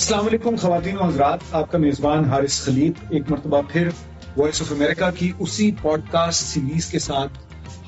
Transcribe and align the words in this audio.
السلام 0.00 0.26
علیکم 0.26 0.56
خواتین 0.56 0.96
و 0.96 1.04
حضرات، 1.04 1.40
آپ 1.52 1.70
کا 1.70 1.78
میزبان 1.78 2.24
حارث 2.24 2.60
خلیق 2.64 3.00
ایک 3.08 3.30
مرتبہ 3.30 3.60
پھر 3.72 3.88
وائس 4.36 4.60
آف 4.62 4.70
امریکہ 4.72 5.10
کی 5.16 5.30
اسی 5.38 5.70
پوڈ 5.82 6.02
کاسٹ 6.10 6.44
سیریز 6.44 6.86
کے 6.86 6.98
ساتھ 6.98 7.32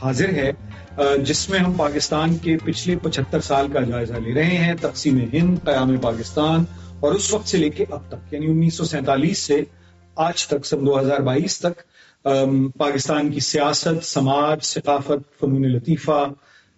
حاضر 0.02 0.32
ہے 0.34 0.50
جس 1.24 1.48
میں 1.50 1.58
ہم 1.58 1.72
پاکستان 1.72 2.36
کے 2.36 2.56
پچھلے 2.64 2.96
پچہتر 3.02 3.40
سال 3.40 3.68
کا 3.72 3.80
جائزہ 3.80 4.14
لے 4.14 4.34
رہے 4.34 4.56
ہیں، 4.56 4.74
تقسیم 4.80 5.18
ہند، 5.32 5.58
قیام 5.64 5.96
پاکستان، 5.96 6.64
اور 7.00 7.14
اس 7.14 7.32
وقت 7.34 7.48
سے 7.48 7.58
لے 7.58 7.70
کے 7.70 7.84
اب 7.90 8.00
تک 8.08 8.32
یعنی 8.34 8.46
انیس 8.46 8.74
سو 8.74 8.84
سینتالیس 8.84 9.38
سے 9.38 9.60
آج 10.16 10.46
تک، 10.46 10.66
سن 10.66 10.86
دو 10.86 10.98
ہزار 11.00 11.20
بائیس 11.20 11.58
تک 11.58 11.80
پاکستان 12.78 13.30
کی 13.30 13.40
سیاست، 13.40 14.04
سماج، 14.04 14.64
ثقافت، 14.64 15.40
فنون 15.40 15.66
لطیفہ، 15.66 16.24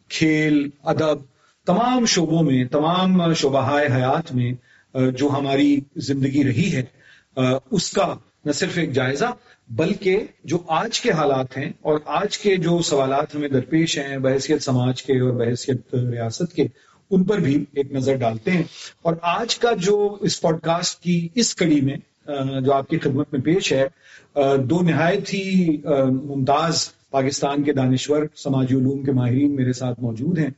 کھیل، 0.09 0.69
ادب، 0.85 1.19
تمام 1.67 2.07
شعبوں 2.07 2.43
میں، 2.43 2.65
تمام 2.65 3.33
شعبہ 3.35 3.69
حیات 3.71 4.33
میں 4.35 4.53
جو 4.95 5.29
ہماری 5.29 5.81
زندگی 5.97 6.45
رہی 6.45 6.77
ہے 6.77 6.85
اس 7.71 7.91
کا 7.91 8.15
نہ 8.45 8.53
صرف 8.53 8.79
ایک 8.79 8.93
جائزہ، 8.93 9.25
بلکہ 9.69 10.21
جو 10.45 10.59
آج 10.67 11.01
کے 11.01 11.11
حالات 11.11 11.59
ہیں 11.59 11.73
اور 11.81 11.99
آج 12.05 12.39
کے 12.39 12.57
جو 12.57 12.83
سوالات 12.83 13.35
ہمیں 13.35 13.49
درپیش 13.49 13.99
ہیں 13.99 14.19
بحثیت 14.19 14.63
سماج 14.63 15.03
کے 15.03 15.21
اور 15.21 15.31
بحثیت 15.31 15.95
ریاست 15.95 16.55
کے، 16.55 16.67
ان 17.11 17.25
پر 17.25 17.39
بھی 17.39 17.65
ایک 17.73 17.93
نظر 17.93 18.17
ڈالتے 18.17 18.51
ہیں۔ 18.51 18.63
اور 19.03 19.15
آج 19.23 19.59
کا 19.59 19.71
جو 19.79 20.17
اس 20.21 20.41
پوڈ 20.41 20.61
کاسٹ 20.61 21.03
کی 21.03 21.29
اس 21.35 21.55
کڑی 21.55 21.81
میں 21.81 21.97
جو 22.61 22.73
آپ 22.73 22.89
کی 22.89 22.99
خدمت 22.99 23.33
میں 23.33 23.41
پیش 23.41 23.73
ہے 23.73 23.89
دو 24.59 24.83
نہایت 24.83 25.35
ہی 25.35 25.77
ممتاز 26.25 26.89
پاکستان 27.11 27.63
کے 27.63 27.73
دانشور، 27.73 28.23
سماجی 28.37 28.75
علوم 28.75 29.03
کے 29.03 29.13
ماہرین 29.13 29.57
میرے 29.57 29.73
ساتھ 29.73 30.01
موجود 30.01 30.39
ہیں۔ 30.39 30.51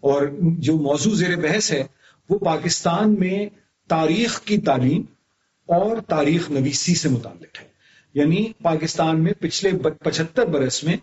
اور 0.00 0.26
جو 0.40 0.76
موضوع 0.76 1.14
زیر 1.14 1.36
بحث 1.36 1.72
ہے، 1.72 1.84
وہ 2.30 2.38
پاکستان 2.38 3.20
میں 3.20 3.46
تاریخ 3.88 4.40
کی 4.40 4.58
تعلیم 4.58 5.02
اور 5.66 5.96
تاریخ 6.08 6.50
نویسی 6.50 6.94
سے 6.94 7.08
متعلق 7.08 7.60
ہے۔ 7.60 7.68
یعنی 8.14 8.52
پاکستان 8.62 9.22
میں 9.22 9.32
پچھلے 9.40 9.70
پچہتر 10.04 10.46
برس 10.46 10.84
میں 10.84 10.96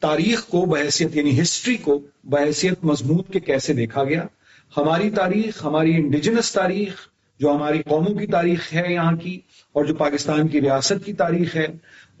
تاریخ 0.00 0.46
کو 0.46 0.64
بحثیت 0.64 1.16
یعنی 1.16 1.40
ہسٹری 1.40 1.76
کو 1.76 2.00
بحثیت 2.24 2.84
مضمون 2.84 3.22
کے 3.22 3.40
کیسے 3.40 3.72
دیکھا 3.72 4.04
گیا۔ 4.04 4.24
ہماری 4.76 5.10
تاریخ، 5.10 5.64
ہماری 5.64 5.94
انڈیجنس 5.94 6.52
تاریخ، 6.52 7.08
جو 7.40 7.52
ہماری 7.52 7.82
قوموں 7.82 8.14
کی 8.14 8.26
تاریخ 8.26 8.74
ہے 8.74 8.92
یہاں 8.92 9.16
کی، 9.16 9.40
اور 9.72 9.84
جو 9.84 9.94
پاکستان 9.94 10.48
کی 10.48 10.60
ریاست 10.60 11.06
کی 11.06 11.12
تاریخ 11.12 11.56
ہے، 11.56 11.66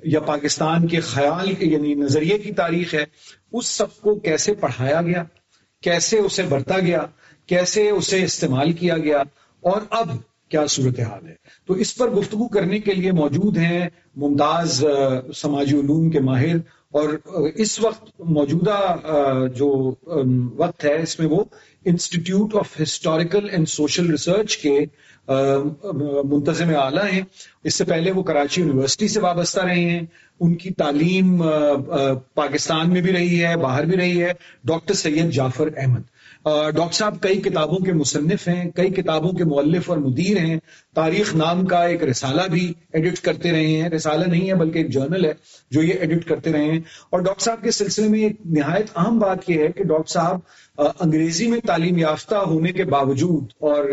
یا 0.04 0.20
پاکستان 0.20 0.86
کے 0.86 1.00
خیال 1.00 1.54
کے 1.54 1.66
یعنی 1.66 1.94
نظریے 1.94 2.38
کی 2.38 2.52
تاریخ 2.52 2.94
ہے، 2.94 3.04
اس 3.52 3.66
سب 3.66 3.96
کو 4.00 4.14
کیسے 4.14 4.54
پڑھایا 4.54 5.02
گیا؟ 5.02 5.24
کیسے 5.82 6.18
اسے 6.18 6.42
برتا 6.42 6.78
گیا؟ 6.78 7.06
کیسے 7.46 7.90
اسے 7.90 8.24
استعمال 8.24 8.72
کیا 8.72 8.98
گیا؟ 8.98 9.22
اور 9.60 9.80
اب 9.90 10.08
کیا 10.48 10.66
صورتحال 10.66 11.26
ہے؟ 11.28 11.34
تو 11.66 11.74
اس 11.74 11.96
پر 11.96 12.10
گفتگو 12.10 12.48
کرنے 12.48 12.78
کے 12.78 12.94
لیے 12.94 13.12
موجود 13.12 13.56
ہیں 13.56 13.88
ممتاز 14.16 14.84
سماجی 15.34 15.76
علوم 15.80 16.10
کے 16.10 16.20
ماہر 16.20 16.56
اور 16.92 17.08
اس 17.54 17.80
وقت 17.80 18.20
موجودہ 18.20 18.76
جو 19.54 19.94
وقت 20.56 20.84
ہے، 20.84 21.02
اس 21.02 21.18
میں 21.18 21.28
وہ 21.28 21.44
institute 21.84 22.54
of 22.54 22.80
historical 22.82 23.48
and 23.50 23.68
social 23.68 24.10
research 24.10 24.56
کے 24.56 24.78
منتظم 26.24 26.68
اعلیٰ 26.76 27.12
ہیں۔ 27.12 27.22
اس 27.64 27.74
سے 27.74 27.84
پہلے 27.84 28.10
وہ 28.10 28.22
کراچی 28.22 28.60
یونیورسٹی 28.60 29.08
سے 29.08 29.20
وابستہ 29.20 29.60
رہے 29.60 29.90
ہیں۔ 29.90 30.00
ان 30.40 30.54
کی 30.54 30.70
تعلیم 30.70 31.42
پاکستان 32.34 32.92
میں 32.92 33.00
بھی 33.00 33.12
رہی 33.12 33.44
ہے، 33.44 33.56
باہر 33.56 33.84
بھی 33.84 33.96
رہی 33.96 34.22
ہے۔ 34.22 34.32
ڈاکٹر 34.64 34.94
سید 34.94 35.30
جعفر 35.30 35.68
احمد۔ 35.76 36.15
ڈاکٹر 36.46 36.92
صاحب، 36.92 37.16
کئی 37.20 37.40
کتابوں 37.40 37.78
کے 37.78 37.92
مصنف 37.92 38.48
ہیں، 38.48 38.70
کئی 38.70 38.90
کتابوں 38.90 39.32
کے 39.32 39.44
مولف 39.44 39.90
اور 39.90 39.98
مدیر 39.98 40.38
ہیں۔ 40.38 40.56
تاریخ 40.94 41.34
نام 41.34 41.66
کا 41.66 41.84
ایک 41.84 42.04
رسالہ 42.04 42.42
بھی 42.50 42.72
ایڈٹ 42.92 43.18
کرتے 43.18 43.52
رہے 43.52 43.66
ہیں۔ 43.66 43.88
رسالہ 43.88 44.24
نہیں 44.26 44.48
ہے 44.48 44.54
بلکہ 44.54 44.78
ایک 44.78 44.90
جرنل 44.90 45.24
ہے 45.24 45.32
جو 45.70 45.82
یہ 45.82 45.94
ایڈٹ 46.00 46.24
کرتے 46.24 46.52
رہے 46.52 46.64
ہیں۔ 46.64 46.80
اور 47.10 47.20
ڈاکٹر 47.20 47.42
صاحب، 47.42 47.62
کے 47.62 47.70
سلسلے 47.70 48.08
میں 48.08 48.20
ایک 48.20 48.36
نہایت 48.44 48.86
اہم 48.96 49.18
بات 49.18 49.50
یہ 49.50 49.62
ہے 49.62 49.68
کہ 49.68 49.84
ڈاکٹر 49.84 50.12
صاحب 50.12 50.38
انگریزی 51.00 51.46
میں 51.46 51.60
تعلیم 51.66 51.98
یافتہ 51.98 52.34
ہونے 52.34 52.72
کے 52.72 52.84
باوجود 52.84 53.44
اور 53.58 53.84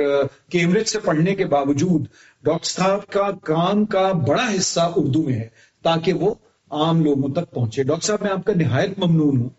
کیمبرج 0.52 0.88
سے 0.88 1.00
پڑھنے 1.00 1.36
کے 1.36 1.46
باوجود 1.46 2.06
ڈاکٹر 2.44 2.70
صاحب 2.70 3.08
کا 3.08 3.32
کام 3.44 3.86
کا 3.86 4.12
بڑا 4.12 4.46
حصہ 4.56 4.92
اردو 4.96 5.24
میں 5.24 5.34
ہے 5.34 5.48
تاکہ 5.84 6.14
وہ 6.14 6.34
عام 6.70 7.02
لوگوں 7.02 7.34
تک 7.34 7.52
پہنچے۔ 7.52 7.84
ڈاکٹر 7.84 8.06
صاحب، 8.06 8.22
میں 8.22 8.32
آپ 8.32 8.46
کا 8.46 8.54
نہایت 8.56 9.00
ممنون 9.00 9.38
ہوں۔ 9.38 9.50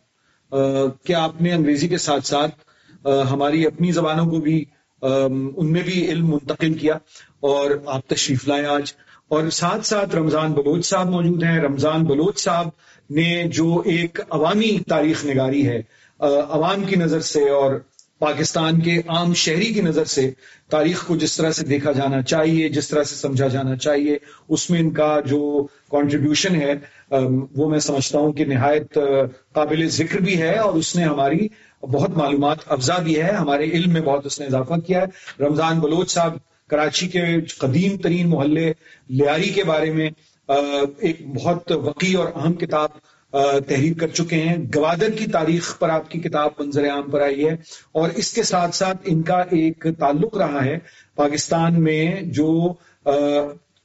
کہ 1.05 1.13
آپ 1.13 1.43
نے 1.43 1.53
انگریزی 1.53 1.89
کے 1.89 1.99
ساتھ 1.99 2.27
ساتھ 2.27 2.64
ہماری 3.05 3.67
اپنی 3.67 3.93
زبانوں 3.93 4.27
کو 4.27 4.41
بھی 4.41 4.65
ان 5.03 5.73
میں 5.73 5.83
بھی 5.83 6.09
علم 6.09 6.31
منتقل 6.31 6.75
کیا 6.75 6.95
اور 7.41 7.71
آپ 7.87 8.09
تشریف 8.09 8.49
لائے 8.49 8.67
آج۔ 8.67 8.93
اور 9.29 9.51
ساتھ 9.51 9.87
ساتھ 9.87 10.17
رمضان 10.17 10.53
بلوچ 10.53 10.87
صاحب 10.87 11.11
موجود 11.11 11.43
ہیں۔ 11.43 11.59
رمضان 11.59 12.05
بلوچ 12.05 12.39
صاحب 12.39 12.69
نے 13.11 13.45
جو 13.49 13.83
ایک 13.85 14.21
عوامی 14.31 14.79
تاریخ 14.89 15.25
نگاری 15.25 15.69
ہے 15.69 15.83
عوام 16.49 16.85
کی 16.85 16.97
نظر 16.97 17.21
سے 17.21 17.51
اور 17.51 17.75
پاکستان 18.19 18.81
کے 18.81 19.01
عام 19.09 19.35
شہری 19.35 19.65
کی 19.65 19.81
نظر 19.81 20.05
سے 20.05 20.31
تاریخ 20.71 21.07
کو 21.07 21.17
جس 21.17 21.37
طرح 21.37 21.51
سے 21.51 21.67
دیکھا 21.67 21.93
جانا 21.93 22.23
چاہیے، 22.23 22.69
جس 22.69 22.89
طرح 22.89 23.05
سے 23.05 23.15
سمجھا 23.17 23.49
جانا 23.49 23.77
چاہیے، 23.77 24.17
اس 24.49 24.71
میں 24.71 24.81
ان 24.81 24.91
کا 24.91 25.21
جو 25.27 25.67
کنٹریبیوشن 25.91 26.55
ہے 26.55 26.73
وہ 27.57 27.71
میں 27.71 27.79
سمجھتا 27.79 28.19
ہوں 28.19 28.33
کہ 28.33 28.45
نہایت 28.45 28.99
قابل 29.53 29.89
ذکر 29.89 30.19
بھی 30.19 30.43
ہے 30.43 30.57
اور 30.57 30.75
اس 30.75 30.97
نے 30.97 31.03
ہماری 31.03 31.49
بہت 31.87 32.11
معلومات 32.11 32.57
افزا 32.67 32.99
بھی 32.99 33.17
ہے، 33.17 33.33
ہمارے 33.33 33.65
علم 33.65 33.93
میں 33.93 34.01
بہت 34.01 34.27
اس 34.27 34.41
نے 34.41 34.47
اضافہ 34.47 34.75
کیا 34.87 35.03
ہے۔ 35.03 35.45
رمضان 35.45 35.81
بلوچ 35.81 36.11
صاحب، 36.11 36.37
کراچی 36.71 37.09
کے 37.09 37.21
قدیم 37.59 37.97
ترین 37.97 38.31
محلے 38.31 38.73
لیاری 39.09 39.49
کے 39.49 39.65
بارے 39.65 39.93
میں 39.93 40.11
ایک 40.99 41.35
بہت 41.35 41.73
وقی 41.73 42.15
اور 42.15 42.27
اہم 42.35 42.53
کتاب 42.53 42.89
تحریر 43.69 43.99
کر 43.99 44.09
چکے 44.09 44.37
ہیں۔ 44.37 44.57
گوادر 44.75 45.11
کی 45.11 45.27
تاریخ 45.27 45.79
پر 45.79 45.89
آپ 45.89 46.11
کی 46.11 46.21
کتاب 46.21 46.51
منظر 46.59 46.91
عام 46.91 47.11
پر 47.11 47.21
آئی 47.21 47.45
ہے۔ 47.45 47.57
اور 47.93 48.11
اس 48.17 48.33
کے 48.33 48.43
ساتھ 48.43 48.77
ساتھ 48.77 48.99
ان 49.05 49.23
کا 49.23 49.37
ایک 49.37 49.87
تعلق 49.99 50.37
رہا 50.37 50.65
ہے، 50.65 50.79
پاکستان 51.15 51.83
میں 51.83 52.21
جو 52.23 52.73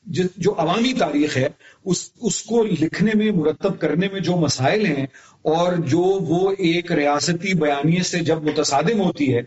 جو 0.05 0.53
عوامی 0.57 0.93
تاریخ 0.93 1.37
ہے، 1.37 1.47
اس 1.85 2.09
اس 2.21 2.41
کو 2.43 2.63
لکھنے 2.63 3.11
میں، 3.15 3.31
مرتب 3.31 3.79
کرنے 3.79 4.07
میں 4.11 4.19
جو 4.19 4.35
مسائل 4.35 4.85
ہیں 4.85 5.05
اور 5.45 5.73
جو 5.87 6.01
وہ 6.27 6.51
ایک 6.57 6.91
ریاستی 6.91 7.53
بیانیے 7.53 8.03
سے 8.03 8.19
جب 8.19 8.43
متصادم 8.43 9.01
ہوتی 9.01 9.33
ہے، 9.35 9.41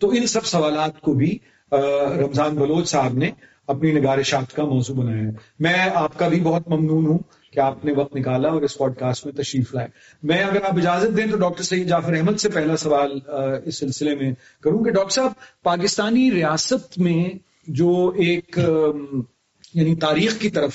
تو 0.00 0.10
ان 0.10 0.26
سب 0.26 0.46
سوالات 0.46 1.00
کو 1.00 1.12
بھی 1.12 1.36
رمضان 1.72 2.54
بلوچ 2.54 2.88
صاحب 2.88 3.14
نے 3.14 3.30
اپنی 3.66 3.92
نگارشات 3.92 4.54
کا 4.56 4.64
موضوع 4.64 4.94
بنایا 4.96 5.22
ہے۔ 5.22 5.30
میں 5.60 5.88
آپ 5.94 6.18
کا 6.18 6.28
بھی 6.28 6.40
بہت 6.40 6.68
ممنون 6.68 7.06
ہوں 7.06 7.18
کہ 7.52 7.60
آپ 7.60 7.84
نے 7.84 7.92
وقت 7.92 8.16
نکالا 8.16 8.48
اور 8.48 8.62
اس 8.62 8.76
پوڈ 8.78 8.96
کاسٹ 8.96 9.26
میں 9.26 9.32
تشریف 9.32 9.74
لائے۔ 9.74 9.88
میں 10.22 10.42
اگر 10.44 10.64
آپ 10.64 10.78
اجازت 10.78 11.16
دیں 11.16 11.26
تو 11.26 11.36
ڈاکٹر 11.36 11.62
سعید 11.62 11.88
جعفر 11.88 12.12
احمد 12.12 12.40
سے 12.40 12.48
پہلا 12.48 12.76
سوال 12.76 13.18
اس 13.64 13.78
سلسلے 13.78 14.14
میں 14.14 14.32
کروں 14.60 14.84
کہ 14.84 14.90
ڈاکٹر 14.90 15.14
صاحب، 15.14 15.32
پاکستانی 15.62 16.30
ریاست 16.30 16.98
میں 16.98 17.24
جو 17.66 18.12
ایک 18.16 18.58
یعنی 19.74 19.94
تاریخ 19.96 20.38
کی 20.38 20.50
طرف 20.50 20.72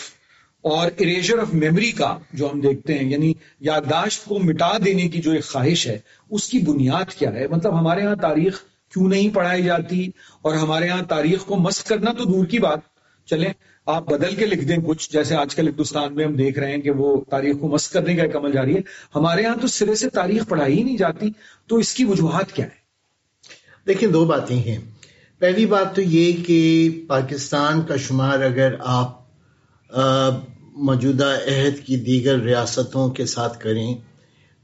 اور 0.61 0.91
اریجر 0.99 1.39
آف 1.39 1.53
میموری 1.53 1.91
کا 1.91 2.17
جو 2.33 2.51
ہم 2.51 2.61
دیکھتے 2.61 2.97
ہیں 2.97 3.11
یعنی 3.11 3.33
یادداشت 3.59 4.25
کو 4.25 4.39
مٹا 4.39 4.77
دینے 4.85 5.09
کی 5.09 5.21
جو 5.21 5.31
ایک 5.31 5.45
خواہش 5.45 5.87
ہے، 5.87 5.99
اس 6.29 6.49
کی 6.49 6.59
بنیاد 6.59 7.13
کیا 7.13 7.33
ہے؟ 7.33 7.47
مطلب 7.47 7.79
ہمارے 7.79 8.01
ہاں 8.01 8.15
تاریخ 8.15 8.61
کیوں 8.93 9.09
نہیں 9.09 9.29
پڑھائی 9.29 9.63
جاتی؟ 9.63 10.07
اور 10.41 10.55
ہمارے 10.55 10.87
ہاں 10.89 11.01
تاریخ 11.01 11.45
کو 11.45 11.55
مست 11.55 11.87
کرنا 11.87 12.11
تو 12.11 12.23
دور 12.23 12.45
کی 12.45 12.59
بات۔ 12.59 12.79
چلیں، 13.25 13.53
آپ 13.85 14.05
بدل 14.05 14.35
کے 14.35 14.45
لکھ 14.45 14.65
دیں 14.65 14.77
کچھ، 14.77 15.11
جیسے 15.11 15.35
آج 15.35 15.55
کل 15.55 15.67
ہندوستان 15.67 16.15
میں 16.15 16.25
ہم 16.25 16.35
دیکھ 16.35 16.59
رہے 16.59 16.71
ہیں 16.71 16.81
کہ 16.81 16.91
وہ 16.91 17.23
تاریخ 17.29 17.55
کو 17.59 17.67
مست 17.67 17.93
کرنے 17.93 18.15
کا 18.15 18.23
ایک 18.23 18.35
عمل 18.35 18.51
جاری 18.51 18.75
ہے۔ 18.75 18.81
ہمارے 19.15 19.45
ہاں 19.45 19.55
تو 19.55 19.67
سرے 19.67 19.95
سے 19.95 20.09
تاریخ 20.09 20.47
پڑھائی 20.47 20.77
ہی 20.77 20.83
نہیں 20.83 20.97
جاتی، 20.97 21.29
تو 21.67 21.75
اس 21.75 21.93
کی 21.93 22.03
وجوہات 22.05 22.51
کیا 22.51 22.65
ہے 22.65 22.83
دیکھیں، 23.87 24.09
دو 24.09 24.25
باتیں 24.25 24.55
ہیں۔ 24.55 24.92
پہلی 25.39 25.65
بات 25.65 25.95
تو 25.95 26.01
یہ 26.01 26.43
کہ 26.43 26.89
پاکستان 27.07 27.81
کا 27.81 27.95
شمار 27.95 28.41
اگر 28.41 28.75
آپ 28.79 29.23
موجودہ 30.61 31.37
عہد 31.47 31.85
کی 31.85 31.97
دیگر 31.97 32.39
ریاستوں 32.39 33.09
کے 33.09 33.25
ساتھ 33.25 33.59
کریں 33.59 33.95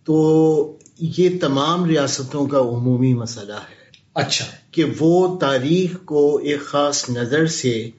تو 0.04 0.78
یہ 1.00 1.30
تمام 1.42 1.86
ریاستوں 1.86 2.48
کا 2.48 2.60
عمومی 2.60 3.14
مسئلہ 3.14 3.54
ہے۔ 3.54 3.80
اچھا۔ 4.16 4.46
کہ 4.72 4.84
وہ 5.00 5.40
تاریخ 5.40 6.06
کو 6.06 6.38
ایک 6.38 6.62
خاص 6.62 7.10
نظر 7.10 7.46
سے 7.46 7.90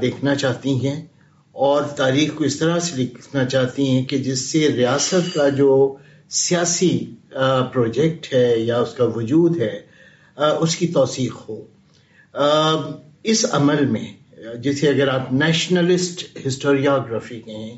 دیکھنا 0.00 0.34
چاہتی 0.34 0.86
ہیں 0.86 1.06
اور 1.52 1.82
تاریخ 1.82 2.34
کو 2.34 2.44
اس 2.44 2.56
طرح 2.56 2.78
سے 2.78 3.02
لکھنا 3.02 3.44
چاہتی 3.44 3.88
ہیں 3.88 4.02
کہ 4.02 4.18
جس 4.18 4.38
سے 4.52 4.68
ریاست 4.68 5.34
کا 5.34 5.48
جو 5.48 5.96
سیاسی 6.30 7.14
پروجیکٹ 7.72 8.34
ہے 8.34 8.58
یا 8.58 8.78
اس 8.78 8.94
کا 8.94 9.04
وجود 9.04 9.56
ہے 9.56 9.80
اس 10.36 10.76
کی 10.76 10.88
توثیق 10.88 11.34
ہو۔ 11.48 11.75
اس 13.22 13.46
عمل 13.50 13.86
میں 13.86 14.06
جسے 14.62 14.88
اگر 14.88 15.08
آپ 15.08 15.32
نیشنلسٹ 15.32 16.46
ہسٹوریوگرافی 16.46 17.40
کہیں 17.40 17.76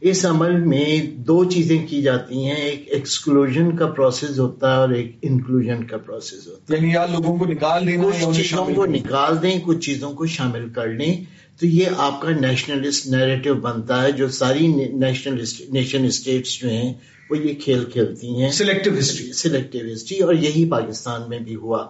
اس 0.00 0.26
عمل 0.26 0.50
میں 0.50 1.16
دو 1.16 1.44
چیزیں 1.44 1.86
کی 1.86 2.02
جاتی 2.02 2.44
ہیں 2.44 2.54
ایک 2.54 2.84
ایکسکلوژن 2.86 3.76
کا 3.76 3.86
پروسیس 3.86 4.38
ہوتا 4.38 4.72
ہے 4.72 4.76
اور 4.76 4.88
ایک 4.88 5.16
انکلوژن 5.22 5.84
کا 5.84 5.96
پروسیس 5.96 6.46
ہوتا 6.46 6.74
ہے۔ 6.74 6.78
یعنی 6.78 6.92
یا 6.92 7.06
لوگوں 7.06 7.38
کو 7.38 7.46
نکال 7.46 7.86
دیں 7.86 7.96
کچھ 7.96 8.36
چیزوں 8.36 8.66
کو 8.74 8.86
نکال 8.86 9.42
دیں 9.42 9.60
کچھ 9.64 9.78
چیزوں 9.78 10.12
کو 10.12 10.26
شامل 10.26 10.68
کر 10.68 10.88
لیں 10.88 11.16
تو 11.60 11.66
یہ 11.66 11.86
آپ 11.96 12.20
کا 12.20 12.30
نیشنلسٹ 12.30 13.06
نیریٹو 13.06 13.54
بنتا 13.54 14.02
ہے 14.02 14.12
جو 14.12 14.28
ساری 14.28 14.66
نیشنل 14.92 15.44
نیشن 15.68 16.04
اسٹیٹس 16.04 16.60
جو 16.60 16.68
ہیں 16.68 16.94
وہ 17.30 17.38
یہ 17.38 17.54
کھیل 17.54 17.84
کھیلتی 17.84 18.42
ہیں۔ 18.42 18.50
سلیکٹو 18.50 18.90
ہسٹری 18.98 19.32
سلیکٹو 19.32 19.78
ہسٹری 19.92 20.18
اور 20.18 20.34
یہی 20.34 20.70
پاکستان 20.70 21.20
میں 21.28 21.38
بھی 21.38 21.54
ہوا۔ 21.54 21.86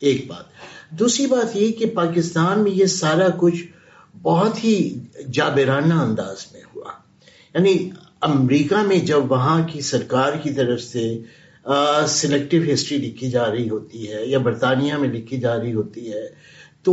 ایک 0.00 0.26
بات۔ 0.26 0.44
دوسری 0.90 1.26
بات 1.26 1.56
یہ 1.56 1.72
کہ 1.72 1.86
پاکستان 1.86 2.62
میں 2.62 2.70
یہ 2.70 2.86
سارا 2.86 3.28
کچھ 3.36 3.64
بہت 4.22 4.64
ہی 4.64 4.98
جابرانہ 5.30 5.94
انداز 5.94 6.36
میں 6.52 6.60
ہوا۔ 6.76 6.92
یعنی 7.54 7.90
امریکہ 8.20 8.86
میں 8.86 8.98
جب 8.98 9.30
وہاں 9.32 9.66
کی 9.68 9.80
سرکار 9.80 10.32
کی 10.32 10.50
طرف 10.50 10.80
سے 10.80 11.18
سلیکٹو 12.06 12.56
ہسٹری 12.72 12.98
لکھی 12.98 13.30
جا 13.30 13.50
رہی 13.50 13.68
ہوتی 13.70 14.12
ہے 14.12 14.26
یا 14.26 14.38
برطانیہ 14.38 14.94
میں 14.94 15.08
لکھی 15.08 15.40
جا 15.40 15.58
رہی 15.58 15.74
ہوتی 15.74 16.12
ہے 16.12 16.26
تو 16.82 16.92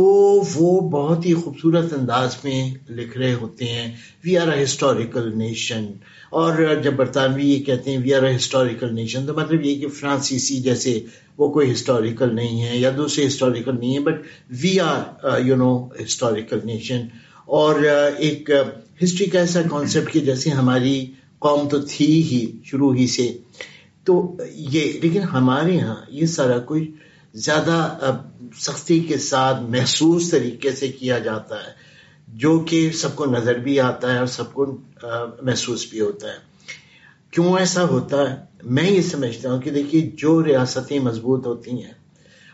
وہ 0.54 0.80
بہت 0.80 1.26
ہی 1.26 1.34
خوبصورت 1.34 1.92
انداز 1.92 2.36
میں 2.44 2.74
لکھ 2.90 3.18
رہے 3.18 3.34
ہوتے 3.34 3.64
ہیں 3.64 3.92
we 4.24 4.38
are 4.38 4.48
a 4.48 4.64
historical 4.64 5.38
nation 5.38 5.86
اور 6.30 6.74
جب 6.82 6.92
برطانوی 6.92 7.50
یہ 7.50 7.64
کہتے 7.64 7.90
ہیں 7.90 7.98
we 7.98 8.14
are 8.14 8.22
a 8.22 8.36
historical 8.36 8.94
nation 8.94 9.26
تو 9.26 9.34
مطلب 9.34 9.64
یہ 9.64 9.80
کہ 9.80 9.88
فرانسیسی 9.88 10.60
جیسے 10.60 11.00
وہ 11.38 11.48
کوئی 11.48 11.72
ہسٹوریکل 11.72 12.34
نہیں 12.34 12.62
ہے 12.62 12.76
یا 12.76 12.90
دوسرے 12.96 13.26
ہسٹوریکل 13.26 13.78
نہیں 13.78 13.94
ہے 13.94 14.00
but 14.00 14.14
we 14.50 14.80
are 14.80 15.40
you 15.40 15.56
know 15.56 15.88
historical 16.02 16.58
nation 16.64 17.06
اور 17.46 17.74
ایک 18.18 18.50
ہسٹری 19.02 19.26
کا 19.26 19.40
ایسا 19.40 19.60
کانسیپٹ 19.70 20.12
کہ 20.12 20.20
جیسے 20.20 20.50
ہماری 20.50 21.06
قوم 21.38 21.68
تو 21.68 21.80
تھی 21.80 22.22
ہی، 22.22 22.46
شروع 22.64 22.94
ہی 22.94 23.06
سے۔ 23.06 23.32
تو 24.04 24.36
یہ، 24.50 24.92
لیکن 25.02 25.22
ہمارے 25.22 25.74
یہاں 25.74 25.96
یہ 26.08 26.26
سارا 26.26 26.58
کچھ 26.66 26.82
زیادہ 27.44 27.98
سختی 28.58 29.00
کے 29.00 29.18
ساتھ 29.18 29.62
محسوس 29.62 30.30
طریقے 30.30 30.72
سے 30.72 30.88
کیا 30.88 31.18
جاتا 31.18 31.56
ہے، 31.56 31.70
جو 32.28 32.58
کہ 32.58 32.90
سب 32.90 33.16
کو 33.16 33.26
نظر 33.26 33.54
بھی 33.54 33.80
آتا 33.80 34.12
ہے 34.14 34.18
اور 34.18 34.26
سب 34.26 34.52
کو 34.52 34.76
محسوس 35.42 35.86
بھی 35.90 36.00
ہوتا 36.00 36.28
ہے۔ 36.28 36.38
کیوں 37.30 37.58
ایسا 37.58 37.84
ہوتا 37.84 38.30
ہے؟ 38.30 38.36
میں 38.64 38.90
یہ 38.90 39.02
سمجھتا 39.02 39.52
ہوں 39.52 39.60
کہ 39.60 39.70
دیکھیے، 39.70 40.10
جو 40.14 40.44
ریاستیں 40.44 40.98
مضبوط 40.98 41.46
ہوتی 41.46 41.70
ہیں، 41.70 41.92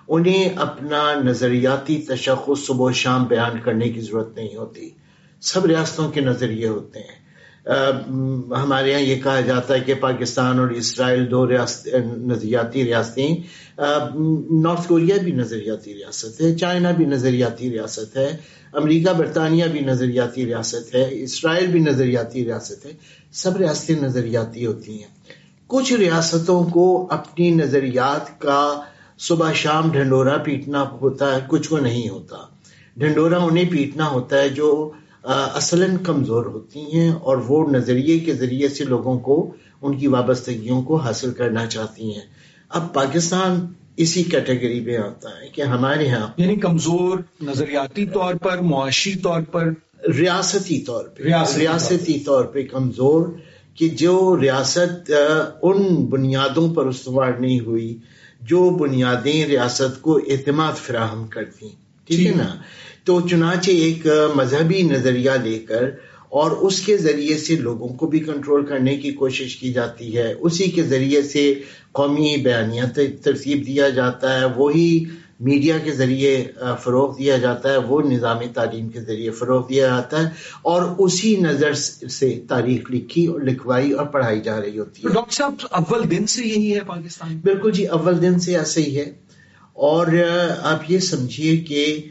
انہیں 0.08 0.48
اپنا 0.56 1.14
نظریاتی 1.24 2.02
تشخص 2.02 2.66
صبح 2.66 2.86
و 2.86 2.92
شام 2.92 3.24
بیان 3.24 3.60
کرنے 3.64 3.88
کی 3.88 4.00
ضرورت 4.00 4.36
نہیں 4.36 4.56
ہوتی۔ 4.56 4.90
سب 5.40 5.64
ریاستوں 5.64 6.10
کے 6.10 6.20
نظریے 6.20 6.68
ہوتے 6.68 6.98
ہیں۔ 6.98 7.23
ہمارے 7.66 8.90
یہاں 8.90 9.00
یہ 9.00 9.20
کہا 9.22 9.40
جاتا 9.40 9.74
ہے 9.74 9.80
کہ 9.80 9.94
پاکستان 9.94 10.58
اور 10.58 10.68
اسرائیل 10.68 11.30
دو 11.30 11.48
ریاست، 11.48 11.88
نظریاتی 12.16 12.84
ریاستیں 12.84 13.36
نارتھ 14.50 14.88
کوریا 14.88 15.16
بھی 15.24 15.32
نظریاتی 15.32 15.94
ریاست 15.94 16.40
ہے، 16.40 16.54
چائنا 16.54 16.90
بھی 16.90 17.04
نظریاتی 17.04 17.70
ریاست 17.70 18.16
ہے، 18.16 18.36
امریکہ، 18.72 19.12
برطانیہ 19.12 19.64
بھی 19.64 19.80
نظریاتی 19.80 20.46
ریاست 20.46 20.94
ہے، 20.94 21.08
اسرائیل 21.10 21.66
بھی 21.66 21.80
نظریاتی 21.80 22.44
ریاست 22.44 22.86
ہے۔ 22.86 22.92
سب 23.32 23.56
ریاستیں 23.56 23.96
نظریاتی 24.02 24.66
ہوتی 24.66 24.92
ہیں۔ 24.92 25.12
کچھ 25.66 25.92
ریاستوں 25.92 26.64
کو 26.64 27.06
اپنی 27.10 27.50
نظریات 27.50 28.40
کا 28.40 28.80
صبح 29.18 29.52
شام 29.52 29.90
ڈھنڈورا 29.92 30.36
پیٹنا 30.36 30.82
ہوتا 30.82 31.34
ہے، 31.34 31.40
کچھ 31.46 31.68
کو 31.68 31.78
نہیں 31.78 32.08
ہوتا۔ 32.08 32.36
ڈھنڈورا 32.96 33.38
انہیں 33.38 33.70
پیٹنا 33.70 34.08
ہوتا 34.08 34.38
ہے 34.38 34.48
جو 34.48 34.90
اصلاً 35.24 35.96
کمزور 35.96 36.46
ہوتی 36.46 36.80
ہیں 36.80 37.10
اور 37.10 37.36
وہ 37.36 37.70
نظریے 37.70 38.18
کے 38.18 38.34
ذریعے 38.34 38.68
سے 38.68 38.84
لوگوں 38.84 39.18
کو 39.18 39.52
ان 39.82 39.98
کی 39.98 40.06
وابستگیوں 40.06 40.82
کو 40.82 40.96
حاصل 40.96 41.32
کرنا 41.32 41.66
چاہتی 41.66 42.14
ہیں۔ 42.14 42.26
اب 42.68 42.94
پاکستان 42.94 43.66
اسی 43.96 44.22
کیٹیگری 44.22 44.80
میں 44.80 44.96
آتا 44.96 45.28
ہے 45.30 45.48
کہ 45.48 45.62
ہمارے 45.62 46.08
ہاں 46.08 46.26
یعنی 46.36 46.56
کمزور 46.56 47.18
نظریاتی 47.42 48.06
طور 48.06 48.34
پر 48.34 48.58
معاشی 48.58 49.14
طور 49.14 49.42
پر۔ 49.42 49.70
ریاستی 50.18 50.80
طور 50.80 51.04
پہ 51.04 51.22
ریاستی 51.58 52.18
طور 52.20 52.44
پہ 52.44 52.62
کمزور 52.62 53.26
کہ 53.74 53.88
جو 53.88 54.38
ریاست 54.40 55.10
ان 55.62 56.04
بنیادوں 56.04 56.74
پر 56.74 56.86
استوار 56.86 57.32
نہیں 57.32 57.60
ہوئی 57.60 57.98
جو 58.40 58.70
بنیادیں 58.70 59.44
ریاست 59.44 60.02
کو 60.02 60.16
اعتماد 60.16 60.72
فراہم 60.72 61.26
کرتی۔ 61.26 61.68
ٹھیک 62.04 62.26
ہے 62.26 62.34
نا؟ 62.34 62.56
تو 63.04 63.20
چنانچہ 63.20 63.70
ایک 63.70 64.06
مذہبی 64.34 64.82
نظریہ 64.82 65.30
لے 65.42 65.58
کر 65.58 65.90
اور 66.28 66.50
اس 66.50 66.80
کے 66.80 66.96
ذریعے 66.96 67.38
سے 67.38 67.54
لوگوں 67.56 67.88
کو 67.88 68.06
بھی 68.06 68.20
کنٹرول 68.20 68.64
کرنے 68.66 68.96
کی 68.96 69.12
کوشش 69.12 69.56
کی 69.56 69.72
جاتی 69.72 70.16
ہے۔ 70.16 70.34
اسی 70.40 70.70
کے 70.70 70.82
ذریعے 70.82 71.22
سے 71.22 71.54
قومی 71.92 72.36
بیانیہ 72.36 72.82
ترتیب 73.22 73.66
دیا 73.66 73.88
جاتا 73.88 74.40
ہے 74.40 74.44
وہی 74.56 75.04
میڈیا 75.40 75.78
کے 75.78 75.92
ذریعے 75.92 76.44
فروغ 76.82 77.16
دیا 77.18 77.36
جاتا 77.38 77.72
ہے 77.72 77.76
وہ 77.76 78.00
نظام 78.02 78.38
تعلیم 78.54 78.88
کے 78.88 79.00
ذریعے 79.00 79.30
فروغ 79.30 79.68
دیا 79.68 79.86
جاتا 79.86 80.22
ہے 80.22 80.28
اور 80.62 80.82
اسی 80.98 81.36
نظر 81.36 81.72
سے 82.08 82.40
تاریخ 82.48 82.90
لکھی 82.90 83.26
اور 83.26 83.40
لکھوائی 83.40 83.92
اور 83.92 84.06
پڑھائی 84.06 84.40
جا 84.40 84.60
رہی 84.60 84.78
ہوتی 84.78 85.02
ہے۔ 85.04 85.12
ڈاکٹر 85.12 85.32
صاحب 85.32 85.54
اول 85.70 86.10
دن 86.10 86.26
سے 86.26 86.42
یہی 86.44 86.74
ہے 86.74 86.80
پاکستان؟ 86.80 87.40
بالکل 87.44 87.70
جی 87.70 87.86
اول 87.86 88.22
دن 88.22 88.38
سے 88.38 88.56
ایسا 88.58 88.80
ہی 88.80 88.98
ہے۔ 88.98 89.12
اور 89.72 90.06
آپ 90.62 90.90
یہ 90.90 90.98
سمجھیے 90.98 91.56
کہ 91.56 92.02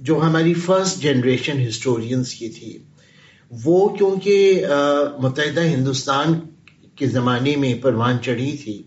جو 0.00 0.18
ہماری 0.20 0.54
فرسٹ 0.56 1.00
جنریشن 1.02 1.66
ہسٹورینس 1.68 2.34
کی 2.34 2.48
تھی، 2.48 2.76
وہ 3.50 3.88
کیونکہ 3.96 4.66
متحدہ 5.18 5.64
ہندوستان 5.64 6.34
کے 6.96 7.06
زمانے 7.06 7.56
میں 7.56 7.74
پروان 7.82 8.16
چڑھی 8.22 8.56
تھی، 8.56 8.82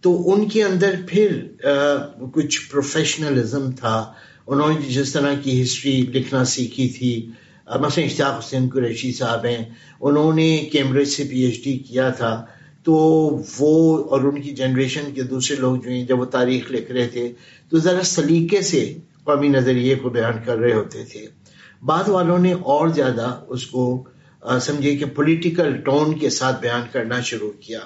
تو 0.00 0.10
ان 0.32 0.48
کے 0.48 0.62
اندر 0.64 0.94
پھر 1.08 1.36
کچھ 2.34 2.60
پروفیشنلزم 2.70 3.70
تھا۔ 3.72 3.96
انہوں 4.46 4.72
نے 4.72 4.88
جس 4.90 5.12
طرح 5.12 5.34
کی 5.42 5.62
ہسٹری 5.62 6.00
لکھنا 6.14 6.44
سیکھی 6.44 6.88
تھی، 6.88 7.14
مثلا 7.80 8.04
اشتاق 8.04 8.38
حسین 8.38 8.68
قریشی 8.68 9.12
صاحب 9.12 9.44
ہیں، 9.44 9.64
انہوں 10.00 10.32
نے 10.32 10.56
کیمبرج 10.72 11.08
سے 11.08 11.24
پی 11.30 11.40
ایچ 11.40 11.62
ڈی 11.64 11.78
کیا 11.78 12.08
تھا۔ 12.10 12.32
تو 12.88 13.42
وہ 13.58 14.04
اور 14.10 14.20
ان 14.20 14.42
کی 14.42 14.50
جنریشن 14.50 15.12
کے 15.14 15.22
دوسرے 15.22 15.56
لوگ 15.56 15.76
جو 15.76 15.90
ہیں، 15.90 16.04
جب 16.04 16.20
وہ 16.20 16.24
تاریخ 16.24 16.72
لکھ 16.72 16.92
رہے 16.92 17.08
تھے، 17.08 17.32
تو 17.70 17.78
ذرا 17.78 18.02
سلیقے 18.02 18.62
سے 18.62 18.96
قومی 19.24 19.48
نظریے 19.48 19.94
کو 19.94 20.08
بیان 20.08 20.32
کر 20.44 20.56
رہے 20.56 20.72
ہوتے 20.72 21.04
تھے۔ 21.04 21.26
بعد 21.84 22.08
والوں 22.08 22.38
نے 22.38 22.52
اور 22.52 22.88
زیادہ 22.88 23.40
اس 23.48 23.66
کو 23.66 24.04
سمجھے 24.60 24.96
کہ 24.96 25.04
پولیٹیکل 25.04 25.76
ٹون 25.76 26.18
کے 26.18 26.30
ساتھ 26.30 26.60
بیان 26.60 26.80
کرنا 26.92 27.20
شروع 27.20 27.50
کیا۔ 27.60 27.78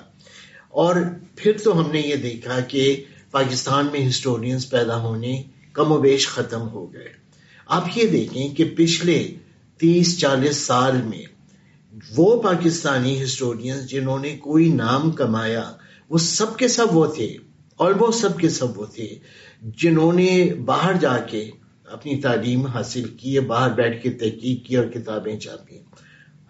اور 0.69 0.97
پھر 1.37 1.53
تو 1.65 1.79
ہم 1.79 1.91
نے 1.91 2.01
یہ 2.01 2.17
دیکھا 2.17 2.61
کہ 2.61 3.05
پاکستان 3.31 3.89
میں 3.93 4.09
ہسٹورینز 4.09 4.71
پیدا 4.71 5.03
ہونے 5.03 5.43
کم 5.73 5.93
و 5.93 5.99
بیش 5.99 6.29
ختم 6.29 6.69
ہو 6.69 6.93
گئے۔ 6.93 7.09
آپ 7.67 7.85
یہ 7.95 8.07
دیکھیں 8.07 8.49
کہ 8.49 8.65
پچھلے 8.77 9.35
تیس 9.77 10.19
چالیس 10.19 10.57
سال 10.57 11.03
میں 11.03 11.32
وہ 12.17 12.43
پاکستانی 12.43 13.23
ہسٹورینز 13.23 13.87
جنہوں 13.87 14.19
نے 14.19 14.37
کوئی 14.37 14.69
نام 14.73 15.11
کمایا، 15.11 15.73
وہ 16.11 16.19
سب 16.19 16.57
کے 16.57 16.69
سب 16.69 16.97
وہ 16.97 17.07
تھے 17.07 17.37
آلموسٹ 17.79 18.21
سب 18.21 18.39
کے 18.39 18.49
سب 18.49 18.79
وہ 18.79 18.87
تھے 18.87 19.19
جنہوں 19.83 20.13
نے 20.13 20.55
باہر 20.65 20.95
جا 21.01 21.17
کے 21.19 21.51
اپنی 21.85 22.21
تعلیم 22.21 22.67
حاصل 22.67 23.09
کی، 23.09 23.39
باہر 23.41 23.71
بیٹھ 23.71 24.03
کے 24.03 24.11
تحقیق 24.11 24.67
کی 24.67 24.77
اور 24.77 24.87
کتابیں 24.87 25.39
چھاپی 25.39 25.79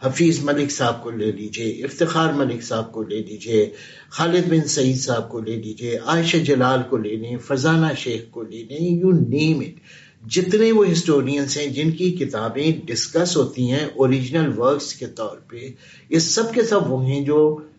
حفیظ 0.02 0.38
ملک 0.44 0.70
صاحب 0.70 1.02
کو 1.02 1.11
لے 1.11 1.32
لیجیے، 1.32 1.84
افتخار 1.84 2.32
ملک 2.32 2.62
صاحب 2.62 2.92
کو 2.92 3.02
لے 3.02 3.22
لیجیے، 3.22 3.70
خالد 4.11 4.49
بن 4.49 4.64
سعید 4.68 4.96
صاحب 4.96 5.28
کو 5.28 5.40
لے 5.40 5.56
لیجیے، 5.56 5.99
عائشہ 5.99 6.37
جلال 6.37 6.82
کو 6.90 6.96
لے 6.96 7.16
لیں، 7.16 7.37
فضانہ 7.37 7.92
شیخ 7.96 8.30
کو 8.30 8.42
لے 8.42 8.62
لیں 8.64 8.99
یو 8.99 9.11
نیم 9.11 9.61
اٹ 9.61 10.12
جتنے 10.22 10.70
وہ 10.72 10.84
ہسٹورینس 10.92 11.56
ہیں 11.58 11.66
جن 11.66 11.90
کی 11.90 12.10
کتابیں 12.12 12.70
ڈسکس 12.86 13.36
ہوتی 13.36 13.70
ہیں 13.70 13.86
اوریجنل 13.94 14.52
ورکس 14.58 14.92
کے 14.94 15.06
طور 15.06 15.36
پہ، 15.48 15.68
یہ 16.10 16.18
سب 16.18 16.52
کے 16.54 16.62
سب 16.62 16.90
وہ 16.92 17.04
ہیں 17.06 17.20
جو 17.20 17.38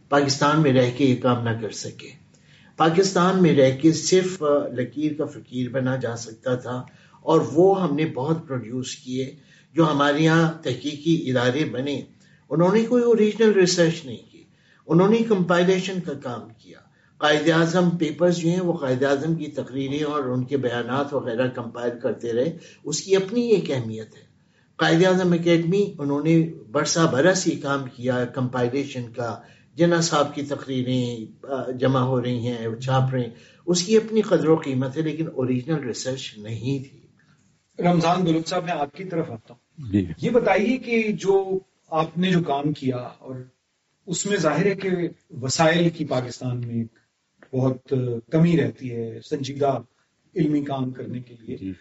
پاکستان 0.10 0.62
میں 0.62 0.74
رہ 0.74 0.90
کے 0.98 1.06
یہ 1.06 1.22
کام 1.22 1.44
نہ 1.44 1.54
کر 1.62 1.72
سکے۔ 1.76 2.10
پاکستان 2.80 3.42
میں 3.44 3.56
رہ 3.56 3.78
کے 3.78 3.92
صرف 3.94 4.42
لکیر 4.74 5.14
کا 5.14 5.26
فقیر 5.26 5.70
بنا 5.70 5.96
جا 5.96 6.16
سکتا 6.16 6.56
تھا، 6.56 6.76
اور 7.26 7.42
وہ 7.54 7.68
ہم 7.84 7.96
نے 7.96 8.06
بہت 8.14 8.48
پروڈیوس 8.48 8.96
کیے 8.96 9.32
جو 9.76 9.90
ہمارے 9.92 10.22
یہاں 10.22 10.52
تحقیقی 10.64 11.16
ادارے 11.30 11.66
بنے۔ 11.66 12.00
انہوں 12.52 12.74
نے 12.74 12.84
کوئی 12.86 13.04
اوریجنل 13.04 13.52
ریسرچ 13.52 14.06
نہیں 14.06 14.24
کی، 14.32 14.44
انہوں 14.88 15.10
نے 15.10 15.18
کمپائلیشن 15.28 16.00
کا 16.06 16.14
کام 16.24 16.48
کیا۔ 16.58 16.80
قائد 17.18 17.50
اعظم 17.50 17.90
پیپرز 17.90 18.38
جو 18.38 18.50
ہیں 18.50 18.62
وہ 18.62 18.74
قائد 18.74 19.04
اعظم 19.04 19.36
کی 19.36 19.48
تقریریں 19.48 20.04
اور 20.04 20.24
ان 20.24 20.44
کے 20.44 20.58
بیانات 20.58 21.14
وغیرہ 21.14 21.48
کمپائل 21.48 22.00
کرتے 22.00 22.34
رہے 22.34 22.58
اس 22.84 23.02
کی 23.02 23.16
اپنی 23.16 23.42
ایک 23.42 23.72
اہمیت 23.72 24.16
ہے۔ 24.16 24.34
قائد 24.76 25.06
اعظم 25.06 25.34
اکیڈمی 25.34 25.94
انہوں 26.00 26.24
نے 26.24 26.54
برسا 26.72 27.06
برس 27.06 27.48
یہ 27.48 27.62
کام 27.62 27.84
کیا 27.96 28.26
کمپائلیشن 28.26 29.14
کا 29.14 29.42
جنا 29.76 30.02
صاحب 30.02 30.36
کی 30.36 30.42
تقریریں 30.42 31.26
جمع 31.80 32.00
ہو 32.00 32.22
رہی 32.22 32.48
ہیں 32.48 32.76
چھاپ 32.76 33.14
رہے 33.14 33.24
ہیں۔ 33.24 33.30
اس 33.66 33.84
کی 33.84 33.98
اپنی 33.98 34.22
قدر 34.22 34.48
و 34.48 34.56
قیمت 34.56 34.98
ہے 34.98 35.02
لیکن 35.02 35.28
اوریجنل 35.28 35.80
ریسرچ 35.80 36.38
نہیں 36.38 36.90
تھی۔ 36.90 37.00
رمضان 37.84 38.26
گلوک 38.26 38.48
صاحب 38.48 38.64
میں 38.64 38.74
آپ 38.74 38.96
کی 38.96 39.04
طرف 39.04 39.32
آتا 39.32 39.54
ہوں۔ 39.54 39.92
جی۔ 39.92 40.06
یہ 40.22 40.30
بتائیے 40.30 40.78
کہ 40.78 41.12
جو 41.12 41.60
آپ 41.90 42.18
نے 42.18 42.32
جو 42.32 42.44
کام 42.44 42.74
کیا 42.74 42.96
اور 42.96 43.36
اس 44.06 44.26
میں 44.26 44.38
ظاہر 44.38 44.66
ہے 44.66 44.76
کہ 44.76 44.90
وسائل 45.30 45.90
کی 45.90 46.06
پاکستان 46.06 46.58
میں 46.58 46.76
ایک 46.76 47.03
بہت 47.54 47.94
کمی 48.32 48.58
رہتی 48.58 48.96
ہے 48.96 49.20
سنجیدہ 49.22 49.80
علمی 50.36 50.62
کام 50.62 50.92
کرنے 50.92 51.20
کے 51.20 51.36
لیے۔ 51.40 51.58
جی۔ 51.58 51.74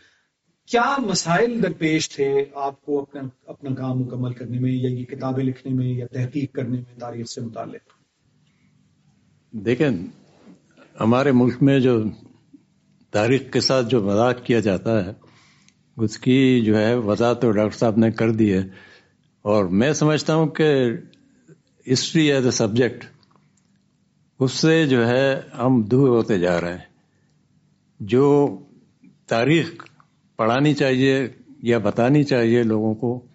کیا 0.67 0.97
مسائل 0.99 1.63
درپیش 1.63 2.11
تھے 2.11 2.45
آپ 2.55 2.83
کو 2.83 3.01
اپنا 3.01 3.21
اپنا 3.47 3.75
کام 3.75 3.99
مکمل 3.99 4.33
کرنے 4.33 4.59
میں 4.59 4.73
یا 4.73 4.89
یہ 4.89 5.05
کتابیں 5.05 5.45
لکھنے 5.45 5.75
میں 5.75 5.87
یا 5.87 6.07
تحقیق 6.07 6.53
کرنے 6.53 6.77
میں 6.77 6.99
تاریخ 6.99 7.27
سے 7.27 7.41
متعلق؟ 7.41 7.93
دیکھیں 9.53 9.91
ہمارے 11.01 11.33
ملک 11.33 11.63
میں 11.63 11.81
جو 11.81 12.03
تاریخ 13.11 13.43
کے 13.53 13.61
ساتھ 13.61 13.87
جو 13.89 14.03
مذاق 14.03 14.45
کیا 14.45 14.61
جاتا 14.61 15.07
ہے 15.07 15.13
اس 15.97 16.19
کی 16.19 16.61
جو 16.61 16.79
ہے 16.79 16.95
وضاحت 16.95 17.43
تو 17.43 17.51
ڈاکٹر 17.51 17.79
صاحب 17.79 17.97
نے 17.97 18.11
کر 18.11 18.31
دی 18.31 18.53
ہے۔ 18.53 18.63
اور 19.43 19.65
میں 19.65 19.93
سمجھتا 19.93 20.35
ہوں 20.35 20.47
کہ 20.47 20.75
ہسٹری 21.93 22.33
ایز 22.33 22.45
اے 22.45 22.51
سبجیکٹ 22.51 23.05
اس 24.43 24.53
سے 24.53 24.87
جو 24.87 25.09
ہے 25.09 25.41
ہم 25.59 25.83
دور 25.83 26.09
ہوتے 26.09 26.39
جا 26.39 26.61
رہے 26.61 26.71
ہیں۔ 26.71 26.93
جو 28.01 28.59
تاریخ 29.27 29.87
پڑھانی 30.37 30.75
چاہیے 30.75 31.29
یا 31.63 31.79
بتانی 31.79 32.25
چاہیے 32.25 32.63
لوگوں 32.63 32.95
کو، 32.95 33.27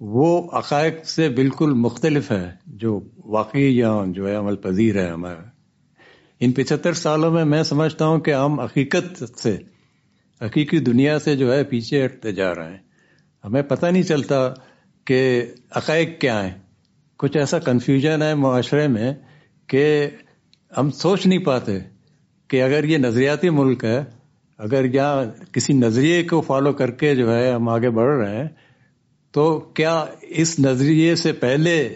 وہ 0.00 0.50
عقائد 0.52 1.04
سے 1.04 1.28
بالکل 1.28 1.72
مختلف 1.74 2.32
ہے۔ 2.32 2.50
جو 2.66 3.00
واقعی 3.24 3.78
یا 3.78 4.02
جو 4.06 4.28
ہے، 4.28 4.34
عمل 4.34 4.56
پذیر 4.56 5.04
ہے 5.04 5.08
ہمارا 5.08 5.40
ان 6.40 6.52
پچہتر 6.52 6.92
سالوں 6.92 7.30
میں 7.30 7.44
میں 7.44 7.62
سمجھتا 7.62 8.06
ہوں 8.06 8.20
کہ 8.20 8.34
ہم 8.34 8.60
حقیقت 8.60 9.38
سے، 9.38 9.58
حقیقی 10.42 10.78
دنیا 10.78 11.18
سے 11.18 11.36
جو 11.36 11.52
ہے 11.52 11.64
پیچھے 11.64 12.04
ہٹتے 12.04 12.32
جا 12.32 12.54
رہے 12.54 12.70
ہیں۔ 12.70 12.78
ہمیں 13.44 13.62
پتہ 13.62 13.86
نہیں 13.86 14.02
چلتا 14.02 14.54
کہ 15.04 15.42
عقائق 15.70 16.20
کیا 16.20 16.44
ہیں۔ 16.44 16.58
کچھ 17.16 17.36
ایسا 17.36 17.58
کنفیوژن 17.58 18.22
ہے 18.22 18.34
معاشرے 18.34 18.88
میں 18.88 19.14
کہ 19.66 20.10
ہم 20.78 20.90
سوچ 20.90 21.26
نہیں 21.26 21.38
پاتے 21.38 21.78
کہ 22.48 22.62
اگر 22.62 22.84
یہ 22.84 22.98
نظریاتی 22.98 23.50
ملک 23.50 23.84
ہے، 23.84 24.04
اگر 24.58 24.84
یہاں 24.84 25.24
کسی 25.52 25.72
نظریے 25.72 26.22
کو 26.22 26.40
فالو 26.40 26.72
کر 26.72 26.90
کے 26.90 27.14
جو 27.14 27.34
ہے 27.34 27.52
ہم 27.52 27.68
آگے 27.68 27.90
بڑھ 27.90 28.16
رہے 28.18 28.36
ہیں، 28.36 28.48
تو 29.30 29.60
کیا 29.60 30.04
اس 30.22 30.58
نظریے 30.60 31.14
سے 31.14 31.32
پہلے 31.32 31.94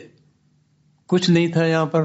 کچھ 1.06 1.30
نہیں 1.30 1.47
تھا 1.47 1.66
یہاں 1.66 1.87
پر؟ 1.87 2.04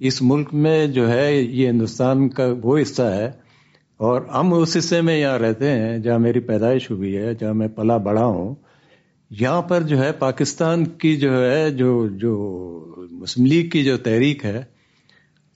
اس 0.00 0.22
ملک 0.22 0.54
میں 0.54 0.86
جو 0.86 1.10
ہے 1.10 1.34
یہ 1.34 1.68
ہندوستان 1.68 2.28
کا 2.28 2.44
وہ 2.62 2.78
حصہ 2.82 3.02
ہے 3.02 3.30
اور 3.96 4.22
ہم 4.22 4.54
اس 4.54 4.76
حصے 4.76 5.00
میں 5.00 5.18
یہاں 5.18 5.38
رہتے 5.38 5.70
ہیں 5.70 5.98
جہاں 5.98 6.18
میری 6.18 6.40
پیدائش 6.40 6.90
ہوئی 6.90 7.16
ہے، 7.16 7.34
جہاں 7.34 7.54
میں 7.54 7.68
پلا 7.68 7.96
بڑا 7.96 8.24
ہوں۔ 8.24 8.54
یہاں 9.30 9.62
پر 9.62 9.82
جو 9.82 9.98
ہے 9.98 10.12
پاکستان 10.12 10.84
کی 10.84 11.16
جو 11.16 11.44
ہے 11.44 11.70
جو 11.70 12.08
جو 12.08 12.34
مسلم 13.10 13.46
لیگ 13.46 13.68
کی 13.68 13.84
جو 13.84 13.96
تحریک 13.96 14.44
ہے 14.44 14.75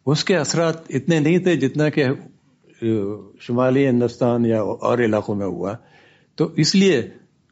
اس 0.07 0.25
کے 0.25 0.37
اثرات 0.37 0.75
اتنے 0.89 1.21
نہیں 1.21 1.39
تھے 1.39 1.57
جتنا 1.57 1.89
کہ 1.89 2.05
شمالی 3.41 3.89
ہندوستان 3.89 4.47
یا 4.47 4.63
اور 4.63 4.99
علاقوں 4.99 5.35
میں 5.35 5.47
ہوا۔ 5.47 5.73
تو 6.35 6.49
اس 6.57 6.75
لیے 6.75 7.09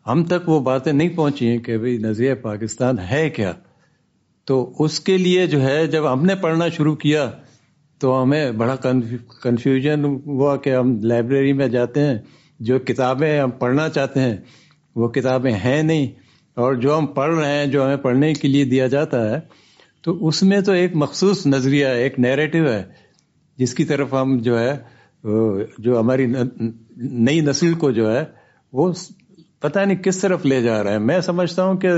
ہم 0.07 0.25
تک 0.25 0.49
وہ 0.49 0.61
باتیں 0.61 0.93
نہیں 0.93 1.09
پہنچی 1.09 1.49
ہیں 1.49 1.59
کہ 1.59 1.79
بھائی 1.79 1.97
نظریہ 1.97 2.35
پاکستان 2.35 2.99
ہے 2.99 3.31
کیا۔ 3.31 3.53
تو 4.45 4.73
اس 4.79 5.01
کے 5.01 5.19
لیے 5.19 5.47
جو 5.47 5.63
ہے، 5.63 5.87
جب 5.87 6.13
ہم 6.13 6.25
نے 6.25 6.35
پڑھنا 6.35 6.69
شروع 6.69 6.97
کیا 6.97 7.31
تو 7.99 8.23
ہمیں 8.23 8.53
بڑا 8.53 8.77
کنفیوژن 9.43 10.05
ہوا 10.27 10.57
کہ 10.57 10.75
ہم 10.75 10.99
لائبریری 11.03 11.53
میں 11.53 11.69
جاتے 11.69 12.01
ہیں، 12.01 12.19
جو 12.61 12.79
کتابیں 12.79 13.41
ہم 13.41 13.51
پڑھنا 13.51 13.89
چاہتے 13.89 14.21
ہیں، 14.21 14.37
وہ 14.97 15.09
کتابیں 15.09 15.53
ہیں 15.53 15.83
نہیں۔ 15.83 16.07
اور 16.55 16.75
جو 16.75 16.99
ہم 16.99 17.07
پڑھ 17.07 17.39
رہے 17.39 17.59
ہیں، 17.59 17.67
جو 17.67 17.85
ہمیں 17.85 17.97
پڑھنے 17.97 18.35
کے 18.35 18.49
لیے 18.49 18.65
دیا 18.65 18.87
جاتا 18.87 19.31
ہے 19.31 19.41
تو 20.09 20.27
اس 20.27 20.43
میں 20.43 20.61
تو 20.61 20.73
ایک 20.73 20.95
مخصوص 20.95 21.47
نظریہ 21.47 21.87
ایک 21.87 22.19
نیریٹو 22.19 22.59
ہے، 22.59 22.83
جس 23.59 23.75
کی 23.75 23.85
طرف 23.85 24.13
ہم 24.15 24.37
جو 24.39 24.59
ہے 24.59 24.77
جو 25.79 25.99
ہماری 26.01 26.27
نئی 26.97 27.41
نسل 27.41 27.75
کو 27.75 27.91
جو 27.91 28.11
ہے، 28.13 28.25
وہ 28.73 28.93
پتہ 29.61 29.79
نہیں 29.79 29.97
کس 29.97 30.19
طرف 30.19 30.47
لے 30.47 30.61
جا 30.63 30.83
رہا 30.85 30.93
ہے۔ 30.93 30.99
میں 30.99 31.21
سمجھتا 31.21 31.65
ہوں 31.65 31.77
کہ 31.77 31.91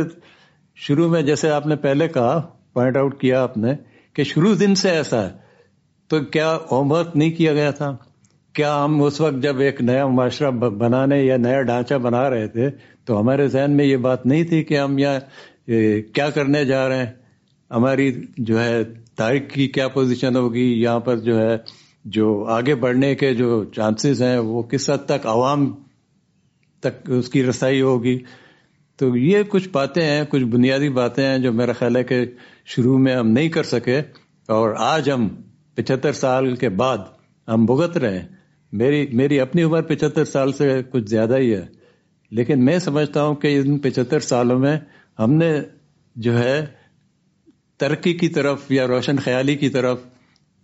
شروع 0.76 1.09
میں 1.09 1.21
جیسے 1.23 1.50
آپ 1.50 1.67
نے 1.67 1.76
پہلے 1.76 2.09
کہا 2.09 2.40
پوائنٹ 2.75 2.97
آؤٹ 2.97 3.21
کیا 3.21 3.43
آپ 3.43 3.57
نے، 3.57 3.75
کہ 4.17 4.25
شروع 4.25 4.55
دن 4.61 4.75
سے 4.75 4.90
ایسا 4.90 5.23
ہے۔ 5.23 5.31
تو 6.11 6.21
کیا 6.33 6.57
ہوم 6.71 6.93
ورک 6.93 7.17
نہیں 7.17 7.31
کیا 7.31 7.52
گیا 7.55 7.71
تھا؟ 7.71 7.97
کیا 8.55 8.75
ہم 8.85 9.02
اس 9.02 9.21
وقت 9.21 9.43
جب 9.43 9.59
ایک 9.59 9.81
نیا 9.83 10.07
معاشرہ 10.09 10.50
بنانے 10.50 11.23
یا 11.23 11.37
نیا 11.37 11.62
ڈھانچہ 11.62 11.95
بنا 12.02 12.29
رہے 12.31 12.49
تھے، 12.49 12.69
تو 13.05 13.21
ہمارے 13.21 13.47
ذہن 13.49 13.76
میں 13.76 13.85
یہ 13.85 13.97
بات 14.09 14.26
نہیں 14.26 14.45
تھی 14.45 14.62
کہ 14.64 14.79
ہم 14.79 14.99
یہاں 14.99 15.19
کیا 16.14 16.31
کرنے 16.31 16.64
جا 16.64 16.88
رہے 16.88 16.99
ہیں؟ 16.99 17.20
ہماری 17.71 18.12
جو 18.39 18.65
ہے 18.65 18.85
تاریخ 19.17 19.43
کی 19.53 19.69
کیا 19.69 19.89
پوزیشن 19.89 20.37
ہوگی؟ 20.37 20.83
یہاں 20.83 21.00
پر 21.00 21.17
جو 21.17 21.39
ہے 21.39 21.59
جو 22.05 22.45
آگے 22.45 22.75
بڑھنے 22.75 23.15
کے 23.15 23.35
جو 23.35 23.65
چانسز 23.65 24.23
ہیں، 24.23 24.39
وہ 24.39 24.62
کس 24.62 24.91
حد 24.91 25.07
تک 25.07 25.27
عوام 25.27 25.75
تک 26.81 27.11
اس 27.11 27.29
کی 27.29 27.43
رسائی 27.45 27.81
ہوگی؟ 27.81 28.19
تو 28.97 29.17
یہ 29.17 29.43
کچھ 29.49 29.69
باتیں 29.69 30.03
ہیں، 30.03 30.25
کچھ 30.29 30.45
بنیادی 30.45 30.89
باتیں 30.89 31.27
ہیں 31.27 31.39
جو 31.39 31.53
میرا 31.53 31.73
خیال 31.73 31.97
ہے 31.97 32.05
کہ 32.05 32.25
شروع 32.67 32.99
میں 32.99 33.17
ہم 33.17 33.29
نہیں 33.29 33.49
کر 33.49 33.62
سکے۔ 33.62 33.99
اور 34.49 34.75
آج 34.79 35.11
ہم 35.11 35.29
پچہتر 35.75 36.12
سال 36.12 36.57
کے 36.57 36.69
بعد 36.69 36.99
ہم 37.49 37.65
بھگت 37.67 37.97
رہے 37.97 38.19
ہیں۔ 38.19 38.29
میری 38.73 39.07
میری 39.12 39.41
اپنی 39.41 39.62
عمر 39.62 39.83
پچہتر 39.83 40.25
سال 40.25 40.53
سے 40.53 40.83
کچھ 40.91 41.05
زیادہ 41.05 41.37
ہی 41.37 41.55
ہے۔ 41.55 41.67
لیکن 42.31 42.65
میں 42.65 42.79
سمجھتا 42.79 43.25
ہوں 43.25 43.35
کہ 43.35 43.59
ان 43.59 43.79
پچہتر 43.79 44.21
سالوں 44.21 44.59
میں 44.59 44.79
ہم 45.19 45.33
نے 45.33 45.61
جو 46.17 46.39
ہے 46.39 46.67
ترقی 47.81 48.13
کی 48.13 48.29
طرف 48.29 48.71
یا 48.71 48.87
روشن 48.87 49.17
خیالی 49.17 49.57
کی 49.57 49.69
طرف 49.69 49.99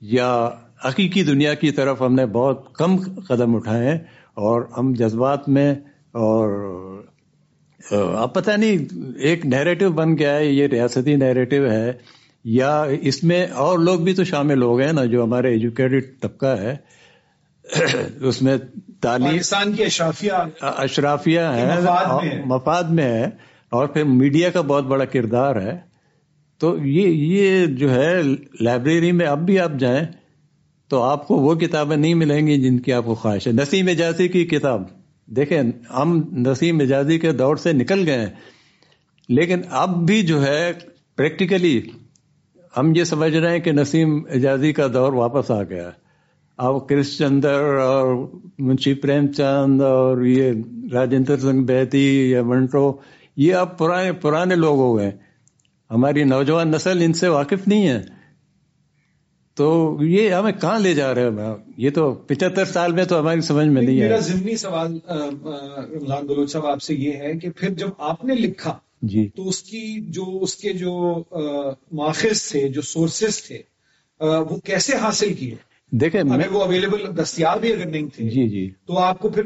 یا 0.01 0.49
حقیقی 0.89 1.23
دنیا 1.23 1.55
کی 1.55 1.71
طرف 1.71 2.03
ہم 2.03 2.15
نے 2.15 2.27
بہت 2.27 2.75
کم 2.75 2.97
قدم 3.29 3.57
اٹھائے 3.57 3.89
ہیں 3.89 3.99
اور 4.35 4.63
ہم 4.79 4.93
جذبات 4.93 5.49
میں 5.49 5.75
اور 6.13 6.49
اب 7.91 8.35
پتہ 8.35 8.51
نہیں 8.51 8.79
ایک 9.19 9.47
نیریٹو 9.47 9.91
بن 9.91 10.19
گیا 10.19 10.37
ہے 10.37 10.47
یہ 10.47 10.67
ریاستی 10.67 11.17
نیریٹو 11.17 11.71
ہے 11.71 11.93
یا 12.45 12.85
اس 13.01 13.25
میں 13.25 13.47
اور 13.47 13.79
لوگ 13.79 14.01
بھی 14.01 14.15
تو 14.15 14.25
شامل 14.25 14.63
ہو 14.63 14.79
گئے 14.79 14.93
نا 14.93 15.05
جو 15.05 15.25
ہمارے 15.25 15.49
ایجوکیٹڈ 15.49 16.05
طبقہ 16.21 16.47
ہے 16.47 16.77
اس 18.21 18.43
میں 18.43 18.57
تعلیم 19.01 19.73
کی 19.73 19.85
اشرافیہ 19.85 20.33
اشرافیہ 20.61 21.41
ہے۔ 21.41 21.71
مفاد 22.47 22.85
میں 22.85 23.05
ہے 23.05 23.25
اور 23.71 23.87
پھر 23.87 24.05
میڈیا 24.05 24.51
کا 24.51 24.61
بہت 24.61 24.85
بڑا 24.85 25.05
کردار 25.05 25.57
ہے۔ 25.57 25.96
تو 26.59 26.77
یہ 26.79 27.09
یہ 27.09 27.67
جو 27.67 27.95
ہے 27.95 28.23
لائبریری 28.61 29.13
میں 29.13 29.27
اب 29.27 29.47
بھی 29.47 29.59
آپ 29.59 29.73
جائیں 29.79 30.07
تو 30.89 31.03
آپ 31.03 31.29
کو 31.29 31.37
وہ 31.37 31.55
کتابیں 31.55 31.97
نہیں 31.97 32.15
ملیں 32.15 32.47
گی 32.47 32.61
جن 32.61 32.79
کی 32.79 32.93
آپ 32.93 33.05
کو 33.05 33.15
خواہش 33.15 33.47
ہے۔ 33.47 33.53
نسیم 33.53 33.89
اجازی 33.89 34.29
کی 34.29 34.45
کتاب۔ 34.45 34.83
دیکھیں، 35.27 35.63
ہم 35.97 36.23
نسیم 36.33 36.81
اجازی 36.81 37.19
کے 37.19 37.33
دور 37.33 37.57
سے 37.57 37.73
نکل 37.73 38.03
گئے 38.07 38.27
لیکن 39.29 39.61
اب 39.71 40.07
بھی 40.07 40.23
جو 40.23 40.47
ہے 40.47 40.73
پریکٹیکلی 41.17 41.83
ہم 42.77 42.93
یہ 42.97 43.05
سمجھ 43.05 43.37
رہے 43.37 43.51
ہیں 43.51 43.59
کہ 43.59 43.73
نسیم 43.73 44.23
اجازی 44.31 44.73
کا 44.73 44.87
دور 44.95 45.13
واپس 45.13 45.51
آ 45.51 45.63
گیا۔ 45.63 45.91
اب 46.57 46.89
کرش 46.89 47.19
چندر 47.19 47.75
اور 47.75 48.29
منشی 48.59 48.95
پریم 48.95 49.27
چند 49.27 49.83
اور 49.83 50.23
یہ 50.23 50.53
راجندر 50.93 51.37
سنگھ 51.37 51.65
بیتی 51.65 52.31
یا 52.31 52.43
منٹو، 52.43 52.97
یہ 53.37 53.55
اب 53.55 53.79
پرانے 53.79 54.13
پرانے 54.13 54.55
لوگ 54.55 54.79
ہو 54.79 54.99
گئے 54.99 55.26
ہماری 55.91 56.25
نوجوان 56.25 56.71
نسل 56.71 57.03
ان 57.03 57.13
سے 57.13 57.29
واقف 57.29 57.69
نہیں 57.69 57.89
ہے۔ 57.89 58.03
تو 59.57 59.99
یہ 60.01 60.31
ہمیں 60.31 60.53
کہاں 60.53 60.79
لے 60.79 60.95
جا 60.95 61.15
رہے 61.15 61.23
ہیں؟ 61.23 61.55
یہ 61.77 61.91
تو 61.91 62.15
پچہتر 62.15 62.65
سال 62.65 62.93
میں 62.93 63.05
تو 63.05 63.21
ہماری 63.21 63.41
سمجھ 63.41 63.67
میں 63.67 63.83
نہیں 63.83 64.01
ہے 64.01 64.09
میرا 64.09 64.19
ضمنی 64.19 64.57
سوال 64.57 64.99
رمضان 65.93 66.27
بلوچ 66.27 66.51
صاحب 66.53 66.67
آپ 66.67 66.83
سے 66.83 66.95
یہ 66.95 67.13
ہے 67.13 67.33
کہ 67.39 67.51
پھر 67.51 67.71
جب 67.75 67.89
آپ 67.99 68.25
نے 68.25 68.35
لکھا 68.35 68.79
جی۔ 69.03 69.29
تو 69.37 69.49
اس 69.49 69.63
کی 69.63 70.01
جو 70.11 70.39
اس 70.43 70.55
کے 70.55 70.73
جو 70.73 71.23
ماخذ 71.93 72.43
تھے 72.43 72.69
جو 72.69 72.83
سورسز 72.83 73.43
تھے 73.43 73.63
وہ 74.21 74.57
کیسے 74.65 74.97
حاصل 74.97 75.35
کیے؟ 75.35 75.55
دیکھیں 75.93 76.23
وہ 76.51 76.63
اویلیبل 76.63 77.07
دستیاب 77.23 77.61
بھی 77.61 77.73
اگر 77.73 77.87
نہیں 77.87 78.09
تھے۔ 78.15 78.29
جی 78.31 78.49
جی۔ 78.49 78.71
تو 78.87 78.99
آپ 78.99 79.19
کو 79.19 79.29
پھر 79.29 79.43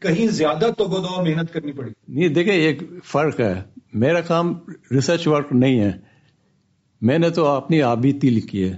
کہیں 0.00 0.26
زیادہ 0.26 0.70
تو 0.78 0.84
گدو 0.84 1.22
محنت 1.22 1.52
کرنی 1.52 1.72
پڑی 1.72 1.90
نہیں، 2.08 2.28
دیکھیں 2.28 2.54
ایک 2.54 2.82
فرق 3.04 3.40
ہے۔ 3.40 3.54
میرا 3.92 4.20
کام 4.20 4.54
ریسرچ 4.90 5.26
ورک 5.26 5.46
نہیں 5.50 5.80
ہے۔ 5.80 5.92
میں 7.00 7.18
نے 7.18 7.30
تو 7.30 7.46
اپنی 7.46 7.82
آبیتی 7.82 8.30
لکھی 8.30 8.68
ہے۔ 8.68 8.76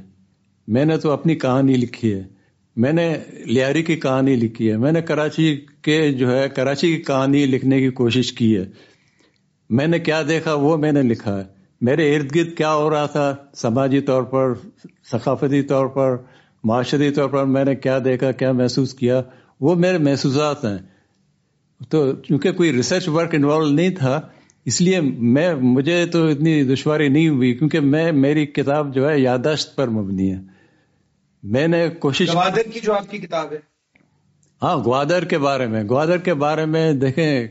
میں 0.68 0.84
نے 0.84 0.96
تو 0.96 1.10
اپنی 1.10 1.34
کہانی 1.34 1.72
لکھی 1.72 2.14
ہے۔ 2.14 2.22
میں 2.76 2.92
نے 2.92 3.14
لیاری 3.44 3.82
کی 3.82 3.96
کہانی 3.96 4.36
لکھی 4.36 4.70
ہے۔ 4.70 4.76
میں 4.76 4.92
نے 4.92 5.00
کراچی 5.00 5.60
کے 5.82 6.12
جو 6.12 6.38
ہے، 6.38 6.48
کراچی 6.48 6.96
کی 6.96 7.02
کہانی 7.02 7.46
لکھنے 7.46 7.80
کی 7.80 7.90
کوشش 7.90 8.32
کی 8.32 8.56
ہے۔ 8.56 8.64
میں 9.70 9.86
نے 9.86 9.98
کیا 9.98 10.22
دیکھا 10.28 10.54
وہ 10.54 10.76
میں 10.76 10.92
نے 10.92 11.02
لکھا 11.02 11.38
ہے۔ 11.38 11.44
میرے 11.80 12.16
ارد 12.16 12.36
گرد 12.36 12.56
کیا 12.56 12.74
ہو 12.74 12.90
رہا 12.90 13.06
تھا؟ 13.06 13.36
سماجی 13.54 14.00
طور 14.00 14.22
پر، 14.22 14.52
ثقافتی 15.10 15.62
طور 15.62 15.86
پر، 15.86 16.16
معاشرتی 16.64 17.10
طور 17.10 17.28
پر 17.28 17.44
میں 17.44 17.64
نے 17.64 17.74
کیا 17.74 17.98
دیکھا، 18.04 18.32
کیا 18.32 18.52
محسوس 18.52 18.94
کیا؟ 18.94 19.22
وہ 19.62 19.75
میرے 19.75 19.99
محسوسات 19.99 20.64
ہیں۔ 20.64 20.78
تو 21.88 22.12
چونکہ 22.16 22.52
کوئی 22.52 22.73
ریسرچ 22.73 23.09
ورک 23.09 23.35
انوالو 23.35 23.69
نہیں 23.69 23.90
تھا 23.90 24.21
اس 24.64 24.81
لیے 24.81 25.00
میں 25.19 25.54
مجھے 25.54 26.07
تو 26.07 26.26
اتنی 26.26 26.64
دشواری 26.64 27.09
نہیں 27.09 27.28
ہوئی 27.28 27.54
کیونکہ 27.54 27.81
میں 27.81 28.12
میری 28.12 28.47
کتاب 28.47 28.95
جو 28.95 29.09
ہے 29.09 29.21
یاداشت 29.21 29.76
پر 29.76 29.88
مبنی 29.88 30.35
ہے۔ 30.35 30.40
میں 31.42 31.69
نے 31.69 31.88
کوشش 31.88 32.33
گوادر 32.33 32.62
کی 32.73 32.81
جو 32.81 32.92
آپ 32.92 33.11
کی 33.11 33.19
کتاب 33.19 33.52
ہے۔ 33.52 33.59
ہاں 34.62 34.76
گوادر 34.85 35.25
کے 35.25 35.38
بارے 35.38 35.66
میں۔ 35.66 35.85
گوادر 35.88 36.19
کے 36.19 36.35
بارے 36.35 36.64
میں 36.64 36.92
دیکھیں 36.92 37.49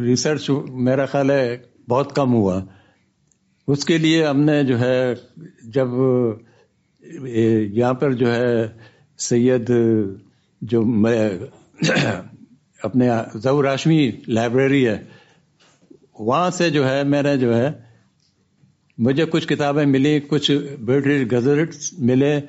ریسرچ 0.00 0.50
میرا 0.68 1.06
خیال 1.06 1.30
ہے 1.30 1.58
بہت 1.88 2.16
کم 2.16 2.34
ہوا۔ 2.34 2.64
اس 3.68 3.84
کے 3.84 3.98
لیے 3.98 4.26
ہم 4.26 4.40
نے 4.40 4.64
جو 4.64 4.80
ہے 4.80 5.14
جب 5.62 5.88
یہاں 7.72 7.94
پر 7.94 8.12
جو 8.12 8.34
ہے 8.34 8.68
سید 9.18 9.70
جو 10.62 10.82
میں 10.82 11.30
اپنے 12.82 13.08
ضو 13.34 13.62
راشمی 13.62 14.10
لائبریری 14.28 14.88
ہے، 14.88 15.04
وہاں 16.18 16.50
سے 16.50 16.70
جو 16.70 16.88
ہے، 16.88 17.04
میں 17.04 17.22
نے 17.22 17.36
جو 17.36 17.56
ہے، 17.56 17.70
مجھے 18.98 19.24
کچھ 19.24 19.48
کتابیں 19.48 19.86
ملی، 19.86 20.20
کچھ 20.20 20.50
برٹش 20.80 21.32
گزٹ 21.32 21.94
ملے۔ 21.98 22.40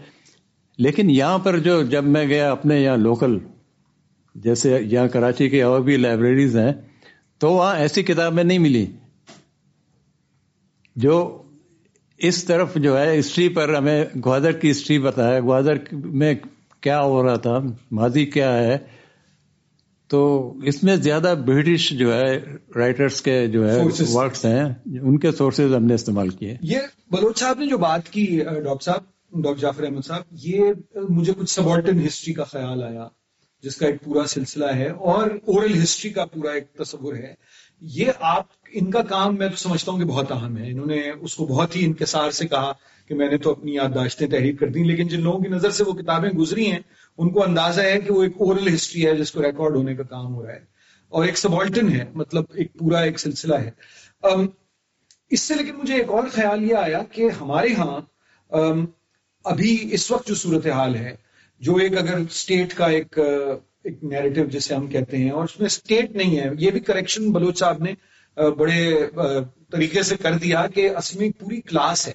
لیکن 0.78 1.10
یہاں 1.10 1.38
پر 1.38 1.60
جو 1.60 1.84
جب 1.84 2.04
میں 2.04 2.26
گیا 2.26 2.52
اپنے 2.52 2.80
یہاں 2.82 2.98
لوکل، 2.98 3.38
جیسے 4.36 4.80
یہاں 4.82 5.08
کراچی 5.08 5.50
کی 5.50 5.62
اور 5.62 5.82
بھی 5.82 5.98
لائبریریز 5.98 6.58
ہیں، 6.58 6.74
تو 7.38 7.52
وہاں 7.52 7.76
ایسی 7.76 8.04
کتابیں 8.04 8.44
نہیں 8.44 8.60
ملی۔ 8.60 8.86
جو 10.96 11.44
اس 12.18 12.46
طرف 12.46 12.76
جو 12.76 13.00
ہے، 13.00 13.20
ہسٹری 13.20 13.50
پر 13.50 13.74
ہمیں 13.74 14.06
گوادر 14.26 14.52
کی 14.52 14.72
ہسٹری 14.72 15.00
بتایا، 15.00 15.40
گوادر 15.40 15.74
میں 15.92 16.36
کیا 16.84 17.02
ہو 17.02 17.24
رہا 17.24 17.36
تھا 17.36 17.58
ماضی 17.92 18.26
کیا 18.26 18.58
ہے؟ 18.58 18.78
تو 20.08 20.54
اس 20.64 20.84
میں 20.84 20.96
زیادہ 20.96 21.34
برٹش 21.46 21.90
جو 21.90 22.14
ہے 22.14 22.40
رائٹرس 22.76 23.22
کے 23.22 23.48
جو 23.48 23.72
ہے 23.72 23.78
ورکس 24.14 24.46
ہیں 24.46 24.64
ان 24.86 25.20
کے 25.20 25.32
سورسز 25.32 25.76
ہم 25.76 25.86
نے 25.86 25.94
استعمال 25.94 26.30
کیے۔ 26.30 26.58
یہ 26.62 26.78
بلوچ 27.12 27.40
صاحب 27.40 27.60
نے 27.60 27.66
جو 27.66 27.78
بات 27.78 28.10
کی 28.10 28.40
ڈاکٹر 28.44 28.84
صاحب 28.84 29.04
ڈاکٹر 29.44 29.62
جعفر 29.62 29.84
احمد 29.84 30.06
صاحب 30.06 30.22
یہ 30.32 30.60
مجھے 31.10 31.34
کچھ 31.38 31.50
سبالٹن 31.50 32.06
ہسٹری 32.08 32.34
کا 32.34 32.44
خیال 32.44 32.84
آیا 32.84 33.08
جس 33.64 33.76
کا 33.76 33.86
ایک 33.86 33.96
پورا 34.04 34.28
سلسلہ 34.28 34.66
ہے 34.76 34.90
اور 34.90 35.28
اورل 35.48 35.84
ہسٹری 35.84 36.12
کا 36.12 36.26
پورا 36.26 36.52
ایک 36.52 36.74
تصور 36.74 37.14
ہے۔ 37.16 37.34
یہ 37.82 38.06
آپ 38.20 38.46
ان 38.72 38.92
کا 38.92 39.02
کام 39.02 39.36
میں 39.36 39.50
تو 39.50 39.56
سمجھتا 39.56 39.92
ہوں 39.92 40.00
کہ 40.00 40.06
بہت 40.06 40.32
اہم 40.32 40.58
ہے۔ 40.58 40.72
انہوں 40.72 40.86
نے 40.86 41.02
اس 41.22 41.36
کو 41.36 41.46
بہت 41.46 41.76
ہی 41.76 41.86
انکسار 41.86 42.32
سے 42.32 42.48
کہا۔ 42.48 42.72
کہ 43.10 43.16
میں 43.16 43.30
نے 43.30 43.38
تو 43.38 43.52
اپنی 43.52 43.74
یادداشتیں 43.76 44.28
تحریر 44.28 44.56
کر 44.56 44.68
دی 44.68 44.84
لیکن 44.84 45.08
جن 45.08 45.22
لوگوں 45.22 45.40
کی 45.40 45.50
نظر 45.50 45.72
سے 45.72 45.84
وہ 45.84 45.94
کتابیں 45.94 46.30
گزری 46.30 46.72
ہیں، 46.72 46.80
ان 47.18 47.30
کو 47.30 47.44
اندازہ 47.44 47.82
ہے 47.82 48.00
کہ 48.00 48.14
وہ 48.14 48.24
ایک 48.24 48.34
اورل 48.40 48.74
ہسٹری 48.74 49.06
ہے 49.06 49.16
جس 49.16 49.32
کو 49.32 49.42
ریکارڈ 49.42 49.76
ہونے 49.76 49.96
کا 49.96 50.04
کام 50.04 50.34
ہو 50.36 50.46
رہا 50.46 50.54
ہے۔ 50.54 50.64
اور 51.10 51.26
ایک 51.26 51.38
سبالٹن 51.38 51.90
ہے 51.90 52.06
مطلب 52.14 52.44
ایک 52.54 52.74
پورا 52.74 53.00
ایک 53.00 53.20
سلسلہ 53.20 53.56
ہے۔ 53.56 53.72
اس 55.32 55.40
سے 55.40 55.54
لیکن 55.54 55.76
مجھے 55.76 55.96
ایک 55.96 56.10
اور 56.10 56.24
خیال 56.32 56.64
یہ 56.64 56.76
آیا 56.76 57.02
کہ 57.12 57.30
ہمارے 57.42 57.74
ہاں 57.74 58.00
ابھی 59.46 59.90
اس 59.92 60.12
وقت 60.12 60.28
جو 60.28 60.36
صورتحال 60.36 60.96
ہے، 60.96 61.16
جو 61.62 61.76
ایک 61.76 61.98
اگر 61.98 62.18
اسٹیٹ 62.18 62.74
کا 62.74 62.86
ایک 62.86 63.20
ایک 63.84 64.04
نیریٹو 64.04 64.46
جسے 64.46 64.76
ہم 64.76 64.88
کہتے 64.88 65.18
ہیں، 65.18 65.30
اور 65.30 65.44
اس 65.44 65.60
میں 65.60 65.66
اسٹیٹ 65.66 66.12
نہیں 66.12 66.40
ہے، 66.40 66.50
یہ 66.58 66.72
بھی 66.72 66.80
کریکشن 66.80 67.32
بلوچ 67.32 67.60
صاحب 67.60 67.84
نے 67.84 67.94
بڑے 68.58 69.08
طریقے 69.72 70.04
سے 70.04 70.16
کر 70.18 70.34
دیا 70.34 70.66
کہ 70.68 70.90
اصل 70.90 71.20
میں 71.20 71.30
پوری 71.40 71.62
کلاس 71.62 72.08
ہے۔ 72.08 72.14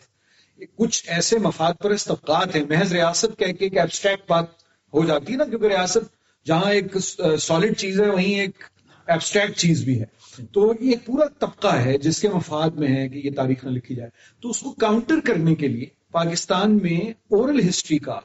کچھ 0.77 1.05
ایسے 1.07 1.39
مفاد 1.39 1.75
پرست 1.83 2.07
طبقات 2.07 2.55
ہیں۔ 2.57 2.65
محض 2.69 2.93
ریاست 2.93 3.39
کہہ 3.39 3.53
کے 3.53 3.65
ایک 3.65 3.77
ایبسٹریکٹ 3.77 4.29
بات 4.29 4.47
ہو 4.95 5.05
جاتی 5.05 5.33
ہے 5.33 5.39
نا، 5.39 5.45
کیونکہ 5.45 5.67
ریاست 5.67 6.05
جہاں 6.47 6.71
ایک 6.73 6.97
سالڈ 7.41 7.77
چیز 7.77 8.01
ہے، 8.01 8.11
وہیں 8.11 8.41
ایک 8.41 8.63
ایبسٹریکٹ 9.09 9.59
چیز 9.59 9.83
بھی 9.85 10.01
ہے۔ 10.01 10.07
تو 10.53 10.73
یہ 10.81 10.97
پورا 11.05 11.25
طبقہ 11.39 11.75
ہے 11.77 11.97
جس 11.99 12.21
کے 12.21 12.29
مفاد 12.29 12.71
میں 12.71 12.89
ہے 12.89 13.09
کہ 13.09 13.27
یہ 13.27 13.31
تاریخ 13.37 13.65
نہ 13.65 13.71
لکھی 13.71 13.95
جائے۔ 13.95 14.11
تو 14.43 14.51
اس 14.51 14.59
کو 14.59 14.71
کاؤنٹر 14.71 15.21
کرنے 15.25 15.55
کے 15.55 15.69
لیے 15.69 15.87
پاکستان 16.13 16.79
میں 16.83 17.01
اورل 17.31 17.69
ہسٹری 17.69 17.99
کا 17.99 18.19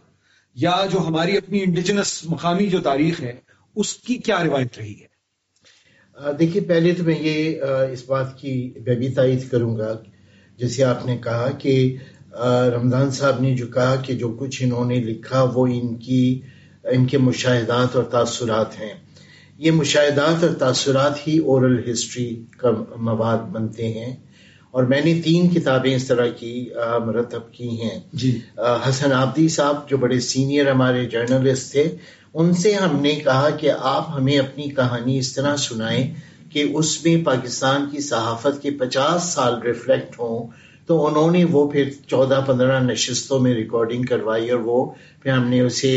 یا 0.55 0.75
جو 0.91 0.99
ہماری 0.99 1.37
اپنی 1.37 1.61
انڈیجنس 1.63 2.25
مقامی 2.25 2.67
جو 2.67 2.79
تاریخ 2.81 3.21
ہے، 3.21 3.33
اس 3.75 3.93
کی 3.97 4.17
کیا 4.17 4.43
روایت 4.43 4.77
رہی 4.77 4.93
ہے؟ 5.01 6.33
دیکھیے، 6.39 6.61
پہلے 6.61 6.93
تو 6.93 7.03
میں 7.03 7.19
یہ 7.19 7.61
اس 7.91 8.03
بات 8.07 8.37
کی 8.39 8.73
میں 8.85 8.95
بھی 8.95 9.09
تائید 9.09 9.49
کروں 9.49 9.77
گا، 9.77 9.93
جیسے 10.57 10.83
آپ 10.83 11.05
نے 11.05 11.17
کہا 11.17 11.49
کہ 11.51 11.95
رمضان 12.41 13.11
صاحب 13.11 13.41
نے 13.41 13.55
جو 13.55 13.67
کہا 13.67 13.95
کہ 13.95 14.13
جو 14.13 14.29
کچھ 14.29 14.63
انہوں 14.63 14.85
نے 14.85 14.95
لکھا 14.95 15.43
وہ 15.43 15.67
ان 15.67 15.95
کی 15.95 16.41
ان 16.83 17.05
کے 17.05 17.17
مشاہدات 17.17 17.95
اور 17.95 18.03
تاثرات 18.03 18.79
ہیں۔ 18.79 18.93
یہ 19.57 19.71
مشاہدات 19.71 20.43
اور 20.43 20.53
تاثرات 20.53 21.27
ہی 21.27 21.37
اورل 21.37 21.91
ہسٹری 21.91 22.43
کا 22.57 22.69
مواد 22.95 23.37
بنتے 23.37 23.93
ہیں۔ 23.93 24.15
اور 24.71 24.83
میں 24.83 25.01
نے 25.01 25.21
تین 25.25 25.49
کتابیں 25.49 25.95
اس 25.95 26.07
طرح 26.07 26.27
کی 26.27 26.69
مرتب 27.05 27.51
کی 27.51 27.81
ہیں۔ 27.81 27.99
جی۔ 28.13 28.39
حسن 28.57 29.13
آبدی 29.13 29.47
صاحب 29.47 29.89
جو 29.89 29.97
بڑے 29.97 30.19
سینئر 30.19 30.71
ہمارے 30.71 31.05
جرنلسٹ 31.05 31.71
تھے 31.71 31.95
ان 32.33 32.53
سے 32.53 32.73
ہم 32.73 32.99
نے 33.01 33.15
کہا 33.15 33.49
کہ 33.49 33.71
آپ 33.79 34.09
ہمیں 34.15 34.37
اپنی 34.37 34.63
کہانی 34.63 35.17
اس 35.17 35.33
طرح 35.33 35.55
سنائیں 35.55 36.13
کہ 36.49 36.71
اس 36.73 37.05
میں 37.05 37.25
پاکستان 37.25 37.89
کی 37.91 37.99
صحافت 37.99 38.61
کے 38.61 38.71
پچاس 38.71 39.23
سال 39.23 39.61
ریفلیکٹ 39.61 40.19
ہوں۔ 40.19 40.62
تو 40.89 41.05
انہوں 41.05 41.31
نے 41.31 41.43
وہ 41.45 41.67
پھر 41.71 41.89
چودہ 42.07 42.43
پندرہ 42.47 42.79
نشستوں 42.81 43.39
میں 43.39 43.53
ریکارڈنگ 43.53 44.03
کروائی 44.03 44.49
اور 44.49 44.59
وہ 44.61 44.85
پھر 45.21 45.31
ہم 45.31 45.47
نے 45.49 45.59
اسے 45.61 45.93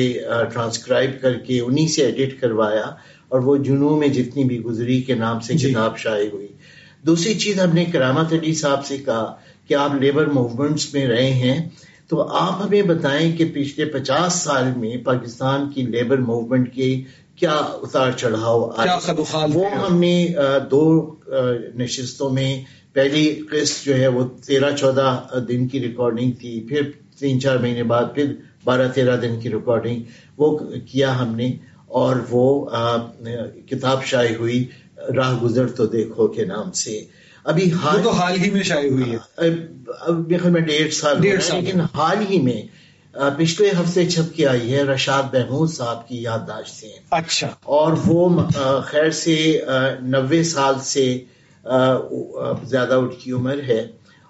ٹرانسکرائب 0.52 1.20
کر 1.22 1.38
کے 1.40 1.60
انہی 1.60 1.86
سے 1.88 2.04
ایڈٹ 2.04 2.40
کروایا 2.40 2.84
اور 3.28 3.40
وہ 3.40 3.56
جنوب 3.64 3.98
میں 3.98 4.08
جتنی 4.10 4.44
بھی 4.44 4.62
گزری 4.62 5.00
کے 5.02 5.14
نام 5.16 5.40
سے 5.40 5.54
جی۔ 5.54 5.70
کتاب 5.70 5.98
شائع 5.98 6.28
ہوئی 6.28 6.46
دوسری 7.04 7.34
چیز 7.36 7.60
ہم 7.60 7.74
نے 7.74 7.84
کرامت 7.86 8.32
علی 8.32 8.54
صاحب 8.54 8.84
سے 8.86 8.96
کہا 8.98 9.34
کہ 9.68 9.74
آپ 9.76 9.94
لیبر 10.00 10.26
موومنٹس 10.30 10.92
میں 10.94 11.06
رہے 11.06 11.30
ہیں 11.34 11.58
تو 12.10 12.22
آپ 12.36 12.62
ہمیں 12.62 12.82
بتائیں 12.84 13.36
کہ 13.36 13.44
پچھلے 13.54 13.84
پچاس 13.92 14.32
سال 14.40 14.72
میں 14.76 14.96
پاکستان 15.04 15.70
کی 15.70 15.82
لیبر 15.88 16.18
موومنٹ 16.22 16.72
کے 16.74 16.94
کیا 17.36 17.54
اتار 17.82 18.12
چڑھاؤ 18.12 18.60
وہ 19.54 19.70
ہم 19.76 19.98
نے 19.98 20.26
دو 20.70 20.84
نشستوں 21.74 22.30
میں 22.30 22.50
پہلی 22.96 23.40
قسط 23.50 23.86
جو 23.86 23.96
ہے 23.96 24.08
وہ 24.08 24.28
تیرہ 24.46 24.70
چودہ 24.76 25.20
دن 25.48 25.68
کی 25.68 25.80
ریکارڈنگ 25.80 26.30
تھی 26.32 26.66
پھر 26.68 26.90
تین 27.18 27.40
چار 27.40 27.56
مہینے 27.56 27.82
بعد 27.82 28.04
پھر 28.14 28.34
بارہ 28.64 28.88
تیرہ 28.94 29.16
دن 29.16 29.40
کی 29.40 29.50
ریکارڈنگ 29.50 30.02
وہ 30.36 30.58
کیا 30.86 31.18
ہم 31.18 31.36
نے 31.36 31.52
اور 31.86 32.16
وہ 32.30 32.70
کتاب 33.70 34.04
شائع 34.04 34.36
ہوئی 34.36 34.64
راہ 35.16 35.42
گزر 35.42 35.68
تو 35.68 35.86
دیکھو 35.86 36.26
کے 36.26 36.44
نام 36.44 36.72
سے۔ 36.72 37.04
ابھی 37.44 37.72
حال 37.72 38.02
تو 38.02 38.10
حال 38.10 38.40
ہی 38.40 38.50
میں 38.50 38.62
شائع 38.62 38.90
ہوئی 38.90 39.12
ہے۔ 39.12 39.16
اب 40.00 40.32
میں 40.44 40.60
ڈیڑھ 40.60 40.94
سال 40.94 41.16
ڈیڑھ 41.20 41.42
سال۔ 41.42 41.64
لیکن 41.64 41.80
حال 41.80 42.16
ہی 42.30 42.40
میں 42.40 42.62
پچھلے 43.38 43.70
ہفتے 43.80 44.06
چھپ 44.06 44.36
کے 44.36 44.46
آئی 44.46 44.74
ہے 44.74 44.82
رشاد 44.82 45.22
محمود 45.32 45.70
صاحب 45.70 46.08
کی 46.08 46.22
یادداشت 46.22 46.74
سے۔ 46.74 46.88
اچھا۔ 47.10 47.48
اور 47.62 47.92
وہ 48.06 48.42
خیر 48.84 49.10
سے 49.10 49.60
نوے 50.02 50.42
سال 50.42 50.74
سے 50.80 51.18
زیادہ 52.62 52.94
اٹھ 52.94 53.14
کی 53.24 53.32
عمر 53.32 53.58
ہے۔ 53.68 53.86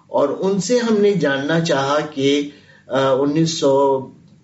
اور 0.06 0.28
ان 0.40 0.60
سے 0.60 0.78
ہم 0.78 0.96
نے 0.98 1.12
جاننا 1.12 1.60
چاہا 1.60 1.98
کہ 2.00 2.50
انیس 2.86 3.60
سو 3.60 4.00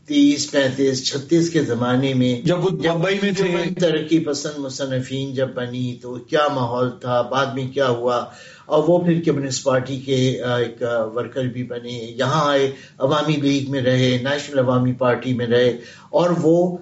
تیس 0.06 0.50
پینتیس 0.50 1.06
چھتیس 1.06 1.50
کے 1.50 1.62
زمانے 1.62 2.14
میں 2.14 2.46
جب 2.46 2.58
ممبئی 2.58 3.18
میں 3.22 3.32
تھے۔ 3.32 3.80
ترقی 3.80 4.18
پسند 4.18 4.58
مصنفین 4.58 5.34
جب 5.34 5.48
بنی 5.54 5.94
تو 6.02 6.14
کیا 6.14 6.48
ماحول 6.54 6.90
تھا؟ 7.00 7.22
بعد 7.22 7.46
میں 7.46 7.68
کیا 7.68 7.88
ہوا؟ 7.88 8.24
اور 8.66 8.84
وہ 8.86 8.98
پھر 8.98 9.20
کمیونسٹ 9.24 9.64
پارٹی 9.64 10.00
کے 10.00 10.14
ایک 10.14 10.82
ورکر 11.14 11.44
بھی 11.44 11.62
بنے 11.62 12.14
یہاں 12.18 12.50
آئے 12.50 12.70
عوامی 12.98 13.36
لیگ 13.36 13.70
میں 13.70 13.82
رہے 13.82 14.18
نیشنل 14.22 14.58
عوامی 14.58 14.92
پارٹی 14.92 15.34
میں 15.34 15.46
رہے۔ 15.46 15.68
اور 16.10 16.30
وہ 16.42 16.76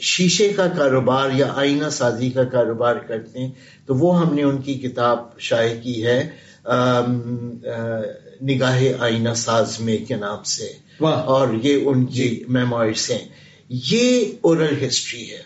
شیشے 0.00 0.48
کا 0.48 0.68
کاروبار 0.68 1.30
یا 1.30 1.52
آئینہ 1.56 1.88
سازی 1.88 2.30
کا 2.30 2.44
کاروبار 2.44 2.96
کرتے 2.96 3.38
ہیں 3.38 3.50
تو 3.86 3.94
وہ 3.94 4.20
ہم 4.20 4.34
نے 4.34 4.42
ان 4.42 4.58
کی 4.58 4.74
کتاب 4.74 5.38
شائع 5.38 5.80
کی 5.80 6.06
ہے 6.06 6.30
نگاہ 8.42 8.82
آئینہ 8.98 9.34
ساز 9.36 9.80
میں 9.80 9.98
کے 10.08 10.16
نام 10.16 10.42
سے۔ 10.42 10.72
اور 11.04 11.48
یہ 11.62 11.84
ان 11.84 12.04
کی 12.04 12.12
جی۔ 12.12 12.44
میموائرس 12.48 13.10
ہیں۔ 13.10 13.28
یہ 13.68 14.24
اورل 14.40 14.86
ہسٹری 14.86 15.30
ہے۔ 15.30 15.42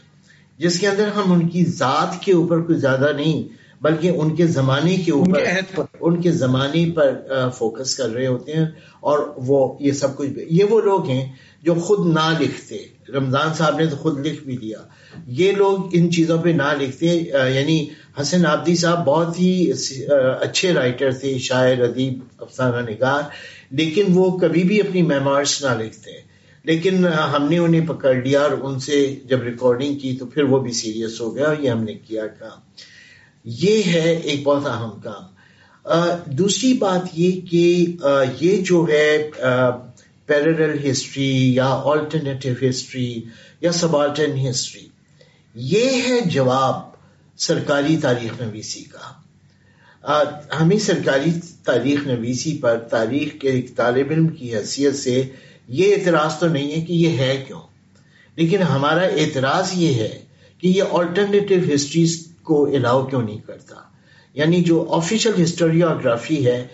جس 0.59 0.81
کے 0.81 0.89
اندر 0.89 1.09
ہم 1.09 1.33
ان 1.33 1.49
کی 1.49 1.65
ذات 1.65 2.23
کے 2.23 2.33
اوپر 2.33 2.61
کوئی 2.61 2.79
زیادہ 2.79 3.13
نہیں 3.17 3.49
بلکہ 3.83 4.09
ان 4.09 4.35
کے 4.35 4.47
زمانے 4.47 4.97
کے 4.97 5.13
اوپر 5.13 5.85
ان 6.01 6.21
کے 6.21 6.33
زمانے 6.33 6.91
پر 6.95 7.23
فوکس 7.59 7.95
کر 7.95 8.09
رہے 8.09 8.27
ہوتے 8.27 8.53
ہیں۔ 8.53 8.67
اور 9.01 9.19
وہ 9.37 9.77
یہ 9.81 9.93
سب 9.93 10.17
کچھ 10.17 10.31
یہ 10.51 10.65
وہ 10.65 10.81
لوگ 10.81 11.09
ہیں 11.09 11.33
جو 11.63 11.75
خود 11.75 12.07
نہ 12.07 12.33
لکھتے۔ 12.41 12.79
رمضان 13.15 13.55
صاحب 13.55 13.79
نے 13.79 13.87
تو 13.87 13.97
خود 13.97 14.27
لکھ 14.27 14.43
بھی 14.45 14.57
دیا۔ 14.57 14.79
یہ 15.27 15.53
لوگ 15.53 15.89
ان 15.93 16.11
چیزوں 16.11 16.39
پہ 16.43 16.49
نہ 16.49 16.73
لکھتے 16.81 17.07
یعنی 17.55 17.87
حسن 18.21 18.47
آبدی 18.47 18.75
صاحب 18.75 19.05
بہت 19.05 19.41
ہی 19.41 19.73
اچھے 20.41 20.73
رائٹر 20.73 21.11
تھے، 21.13 21.39
شاعر، 21.39 21.81
ادیب، 21.81 22.19
افسانہ 22.39 22.91
نگار، 22.91 23.23
لیکن 23.71 24.05
وہ 24.15 24.39
کبھی 24.39 24.63
بھی 24.63 24.81
اپنی 24.81 25.03
میمارس 25.03 25.65
نہ 25.65 25.83
لکھتے۔ 25.83 26.11
لیکن 26.65 27.07
ہم 27.07 27.47
نے 27.51 27.59
انہیں 27.59 27.87
پکڑ 27.87 28.15
لیا 28.15 28.41
اور 28.41 28.51
ان 28.63 28.79
سے 28.81 29.17
جب 29.25 29.43
ریکارڈنگ 29.43 29.99
کی 29.99 30.17
تو 30.17 30.27
پھر 30.27 30.43
وہ 30.43 30.61
بھی 30.61 30.73
سیریس 30.73 31.21
ہو 31.21 31.35
گیا 31.37 31.47
اور 31.47 31.57
یہ 31.61 31.71
ہم 31.71 31.83
نے 31.85 31.95
کیا 31.95 32.27
کام۔ 32.27 32.59
یہ 33.45 33.83
ہے 33.83 34.15
ایک 34.25 34.45
بہت 34.45 34.67
اہم 34.67 35.01
کام۔ 35.01 35.25
دوسری 36.27 36.73
بات 36.73 37.19
یہ 37.19 37.41
کہ 37.41 37.97
یہ 38.41 38.57
جو 38.63 38.87
ہے 38.89 39.31
پیرل 40.29 40.91
ہسٹری 40.91 41.55
یا 41.55 41.69
آلٹرنیٹو 41.85 42.51
ہسٹری 42.69 43.21
یا 43.61 43.73
سب 43.73 43.97
آلٹرن 43.97 44.39
ہسٹری 44.49 44.87
یہ 45.55 46.03
ہے 46.03 46.21
جواب 46.27 46.81
سرکاری 47.39 47.97
تاریخ 47.97 48.41
نویسی 48.41 48.83
کا. 48.85 49.11
ہمیں 50.61 50.79
سرکاری 50.79 51.31
تاریخ 51.65 52.07
نویسی 52.07 52.57
پر 52.59 52.79
تاریخ 52.91 53.41
کے 53.41 53.51
ایک 53.51 53.75
طالب 53.77 54.11
علم 54.11 54.29
کی 54.29 54.55
حیثیت 54.57 54.97
سے 54.97 55.23
یہ 55.69 55.95
اعتراض 55.95 56.39
تو 56.39 56.49
نہیں 56.49 56.73
ہے 56.73 56.81
کہ 56.81 56.93
یہ 56.93 57.19
ہے 57.19 57.45
کیوں، 57.47 57.61
لیکن 58.37 58.63
ہمارا 58.63 59.05
اعتراض 59.17 59.71
یہ 59.75 59.95
ہے 59.95 60.19
کہ 60.63 60.69
یہ 60.69 60.83
آلٹرنیٹو 60.91 61.55
ہسٹریز 61.75 62.17
کو 62.43 62.65
الاؤ 62.67 63.05
کیوں 63.07 63.23
نہیں 63.23 63.41
کرتا؟ 63.47 63.75
یعنی 64.37 64.63
جو 64.63 64.85
آفیشل 64.91 65.43
ہسٹوریوگرافی 65.43 66.45
ہے 66.47 66.67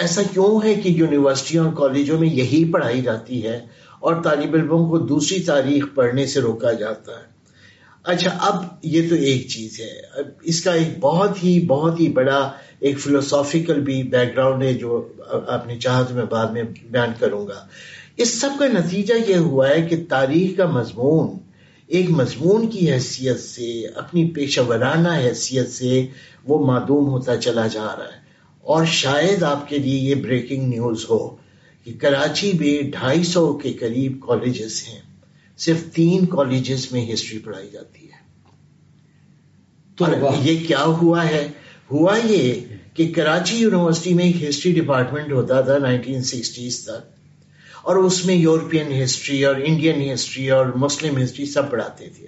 ایسا 0.00 0.22
کیوں 0.32 0.60
ہے 0.64 0.74
کہ 0.74 0.88
یونیورسٹیوں 0.88 1.66
اور 1.66 1.74
کالجوں 1.74 2.18
میں 2.18 2.28
یہی 2.28 2.64
پڑھائی 2.72 3.00
جاتی 3.00 3.46
ہے 3.46 3.66
اور 4.00 4.22
طالب 4.22 4.54
علموں 4.54 4.90
کو 4.90 4.98
دوسری 4.98 5.40
تاریخ 5.40 5.84
پڑھنے 5.94 6.26
سے 6.26 6.40
روکا 6.40 6.72
جاتا 6.72 7.12
ہے؟ 7.12 7.30
اچھا 8.02 8.30
اب 8.40 8.64
یہ 8.82 9.08
تو 9.08 9.14
ایک 9.14 9.48
چیز 9.48 9.80
ہے۔ 9.80 10.00
اس 10.42 10.62
کا 10.62 10.72
ایک 10.72 10.98
بہت 11.00 11.44
ہی 11.44 11.66
بہت 11.66 12.00
ہی 12.00 12.08
بڑا 12.08 12.50
ایک 12.80 12.98
فلوسافیکل 12.98 13.80
بھی 13.80 14.02
بیک 14.02 14.36
گراؤنڈ 14.36 14.62
ہے 14.62 14.72
جو 14.74 15.08
آپ 15.48 15.66
نے 15.66 15.78
چاہا 15.78 16.02
تو 16.02 16.14
میں 16.14 16.24
بعد 16.30 16.46
میں 16.46 16.62
بیان 16.90 17.12
کروں 17.18 17.46
گا۔ 17.48 17.66
اس 18.16 18.40
سب 18.40 18.50
کا 18.58 18.66
نتیجہ 18.66 19.14
یہ 19.28 19.36
ہوا 19.36 19.68
ہے 19.68 19.82
کہ 19.82 20.04
تاریخ 20.08 20.56
کا 20.56 20.66
مضمون 20.66 21.38
ایک 21.86 22.10
مضمون 22.10 22.70
کی 22.70 22.92
حیثیت 22.92 23.40
سے، 23.40 23.86
اپنی 23.86 24.30
پیشہ 24.30 24.60
ورانہ 24.60 25.08
حیثیت 25.08 25.72
سے 25.72 26.06
وہ 26.44 26.66
معدوم 26.66 27.08
ہوتا 27.08 27.36
چلا 27.36 27.66
جا 27.66 27.86
رہا 27.98 28.04
ہے۔ 28.04 28.19
اور 28.70 28.86
شاید 28.86 29.42
آپ 29.42 29.68
کے 29.68 29.78
لیے 29.78 29.98
یہ 29.98 30.14
بریکنگ 30.14 30.68
نیوز 30.68 31.04
ہو 31.10 31.36
کہ 31.84 31.92
کراچی 31.98 32.52
میں 32.52 32.82
ڈھائی 32.82 33.24
سو 33.24 33.58
کے 33.58 33.72
قریب 33.72 34.20
کالجز 34.26 34.84
ہیں۔ 34.88 35.00
صرف 35.58 35.84
تین 35.92 36.26
کالجز 36.26 36.92
میں 36.92 37.12
ہسٹری 37.12 37.38
پڑھائی 37.38 37.68
جاتی 37.72 38.06
ہے۔ 38.06 38.18
تو 39.96 40.04
یہ 40.42 40.66
کیا 40.66 40.84
ہوا 40.84 41.28
ہے؟ 41.28 41.48
ہوا 41.92 42.18
یہ 42.24 42.60
کہ 42.94 43.12
کراچی 43.16 43.56
یونیورسٹی 43.56 44.14
میں 44.14 44.24
ایک 44.24 44.48
ہسٹری 44.48 44.72
ڈپارٹمنٹ 44.72 45.32
ہوتا 45.32 45.60
تھا 45.60 45.78
نائنٹین 45.78 46.22
سکسٹیز 46.22 46.84
تک۔ 46.84 47.20
اور 47.82 47.96
اس 47.96 48.26
میں 48.26 48.34
یورپین 48.34 49.02
ہسٹری 49.02 49.44
اور 49.44 49.54
انڈین 49.64 50.12
ہسٹری 50.12 50.50
اور 50.50 50.66
مسلم 50.66 51.22
ہسٹری 51.22 51.46
سب 51.46 51.70
پڑھاتے 51.70 52.08
تھے۔ 52.16 52.26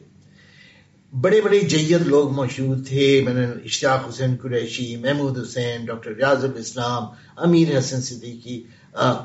بڑے 1.13 1.41
بڑے 1.41 1.59
جید 1.61 2.07
لوگ 2.07 2.31
موجود 2.33 2.87
تھے، 2.89 3.23
میں 3.25 3.35
نے 3.35 3.45
اشتیاق 3.65 4.09
حسین 4.09 4.37
قریشی، 4.37 4.97
محمود 4.97 5.39
حسین، 5.39 5.85
ڈاکٹر 5.85 6.15
ریاض 6.15 6.45
الاسلام، 6.45 7.05
امیر 7.37 7.77
حسن 7.79 8.03
صدیقی 8.03 8.63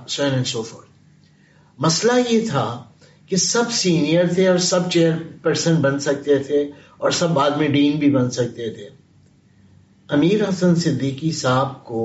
سوین 0.08 0.44
سوفر 0.44 0.86
مسئلہ 1.80 2.14
یہ 2.30 2.50
تھا 2.50 2.68
کہ 3.28 3.36
سب 3.36 3.72
سینئر 3.72 4.34
تھے 4.34 4.48
اور 4.48 4.58
سب 4.58 4.92
چیئر 4.92 5.14
پرسن 5.42 5.76
بن 5.76 6.00
سکتے 6.00 6.38
تھے 6.40 6.62
اور 6.98 7.12
سب 7.12 7.30
بعد 7.30 7.52
میں 7.52 7.68
ڈین 7.68 7.98
بھی 8.00 8.10
بن 8.12 8.32
سکتے 8.32 8.70
تھے۔ 8.74 8.90
امیر 10.10 10.48
حسن 10.50 10.76
صدیقی 10.76 11.32
صاحب 11.32 11.84
کو 11.84 12.04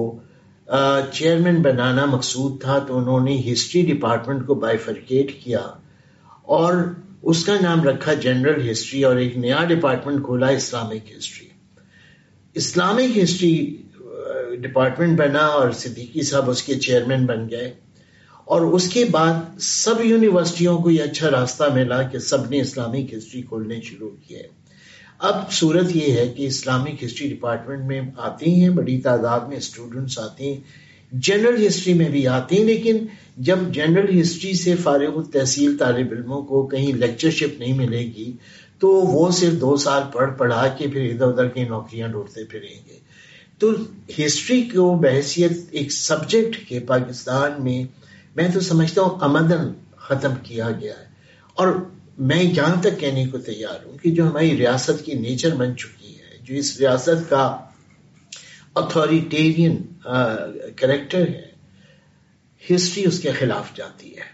چیئرمین 1.12 1.62
بنانا 1.62 2.04
مقصود 2.04 2.60
تھا 2.60 2.78
تو 2.78 2.98
انہوں 2.98 3.20
نے 3.20 3.40
ہسٹری 3.52 3.82
ڈپارٹمنٹ 3.82 4.46
کو 4.46 4.54
بائیفرکیٹ 4.54 5.32
کیا 5.44 5.66
اور 6.42 6.74
اس 7.22 7.44
کا 7.44 7.54
نام 7.62 7.82
رکھا 7.82 8.14
جنرل 8.14 8.70
ہسٹری 8.70 9.04
اور 9.04 9.16
ایک 9.16 9.38
نیا 9.38 9.64
ڈپارٹمنٹ 9.64 10.24
کھولا 10.24 10.46
Islamic 10.46 11.12
history. 11.18 11.48
Islamic 12.54 13.18
history 13.18 13.76
department 14.60 15.18
بنا 15.18 15.46
اور 15.46 15.70
صدیقی 15.70 16.22
صاحب 16.22 16.50
اس 16.50 16.62
کے 16.62 16.74
چیئرمین 16.74 17.26
بن 17.26 17.50
گئے۔ 17.50 17.74
اور 18.44 18.60
اس 18.60 18.88
کے 18.88 19.04
بعد 19.04 19.60
سب 19.60 20.04
یونیورسٹیوں 20.04 20.78
کو 20.78 20.90
یہ 20.90 21.02
اچھا 21.02 21.30
راستہ 21.30 21.64
ملا 21.74 22.02
کہ 22.02 22.18
سب 22.18 22.50
نے 22.50 22.60
اسلامک 22.60 23.14
ہسٹری 23.14 23.42
کھولنے 23.42 23.80
شروع 23.80 24.10
کیے۔ 24.28 24.42
اب 25.18 25.52
صورت 25.52 25.96
یہ 25.96 26.12
ہے 26.12 26.28
کہ 26.36 26.46
اسلامک 26.46 27.04
ہسٹری 27.04 27.28
ڈپارٹمنٹ 27.28 27.84
میں 27.84 28.00
آتے 28.16 28.50
ہیں، 28.50 28.68
بڑی 28.68 29.00
تعداد 29.00 29.40
میں 29.40 29.56
اسٹوڈنٹس 29.56 30.18
آتے 30.18 30.44
ہیں۔ 30.44 30.60
جنرل 31.12 31.66
ہسٹری 31.66 31.94
میں 31.94 32.08
بھی 32.08 32.28
آتے 32.28 32.56
ہیں، 32.56 32.64
لیکن 32.64 33.06
جب 33.36 33.58
جنرل 33.72 34.20
ہسٹری 34.20 34.54
سے 34.54 34.76
فارغ 34.76 35.16
التحصیل 35.16 35.76
طالب 35.76 36.12
علموں 36.12 36.42
کو 36.42 36.66
کہیں 36.66 36.92
لیکچرشپ 36.92 37.60
نہیں 37.60 37.72
ملے 37.72 38.00
گی، 38.00 38.32
تو 38.78 38.88
وہ 38.88 39.30
صرف 39.30 39.52
دو 39.52 39.76
سال 39.76 40.02
پڑھ 40.12 40.38
پڑھا 40.38 40.68
کے 40.68 40.86
پھر 40.88 41.10
ادھر 41.10 41.26
ادھر 41.26 41.48
کی 41.48 41.64
نوکریاں 41.64 42.08
ڈھونڈتے 42.08 42.44
پھریں 42.44 42.88
گے۔ 42.88 42.98
تو 43.58 43.70
ہسٹری 44.18 44.62
کو 44.62 44.94
بحثیت 44.94 45.52
ایک 45.70 45.92
سبجیکٹ 45.92 46.68
کے 46.68 46.80
پاکستان 46.80 47.52
میں 47.58 47.84
میں 48.36 48.48
تو 48.54 48.60
سمجھتا 48.60 49.02
ہوں 49.02 49.18
امدن 49.20 49.72
ختم 49.96 50.30
کیا 50.42 50.70
گیا 50.70 50.92
ہے۔ 51.00 51.04
اور 51.54 51.68
میں 52.18 52.42
یہاں 52.42 52.82
تک 52.82 53.00
کہنے 53.00 53.26
کو 53.26 53.38
تیار 53.38 53.86
ہوں 53.86 53.98
کہ 53.98 54.10
جو 54.10 54.26
ہماری 54.26 54.56
ریاست 54.56 55.04
کی 55.04 55.12
نیچر 55.12 55.54
بن 55.54 55.76
چکی 55.76 56.14
ہے، 56.14 56.38
جو 56.42 56.54
اس 56.54 56.76
ریاست 56.80 57.30
کا 57.30 57.56
اتھارٹیرین 58.74 59.76
کریکٹر 60.76 61.28
ہے 61.28 61.51
ہسٹری 62.70 63.04
اس 63.04 63.18
کے 63.20 63.30
خلاف 63.32 63.74
جاتی 63.76 64.10
ہے۔ 64.16 64.30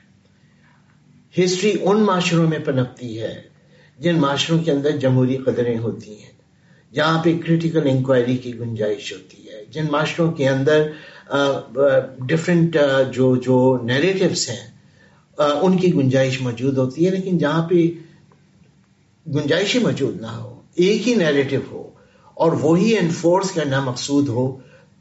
ہسٹری 1.34 1.72
ان 1.82 2.00
معاشروں 2.02 2.48
میں 2.48 2.58
پنپتی 2.58 3.20
ہے 3.20 3.34
جن 3.98 4.20
معاشروں 4.20 4.58
کے 4.64 4.70
اندر 4.72 4.96
جمہوری 4.96 5.36
قدریں 5.36 5.78
ہوتی 5.78 6.10
ہیں، 6.10 6.32
جہاں 6.92 7.22
پہ 7.22 7.36
کریٹیکل 7.38 7.88
انکوائری 7.88 8.36
کی 8.36 8.58
گنجائش 8.58 9.12
ہوتی 9.12 9.48
ہے۔ 9.48 9.64
جن 9.70 9.86
معاشروں 9.90 10.30
کے 10.32 10.48
اندر 10.48 10.86
ڈفرینٹ 12.26 12.76
جو 13.12 13.34
جو 13.36 13.56
نیریٹوس 13.82 14.48
ہیں 14.48 14.66
ان 15.38 15.76
کی 15.78 15.94
گنجائش 15.94 16.40
موجود 16.40 16.78
ہوتی 16.78 17.06
ہے، 17.06 17.10
لیکن 17.10 17.38
جہاں 17.38 17.66
پہ 17.68 17.86
گنجائش 19.26 19.74
ہی 19.74 19.80
موجود 19.80 20.20
نہ 20.20 20.26
ہو 20.26 20.54
ایک 20.76 21.08
ہی 21.08 21.14
نیریٹو 21.14 21.56
ہو 21.70 21.82
اور 22.36 22.52
وہی 22.52 22.96
انفورس 22.98 23.50
کرنا 23.50 23.80
مقصود 23.80 24.28
ہو 24.28 24.46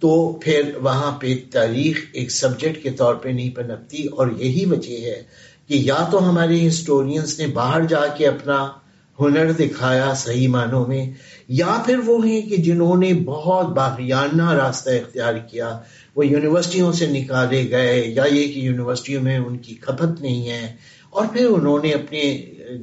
تو 0.02 0.40
پھر 0.42 0.72
وہاں 0.84 1.12
پہ 1.20 1.34
تاریخ 1.52 2.00
ایک 2.14 2.32
سبجیکٹ 2.32 2.82
کے 2.84 2.92
طور 2.98 3.16
پہ 3.16 3.30
نہیں 3.30 3.56
پنپتی 3.56 4.06
اور 4.08 4.28
یہی 4.38 4.66
وجہ 4.66 5.00
ہے 5.06 5.22
کہ 5.68 5.76
یا 5.84 6.04
تو 6.12 6.28
ہمارے 6.30 6.68
ہسٹورینس 6.68 7.40
نے 7.40 7.48
باہر 7.54 7.86
جا 7.86 8.06
کے 8.18 8.28
اپنا 8.28 8.66
ہنر 9.18 9.52
دکھایا 9.52 10.14
صحیح 10.14 10.48
معنوں 10.48 10.86
میں، 10.88 11.06
یا 11.50 11.78
پھر 11.86 12.00
وہ 12.06 12.18
ہیں 12.26 12.42
کہ 12.42 12.58
جنہوں 12.58 12.98
نے 12.98 13.14
بہت 13.26 13.68
باغیانہ 13.76 14.52
راستہ 14.54 14.90
اختیار 14.92 15.38
کیا، 15.50 15.70
وہ 16.16 16.26
یونیورسٹیوں 16.26 16.92
سے 16.92 17.06
نکالے 17.08 17.70
گئے 17.72 18.04
یا 18.08 18.24
یہ 18.28 18.54
کہ 18.54 18.60
یونیورسٹیوں 18.60 19.24
میں 19.24 19.38
ان 19.38 19.58
کی 19.58 19.76
کھپت 19.82 20.22
نہیں 20.22 20.48
ہے، 20.50 20.76
اور 21.10 21.26
پھر 21.34 21.46
انہوں 21.46 21.80
نے 21.84 21.92
اپنے 21.94 22.22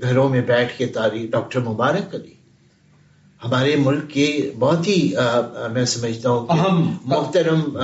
گھروں 0.02 0.28
میں 0.28 0.40
بیٹھ 0.46 0.76
کے 0.78 0.86
تاریخ 0.94 1.30
ڈاکٹر 1.30 1.60
مبارک 1.60 2.10
کری 2.12 2.33
ہمارے 3.44 3.76
ملک 3.76 4.10
کے 4.10 4.50
بہت 4.58 4.86
ہی 4.88 5.12
میں 5.72 5.84
سمجھتا 5.84 6.30
ہوں 6.30 6.46
کہ 6.46 6.70
محترم 7.04 7.78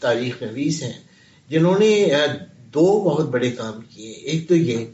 تاریخ 0.00 0.42
نویس 0.42 0.82
ہیں 0.82 0.92
جنہوں 1.48 1.78
نے 1.78 2.08
دو 2.74 3.00
بہت 3.04 3.28
بڑے 3.28 3.50
کام 3.50 3.80
کیے۔ 3.90 4.10
ایک 4.10 4.48
تو 4.48 4.56
یہ 4.56 4.86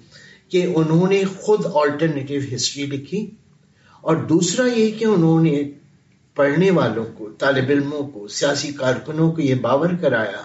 کہ 0.49 0.67
انہوں 0.75 1.09
نے 1.09 1.23
خود 1.41 1.67
آلٹرنیٹو 1.75 2.55
ہسٹری 2.55 2.87
لکھی 2.87 3.31
اور 4.01 4.17
دوسرا 4.17 4.67
یہ 4.67 4.99
کہ 4.99 5.05
انہوں 5.05 5.41
نے 5.41 5.63
پڑھنے 6.35 6.71
والوں 6.71 7.05
کو 7.15 7.29
طالب 7.39 7.71
علموں 7.71 8.03
کو 8.07 8.29
سیاسی 8.29 8.73
کارکنوں 8.73 9.33
کو 9.33 9.41
یہ 9.41 9.55
باور 9.55 9.91
کرایا 10.01 10.43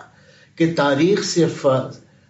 کہ 0.56 0.74
تاریخ 0.76 1.24
صرف 1.24 1.66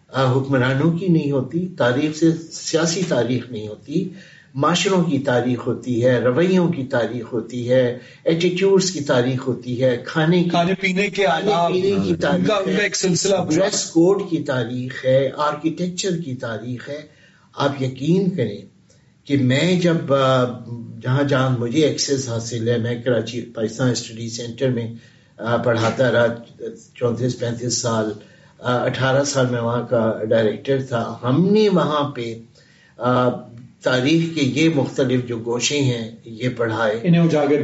حکمرانوں 0.10 0.91
کی 0.98 1.08
نہیں 1.08 1.32
ہوتی 1.32 1.67
تاریخ 1.78 2.17
سے 2.17 2.32
سیاسی 2.52 3.02
تاریخ 3.08 3.52
نہیں 3.52 3.67
ہوتی 3.67 4.10
معاشروں 4.55 5.03
کی 5.03 5.19
تاریخ 5.19 5.67
ہوتی 5.67 6.05
ہے 6.05 6.19
رویوں 6.19 6.67
کی 6.69 6.85
تاریخ 6.85 7.33
ہوتی 7.33 7.69
ہے 7.69 7.97
ایٹیٹیوڈس 8.23 8.91
کی 8.91 8.99
تاریخ 8.99 9.47
ہوتی 9.47 9.83
ہے 9.83 9.97
کھانے 10.05 10.43
کھانے 10.43 10.73
پینے 10.79 11.07
کے 11.09 11.25
پینے 11.73 11.95
کی 12.03 12.15
تاریخ 12.15 13.05
ڈریس 13.49 13.85
کوڈ 13.85 14.29
کی 14.29 14.43
تاریخ 14.43 15.05
ہے 15.05 15.29
آرکیٹیکچر 15.38 16.17
کی 16.25 16.35
تاریخ 16.35 16.89
ہے۔ 16.89 17.01
آپ 17.55 17.81
یقین 17.81 18.29
کریں 18.29 18.62
کہ 19.25 19.38
میں 19.38 19.79
جب 19.79 20.13
جہاں 21.03 21.23
جہاں 21.23 21.49
مجھے 21.59 21.85
ایکسیس 21.85 22.29
حاصل 22.29 22.67
ہے 22.69 22.77
میں 22.77 22.95
کراچی 23.03 23.41
پاکستان 23.41 23.89
اسٹڈی 23.89 24.29
سینٹر 24.29 24.69
میں 24.69 24.88
پڑھاتا 25.63 26.12
رہا 26.12 26.27
چونتیس 26.95 27.39
پینتیس 27.39 27.81
سال 27.81 28.12
اٹھارہ 28.59 29.23
سال 29.23 29.45
میں 29.51 29.62
وہاں 29.62 29.81
کا 29.88 30.23
ڈائریکٹر 30.29 30.81
تھا۔ 30.81 31.17
ہم 31.23 31.47
نے 31.51 31.69
وہاں 31.69 32.09
پہ 32.09 32.33
تاریخ 33.81 34.35
کے 34.35 34.41
یہ 34.41 34.69
مختلف 34.75 35.25
جو 35.25 35.37
گوشے 35.37 35.81
ہیں 35.81 36.11
یہ 36.25 36.49
پڑھائے۔ 36.49 37.01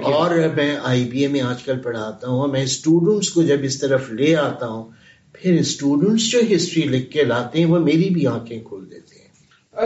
اور 0.04 0.32
میں 0.56 0.78
آئی 0.84 1.06
بی 1.06 1.22
اے 1.22 1.28
میں 1.28 1.42
آج 1.42 1.64
کل 1.64 1.80
پڑھاتا 1.80 2.28
ہوں 2.28 2.48
میں 2.48 2.64
اسٹوڈنٹس 2.64 3.30
کو 3.30 3.44
جب 3.44 3.58
اس 3.64 3.80
طرف 3.80 4.12
لے 4.12 4.36
آتا 4.36 4.68
ہوں 4.68 4.90
پھر 5.34 5.54
اسٹوڈنٹس 5.54 6.32
جو 6.32 6.40
ہسٹری 6.56 6.84
لکھ 6.84 7.12
کے 7.12 7.24
لاتے 7.24 7.60
ہیں 7.60 7.66
وہ 7.66 7.80
میری 7.80 8.10
بھی 8.10 8.28
آنکھیں 8.28 8.60
کھول 8.64 8.92
دیتے 8.92 9.16
ہیں۔ 9.16 9.26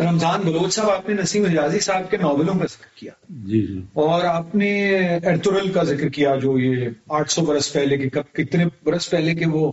رمضان 0.02 0.42
بلوچ 0.46 0.74
صاحب 0.74 0.90
آپ 0.90 1.10
نے 1.10 1.22
نسیم 1.22 1.46
اجازی 1.46 1.80
صاحب 1.80 2.12
کے 2.12 2.18
ناولوں 2.18 2.54
کا 2.54 2.66
ذکر 2.66 2.98
کیا۔ 2.98 3.12
جی 3.30 3.62
جی۔ 3.62 3.82
اور 3.94 4.22
آپ 4.22 4.56
نے 4.56 4.98
ایرتورل 4.98 5.72
کا 5.72 5.84
ذکر 5.84 6.10
کیا 6.10 6.36
جو 6.36 6.60
یہ 6.60 6.90
آٹھ 7.10 7.32
سو 7.32 7.42
برس 7.42 7.74
پہلے 7.74 7.98
کے 7.98 8.10
کب 8.10 8.24
کتنے 8.34 8.66
برس 8.84 9.10
پہلے 9.10 9.36
کے 9.36 9.46
وہ 9.46 9.72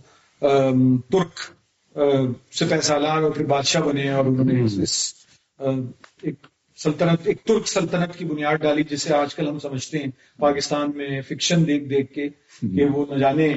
ترک 1.11 1.39
ام، 1.95 2.33
سپہ 2.51 2.81
سالار 2.81 3.21
اور 3.21 3.31
پھر 3.31 3.45
بادشاہ 3.45 3.81
بنے 3.81 4.09
اور 4.09 4.25
انہوں 4.25 4.45
نے 4.45 4.63
اس- 4.63 5.26
ایک 5.59 6.35
سلطنت، 6.77 7.27
ایک 7.27 7.43
ترک 7.43 7.67
سلطنت 7.67 8.17
کی 8.17 8.25
بنیاد 8.25 8.57
ڈالی 8.57 8.83
جسے 8.83 9.13
آج 9.13 9.35
کل 9.35 9.47
ہم 9.47 9.59
سمجھتے 9.59 9.97
ہیں 9.97 10.07
پاکستان 10.37 10.91
میں 10.95 11.21
فکشن 11.21 11.67
دیکھ 11.67 11.83
دیکھ 11.83 12.13
کے 12.13 12.29
کہ 12.61 12.85
وہ 12.85 13.05
نہ 13.09 13.19
جانے 13.19 13.55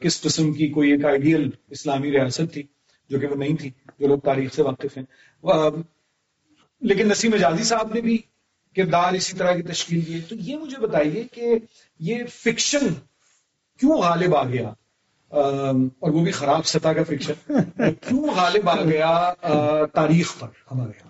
کس 0.00 0.20
قسم 0.22 0.52
کی 0.52 0.68
کوئی 0.68 0.90
ایک 0.90 1.04
آئیڈیل 1.04 1.50
اسلامی 1.70 2.10
ریاست 2.10 2.52
تھی 2.52 2.62
جو 3.10 3.18
کہ 3.18 3.26
وہ 3.26 3.36
نہیں 3.36 3.56
تھی، 3.56 3.70
جو 3.98 4.08
لوگ 4.08 4.18
تاریخ 4.18 4.54
سے 4.54 4.62
واقف 4.62 4.98
ہیں۔ 4.98 5.04
لیکن 6.80 7.08
نسیم 7.08 7.34
اجازی 7.34 7.64
صاحب 7.64 7.94
نے 7.94 8.00
بھی 8.00 8.18
کردار 8.76 9.12
اسی 9.12 9.36
طرح 9.36 9.52
کی 9.52 9.62
تشکیل 9.62 10.06
دیے۔ 10.06 10.20
تو 10.20 10.34
یہ 10.34 10.56
مجھے 10.56 10.76
بتائیے 10.80 11.24
کہ 11.32 11.54
یہ 11.98 12.24
فکشن 12.30 12.86
کیوں 13.80 13.98
غالب 13.98 14.36
آ 14.36 14.44
گیا؟ 14.44 14.72
اور 15.30 16.10
وہ 16.10 16.24
بھی 16.24 16.32
خراب 16.32 16.66
سطح 16.66 16.88
کا 16.88 17.04
فکشن، 17.04 17.32
کیوں 18.08 18.26
غالب 18.36 18.68
آ 18.68 18.82
گیا 18.84 19.34
تاریخ 19.92 20.38
پر 20.38 20.48
ہمارے 20.70 20.90
یہاں 20.96 21.05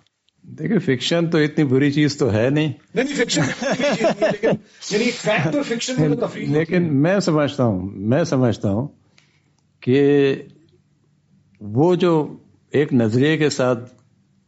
دیکھیں 0.46 0.78
فکشن 0.78 1.30
تو 1.30 1.38
اتنی 1.38 1.64
بری 1.64 1.90
چیز 1.90 2.16
تو 2.16 2.32
ہے 2.32 2.50
نہیں 2.50 2.72
نہیں 2.94 3.14
فکشن 3.14 3.42
لیکن 3.42 4.48
یعنی 4.90 5.10
فیکٹ 5.10 5.56
اور 5.56 5.62
فکشن 5.62 5.94
میں۔ 6.00 6.08
لیکن 6.36 6.94
میں 6.96 7.20
سمجھتا 7.20 7.64
ہوں 7.64 7.90
میں 7.92 8.24
سمجھتا 8.24 8.70
ہوں 8.70 8.88
کہ 9.80 10.34
وہ 11.60 11.94
جو 11.94 12.36
ایک 12.70 12.92
نظریے 12.92 13.36
کے 13.36 13.50
ساتھ 13.50 13.94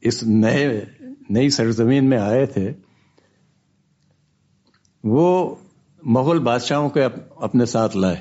اس 0.01 0.23
نئے 0.23 0.85
نئی 1.31 1.51
سرزمین 1.51 2.05
میں 2.05 2.19
آئے 2.19 2.47
تھے 2.47 2.73
وہ 5.05 5.55
مغل 6.03 6.39
بادشاہوں 6.39 6.91
کے 6.91 7.03
اپ- 7.03 7.23
اپنے 7.37 7.65
ساتھ 7.67 7.97
لائے 7.97 8.17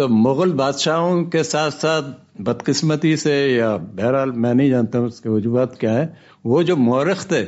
تو 0.00 0.08
مغل 0.08 0.52
بادشاہوں 0.52 1.24
کے 1.24 1.42
ساتھ 1.42 1.74
ساتھ 1.74 2.06
بدقسمتی 2.40 3.16
سے 3.16 3.32
یا 3.48 3.76
بہرحال 3.96 4.30
میں 4.32 4.52
نہیں 4.54 4.68
جانتا 4.68 4.98
ہوں 4.98 5.06
اس 5.06 5.20
کے 5.20 5.28
وجوہات 5.28 5.76
کیا 5.80 5.92
ہے 5.94 6.06
وہ 6.44 6.62
جو 6.62 6.76
مورخ 6.76 7.26
تھے 7.26 7.44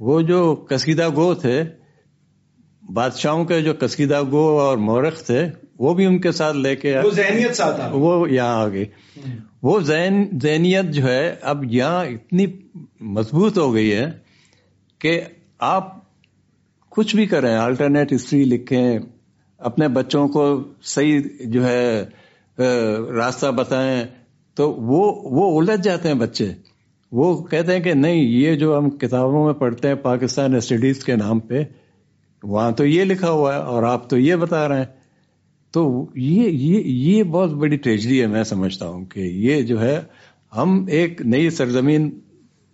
وہ 0.00 0.20
جو 0.20 0.40
کسیدہ 0.70 1.08
گو 1.08 1.34
تھے 1.34 1.62
بادشاہوں 2.82 3.44
کے 3.44 3.60
جو 3.62 3.74
کسیدہ 3.74 4.22
گو 4.30 4.42
اور 4.60 4.78
مورخ 4.78 5.22
تھے 5.26 5.46
وہ 5.78 5.92
بھی 5.94 6.06
ان 6.06 6.18
کے 6.18 6.32
ساتھ 6.32 6.56
لے 6.56 6.74
کے 6.76 6.96
وہ 6.98 7.10
ذہنیت 7.10 7.56
ساتھ 7.56 7.80
وہ 7.94 8.30
یہاں 8.30 8.56
آ 8.56 8.68
گئی 8.68 8.84
وہ 9.62 9.78
ذہن 9.80 10.22
ذہنیت 10.42 10.90
جو 10.94 11.04
ہے 11.04 11.34
اب 11.42 11.64
یہاں 11.72 12.04
اتنی 12.06 12.46
مضبوط 13.14 13.58
ہو 13.58 13.72
گئی 13.74 13.92
ہے 13.92 14.10
کہ 15.00 15.20
آپ 15.68 15.94
کچھ 16.92 17.16
بھی 17.16 17.26
کریں 17.26 17.54
آلٹرنیٹ 17.56 18.12
ہسٹری 18.12 18.44
لکھیں 18.44 18.98
اپنے 19.60 19.88
بچوں 19.88 20.26
کو 20.28 20.44
صحیح 20.84 21.20
جو 21.44 21.66
ہے 21.66 22.04
راستہ 23.12 23.50
بتائیں 23.50 24.04
تو 24.56 24.70
وہ 24.72 25.02
وہ 25.24 25.60
الجھ 25.60 25.82
جاتے 25.82 26.08
ہیں 26.08 26.14
بچے۔ 26.14 26.52
وہ 27.12 27.42
کہتے 27.42 27.72
ہیں 27.72 27.80
کہ 27.80 27.92
نہیں، 27.94 28.14
یہ 28.14 28.54
جو 28.54 28.76
ہم 28.78 28.90
کتابوں 28.90 29.44
میں 29.44 29.52
پڑھتے 29.54 29.88
ہیں 29.88 29.94
پاکستان 29.94 30.54
اسٹڈیز 30.54 31.04
کے 31.04 31.16
نام 31.16 31.40
پہ، 31.40 31.62
وہاں 32.42 32.70
تو 32.70 32.86
یہ 32.86 33.04
لکھا 33.04 33.30
ہوا 33.30 33.54
ہے 33.54 33.58
اور 33.58 33.82
آپ 33.82 34.08
تو 34.10 34.18
یہ 34.18 34.36
بتا 34.36 34.68
رہے 34.68 34.78
ہیں۔ 34.78 34.84
تو 35.74 36.06
یہ 36.14 36.48
یہ 36.48 36.82
یہ 36.84 37.22
بہت 37.22 37.50
بڑی 37.50 37.76
ٹریجڈی 37.76 38.20
ہے 38.20 38.26
میں 38.26 38.44
سمجھتا 38.44 38.88
ہوں 38.88 39.04
کہ 39.04 39.20
یہ 39.20 39.62
جو 39.62 39.80
ہے، 39.80 40.00
ہم 40.56 40.84
ایک 40.88 41.20
نئی 41.22 41.50
سرزمین 41.50 42.10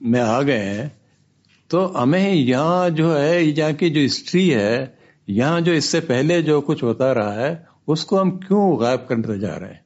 میں 0.00 0.20
آ 0.20 0.42
گئے 0.42 0.58
ہیں 0.58 0.88
تو 1.70 2.02
ہمیں 2.02 2.34
یہاں 2.34 2.88
جو 2.90 3.20
ہے، 3.20 3.42
یہاں 3.42 3.72
کی 3.72 3.90
جو 3.90 4.04
ہسٹری 4.06 4.54
ہے 4.54 4.86
یہاں 5.26 5.60
جو 5.60 5.72
اس 5.72 5.84
سے 5.84 6.00
پہلے 6.00 6.42
جو 6.42 6.60
کچھ 6.60 6.84
ہوتا 6.84 7.14
رہا 7.14 7.34
ہے، 7.34 7.56
اس 7.86 8.04
کو 8.04 8.20
ہم 8.22 8.38
کیوں 8.38 8.76
غائب 8.76 9.08
کرتے 9.08 9.38
جا 9.38 9.60
رہے 9.60 9.66
ہیں؟ 9.66 9.80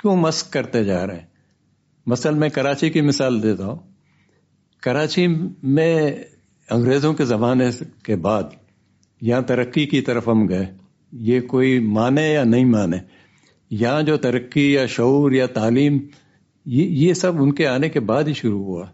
کیوں 0.00 0.16
مسک 0.16 0.52
کرتے 0.52 0.84
جا 0.84 1.06
رہے 1.06 1.14
ہیں؟ 1.14 1.26
مثلا 2.06 2.32
میں 2.32 2.48
کراچی 2.48 2.90
کی 2.90 3.00
مثال 3.00 3.42
دیتا 3.42 3.66
ہوں۔ 3.66 3.76
کراچی 4.82 5.26
میں 5.62 6.12
انگریزوں 6.70 7.14
کے 7.14 7.24
زمانے 7.24 7.68
کے 8.02 8.16
بعد 8.16 8.42
یہاں 9.20 9.40
ترقی 9.40 9.86
کی 9.86 10.00
طرف 10.00 10.28
ہم 10.28 10.48
گئے۔ 10.48 10.66
یہ 11.12 11.40
کوئی 11.40 11.78
مانے 11.78 12.32
یا 12.32 12.44
نہیں 12.44 12.64
مانے، 12.64 12.96
یہاں 13.70 14.02
جو 14.02 14.16
ترقی 14.16 14.72
یا 14.72 14.86
شعور 14.86 15.32
یا 15.32 15.46
تعلیم، 15.46 15.98
یہ 16.66 16.84
یہ 16.84 17.14
سب 17.14 17.42
ان 17.42 17.52
کے 17.52 17.66
آنے 17.66 17.88
کے 17.88 18.00
بعد 18.00 18.24
ہی 18.24 18.34
شروع 18.34 18.64
ہوا۔ 18.64 18.86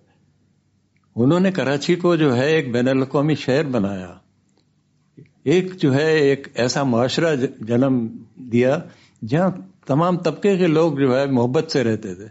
انہوں 1.16 1.40
نے 1.40 1.52
کراچی 1.52 1.94
کو 1.94 2.16
جو 2.16 2.36
ہے 2.36 2.46
ایک 2.46 2.72
بین 2.72 2.88
الاقوامی 2.88 3.34
شہر 3.34 3.64
بنایا۔ 3.64 4.14
ایک 5.44 5.76
جو 5.76 5.94
ہے 5.94 6.18
ایک 6.18 6.48
ایسا 6.54 6.82
معاشرہ 6.82 7.36
جنم 7.60 8.06
دیا 8.36 8.78
جہاں 9.28 9.50
تمام 9.86 10.16
طبقے 10.16 10.56
کے 10.56 10.66
لوگ 10.66 10.98
جو 10.98 11.18
ہے 11.18 11.26
محبت 11.26 11.70
سے 11.70 11.84
رہتے 11.84 12.14
تھے۔ 12.14 12.26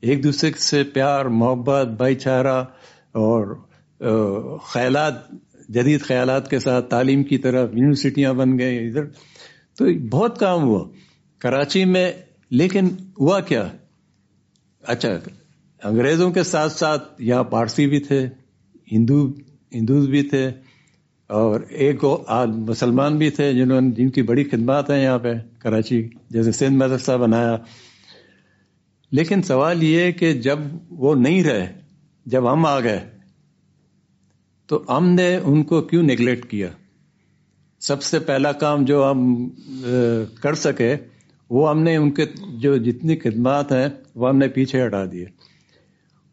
ایک 0.00 0.24
دوسرے 0.24 0.50
سے 0.56 0.82
پیار، 0.82 1.24
محبت، 1.24 1.86
بھائی 1.86 2.14
چارہ 2.14 2.64
اور 3.12 3.56
خیالات، 4.58 5.14
جدید 5.68 6.00
خیالات 6.00 6.50
کے 6.50 6.58
ساتھ 6.58 6.90
تعلیم 6.90 7.22
کی 7.22 7.38
طرف 7.38 7.70
یونیورسٹیاں 7.72 8.32
بن 8.32 8.58
گئی 8.58 8.88
ادھر۔ 8.88 9.04
تو 9.78 10.08
بہت 10.10 10.40
کام 10.40 10.62
ہوا 10.62 10.88
کراچی 11.38 11.84
میں، 11.84 12.12
لیکن 12.50 12.88
ہوا 13.20 13.40
کیا؟ 13.40 13.68
اچھا 14.82 15.08
انگریزوں 15.84 16.30
کے 16.30 16.42
ساتھ 16.42 16.72
ساتھ 16.72 17.14
یہاں 17.18 17.44
پارسی 17.44 17.86
بھی 17.86 18.00
تھے، 18.00 18.28
ہندو، 18.92 19.32
ہندوز 19.72 20.08
بھی 20.08 20.22
تھے۔ 20.22 20.50
اور 21.30 21.60
ایک 21.68 22.04
وہ 22.04 22.16
مسلمان 22.46 23.16
بھی 23.18 23.30
تھے 23.30 23.52
جنہوں 23.52 23.80
نے 23.80 23.90
جن 23.90 24.08
کی 24.08 24.22
بڑی 24.22 24.44
خدمات 24.44 24.90
ہیں 24.90 25.02
یہاں 25.02 25.18
پہ 25.18 25.32
کراچی، 25.58 26.08
جیسے 26.30 26.52
سندھ 26.52 26.76
مدرسہ 26.76 27.12
بنایا۔ 27.12 27.56
لیکن 29.12 29.42
سوال 29.42 29.82
یہ 29.82 30.10
کہ 30.12 30.32
جب 30.32 30.58
وہ 30.90 31.14
نہیں 31.14 31.44
رہے، 31.44 31.66
جب 32.26 32.52
ہم 32.52 32.66
آ 32.66 32.80
گئے، 32.80 33.00
تو 34.66 34.82
ہم 34.88 35.08
نے 35.08 35.36
ان 35.36 35.62
کو 35.62 35.80
کیوں 35.80 36.02
نگلیکٹ 36.02 36.50
کیا؟ 36.50 36.68
سب 37.80 38.02
سے 38.02 38.18
پہلا 38.18 38.52
کام 38.52 38.84
جو 38.84 39.10
ہم 39.10 39.48
کر 40.40 40.54
سکے، 40.54 40.96
وہ 41.50 41.70
ہم 41.70 41.82
نے 41.82 41.96
ان 41.96 42.10
کے 42.10 42.24
جو 42.54 42.76
جتنی 42.76 43.16
خدمات 43.16 43.72
ہیں، 43.72 43.88
وہ 44.14 44.28
ہم 44.28 44.38
نے 44.38 44.48
پیچھے 44.48 44.86
ہٹا 44.86 45.04
دیے۔ 45.12 45.26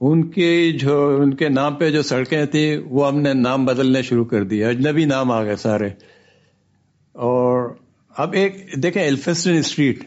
ان 0.02 0.28
کی 0.28 0.72
جو 0.72 1.18
ان 1.22 1.34
کے 1.34 1.50
نام 1.50 1.76
پہ 1.76 1.92
جو 1.92 2.02
سڑکیں 2.02 2.46
تھیں، 2.46 2.78
وہ 2.78 3.08
ہم 3.08 3.22
نے 3.22 3.34
نام 3.34 3.66
بدلنے 3.66 4.02
شروع 4.02 4.26
کر 4.26 4.44
دیے 4.44 4.66
اجنبی 4.66 5.06
نام 5.06 5.32
آ 5.32 5.44
گئے 5.44 5.56
سارے۔ 5.56 5.88
اور 7.14 7.76
اب 8.18 8.34
ایک، 8.34 8.66
دیکھیں 8.84 9.04
ایلفسٹن 9.04 9.58
اسٹریٹ 9.58 10.00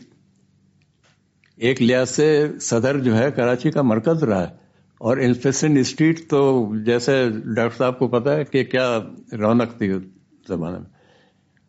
ایک 1.57 1.83
لحاظ 1.83 2.11
سے 2.11 2.47
صدر 2.61 2.99
جو 2.99 3.19
ہے، 3.19 3.31
کراچی 3.31 3.71
کا 3.71 3.83
مرکز 3.83 4.25
رہا 4.25 4.43
ہے۔ 4.43 4.61
اور 4.99 5.17
ایلفسٹن 5.17 5.77
اسٹریٹ 5.77 6.21
تو 6.29 6.69
جیسے 6.85 7.29
ڈاکٹر 7.31 7.79
صاحب 7.79 7.99
کو 7.99 8.09
پتا 8.09 8.37
ہے 8.37 8.45
کہ 8.45 8.65
کیا 8.65 8.99
رونق 9.33 9.79
تھی 9.79 9.91
اس 9.91 10.03
زمانے 10.49 10.79
میں۔ 10.79 10.87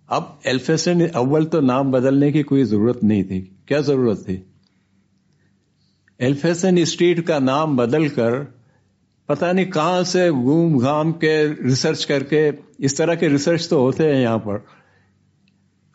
اب 0.08 0.24
ایلفسٹن 0.44 1.02
اول 1.14 1.46
تو 1.46 1.62
نام 1.62 1.92
بدلنے 1.92 2.32
کی 2.32 2.44
کوئی 2.44 2.64
ضرورت 2.64 3.04
نہیں 3.04 3.24
تھی۔ 3.24 3.46
کیا 3.66 3.80
ضرورت 3.80 4.26
تھی؟ 4.26 4.38
ایلفیسن 6.22 6.78
اسٹریٹ 6.78 7.28
کا 7.28 7.40
نام 7.40 7.76
بدل 7.76 8.08
کر 8.08 8.32
پتہ 9.26 9.46
نہیں 9.46 9.72
کہاں 9.72 10.04
سے 10.04 10.32
گھوم 10.32 10.78
گھام 10.78 11.12
کے 11.12 11.48
ریسرچ 11.64 12.06
کر 12.06 12.24
کے، 12.24 12.52
اس 12.78 12.96
طرح 12.96 13.14
کے 13.14 13.30
ریسرچ 13.30 13.70
تو 13.70 13.80
ہوتے 13.80 14.16
ہیں 14.16 14.22
یہاں 14.22 14.38
پر۔ 14.38 14.58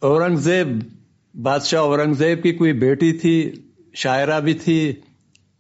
اورنگزیب، 0.02 0.66
بادشاہ 1.34 1.80
اورنگزیب 1.80 2.42
کی 2.42 2.52
کوئی 2.52 2.72
بیٹی 2.72 3.12
تھی، 3.12 3.54
شاعرہ 3.94 4.40
بھی 4.40 4.54
تھی 4.54 4.92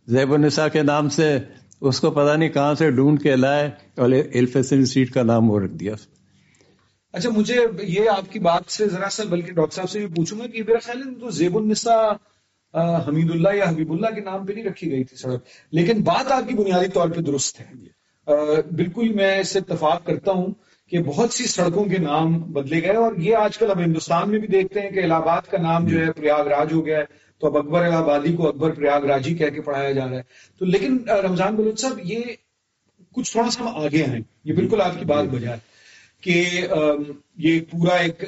زیب 0.06 0.32
النساء 0.32 0.68
کے 0.68 0.82
نام 0.82 1.08
سے، 1.08 1.38
اس 1.80 2.00
کو 2.00 2.10
پتہ 2.10 2.36
نہیں 2.36 2.48
کہاں 2.48 2.74
سے 2.74 2.90
ڈھونڈ 2.90 3.22
کے 3.22 3.36
لائے 3.36 3.70
اور 3.96 4.10
ایلفیسن 4.10 4.78
اسٹریٹ 4.78 5.10
کا 5.10 5.22
نام 5.22 5.50
وہ 5.50 5.60
رکھ 5.60 5.72
دیا۔ 5.72 5.94
اچھا 7.12 7.30
مجھے 7.30 7.66
یہ 7.82 8.08
آپ 8.08 8.32
کی 8.32 8.38
بات 8.38 8.72
سے 8.72 8.88
ذرا 8.88 9.08
سا، 9.10 9.24
بلکہ 9.24 9.52
ڈاکٹر 9.52 9.74
صاحب 9.74 9.90
سے 9.90 9.98
بھی 9.98 10.14
پوچھوں 10.14 10.38
گا 10.38 10.46
کہ 10.46 10.62
میرا 10.62 10.78
خیال 10.82 11.08
ہے 11.08 11.14
تو 11.20 11.30
زیب 11.30 11.56
النساء 11.58 12.12
حمید 12.74 13.30
اللہ 13.30 13.48
یا 13.54 13.68
حبیب 13.68 13.92
اللہ 13.92 14.14
کے 14.14 14.20
نام 14.20 14.46
پہ 14.46 14.52
نہیں 14.52 14.64
رکھی 14.64 14.90
گئی 14.90 15.04
تھی 15.04 15.16
سڑک۔ 15.16 15.44
لیکن 15.70 16.02
بات 16.02 16.32
آپ 16.32 16.48
کی 16.48 16.54
بنیادی 16.54 16.88
طور 16.88 17.08
پہ 17.08 17.20
درست 17.20 17.60
ہے۔ 17.60 17.72
بالکل 18.76 19.08
میں 19.08 19.38
اس 19.38 19.48
سے 19.48 19.58
اتفاق 19.58 20.06
کرتا 20.06 20.32
ہوں 20.32 20.46
کہ 20.88 20.98
بہت 20.98 21.30
سی 21.32 21.44
سڑکوں 21.44 21.84
کے 21.84 21.98
نام 21.98 22.38
بدلے 22.38 22.82
گئے 22.82 22.96
اور 22.96 23.12
یہ 23.16 23.36
آج 23.36 23.58
کل 23.58 23.70
ہم 23.70 23.78
ہندوستان 23.78 24.30
میں 24.30 24.38
بھی 24.38 24.48
دیکھتے 24.48 24.80
ہیں 24.80 24.90
کہ 24.90 25.02
الہ 25.02 25.14
آباد 25.14 25.42
کا 25.50 25.58
نام 25.58 25.86
جو 25.88 26.06
ہے 26.06 26.12
پریاگ 26.12 26.46
راج 26.46 26.72
ہو 26.72 26.86
گیا 26.86 26.98
ہے۔ 26.98 27.04
تو 27.38 27.46
اب 27.46 27.58
اکبر 27.58 27.82
الہ 27.82 27.94
آبادی 27.94 28.32
کو 28.36 28.48
اکبر 28.48 28.70
پریاگ 28.70 29.00
راجی 29.00 29.34
کہہ 29.34 29.50
کے 29.54 29.60
پڑھایا 29.60 29.92
جا 29.92 30.04
رہا 30.04 30.16
ہے۔ 30.16 30.22
تو 30.58 30.64
لیکن 30.64 30.96
رمضان 31.22 31.54
بلوچ 31.54 31.80
صاحب 31.80 31.98
یہ 32.02 32.20
کچھ 33.12 33.32
تھوڑا 33.32 33.50
سا 33.50 33.62
ہم 33.62 33.76
آگے 33.76 34.02
ہیں 34.04 34.20
یہ 34.44 34.52
بالکل 34.52 34.80
آپ 34.80 34.98
کی 34.98 35.04
بات 35.04 35.24
بجا 35.24 35.52
ہے 35.52 35.58
کہ 36.20 36.66
یہ 37.36 37.60
پورا 37.70 37.94
ایک 37.94 38.24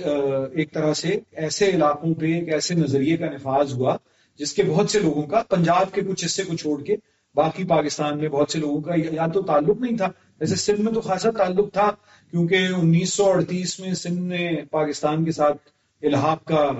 ایک 0.55 0.73
طرح 0.73 0.93
سے 0.95 1.19
ایسے 1.33 1.71
علاقوں 1.71 2.15
پہ 2.15 2.35
ایک 2.35 2.53
ایسے 2.53 2.75
نظریے 2.75 3.17
کا 3.17 3.27
نفاذ 3.27 3.73
ہوا 3.73 3.97
جس 4.41 4.53
کے 4.53 4.63
بہت 4.63 4.91
سے 4.91 5.01
لوگوں 5.01 5.23
کا 5.23 5.43
پنجاب 5.49 5.95
کے 5.95 6.01
کچھ 6.01 6.25
حصے 6.25 6.43
کو 6.43 6.57
چھوڑ 6.57 6.81
کے 6.83 6.97
باقی 7.35 7.65
پاکستان 7.65 8.19
میں 8.19 8.29
بہت 8.29 8.51
سے 8.51 8.59
لوگوں 8.59 8.81
کا 8.81 8.95
یا 9.13 9.27
تو 9.27 9.43
تعلق 9.43 9.81
نہیں 9.81 9.97
تھا 9.97 10.11
جیسے 10.41 10.57
سندھ 10.57 10.81
میں 10.81 10.93
تو 10.93 11.01
خاصا 11.01 11.31
تعلق 11.31 11.73
تھا 11.73 11.91
کیونکہ 12.33 12.69
انیس 12.77 13.13
سو 13.13 13.31
اڑتیس 13.31 13.79
میں 13.81 13.93
سندھ 13.95 14.21
نے 14.21 14.51
پاکستان 14.71 15.25
کے 15.25 15.33
ساتھ 15.33 15.69
الحاق 16.03 16.45
کا 16.45 16.71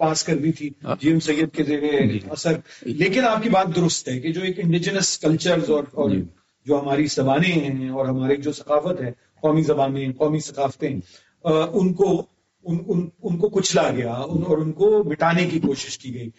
پاس 0.00 0.24
کر 0.24 0.38
دی 0.38 0.52
تھی 0.52 0.70
ہاں۔ 0.84 0.94
جی 1.00 1.08
ایم 1.08 1.20
سید 1.20 1.54
کے 1.54 1.64
زیر 1.64 2.06
جی۔ 2.06 2.18
اثر 2.30 2.56
لیکن 2.82 3.24
آپ 3.24 3.42
کی 3.42 3.48
بات 3.48 3.74
درست 3.76 4.08
ہے 4.08 4.18
کہ 4.20 4.32
جو 4.32 4.42
ایک 4.42 4.58
انڈیجنس 4.58 5.18
کلچر 5.18 5.58
اور 5.68 6.10
جی۔ 6.10 6.22
جو 6.66 6.80
ہماری 6.80 7.06
زبانیں 7.06 7.50
ہیں 7.50 7.88
اور 7.88 8.06
ہماری 8.06 8.36
جو 8.36 8.52
ثقافت 8.52 9.00
ہے 9.00 9.12
قومی 9.40 9.62
زبانیں 9.62 10.12
قومی 10.12 10.38
ثقافتیں 10.38 10.88
ان 10.90 11.92
کو 11.92 12.10
ان, 12.64 12.78
ان, 12.88 13.08
ان 13.22 13.36
کو 13.36 13.48
کچلا 13.48 13.90
گیا 13.90 14.12
ان 14.12 14.42
اور 14.46 14.58
ان 14.58 14.72
کو 14.72 15.04
مٹانے 15.04 15.46
کی 15.46 15.60
کوشش 15.60 15.98
کی 15.98 16.14
گئی۔ 16.14 16.30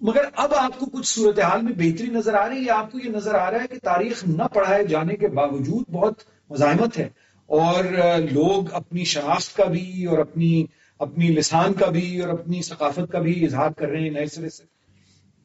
مگر 0.00 0.24
اب 0.36 0.54
آپ 0.54 0.78
کو 0.78 0.86
کچھ 0.86 1.06
صورتحال 1.06 1.62
میں 1.62 1.72
بہتری 1.72 2.06
نظر 2.06 2.34
آ 2.34 2.48
رہی 2.48 2.64
ہے 2.64 2.70
آپ 2.70 2.92
کو 2.92 2.98
یہ 3.04 3.10
نظر 3.10 3.34
آ 3.34 3.50
رہا 3.50 3.62
ہے 3.62 3.66
کہ 3.66 3.78
تاریخ 3.84 4.24
نہ 4.26 4.42
پڑھائے 4.54 4.84
جانے 4.84 5.14
کے 5.14 5.28
باوجود 5.28 5.90
بہت 5.90 6.14
مزاحمت 6.50 6.98
ہے۔ 6.98 7.08
اور 7.46 7.84
لوگ 8.30 8.64
اپنی 8.72 9.04
شناخت 9.04 9.56
کا 9.56 9.64
بھی 9.64 10.04
اور 10.04 10.18
اپنی 10.18 10.64
اپنی 10.98 11.28
لسان 11.28 11.72
کا 11.72 11.86
بھی 11.86 12.20
اور 12.20 12.28
اپنی 12.28 12.62
ثقافت 12.62 13.12
کا 13.12 13.18
بھی 13.18 13.44
اظہار 13.44 13.70
کر 13.70 13.88
رہے 13.88 14.00
ہیں 14.00 14.10
نئے 14.10 14.26
سرے 14.26 14.50
سے۔ 14.50 14.62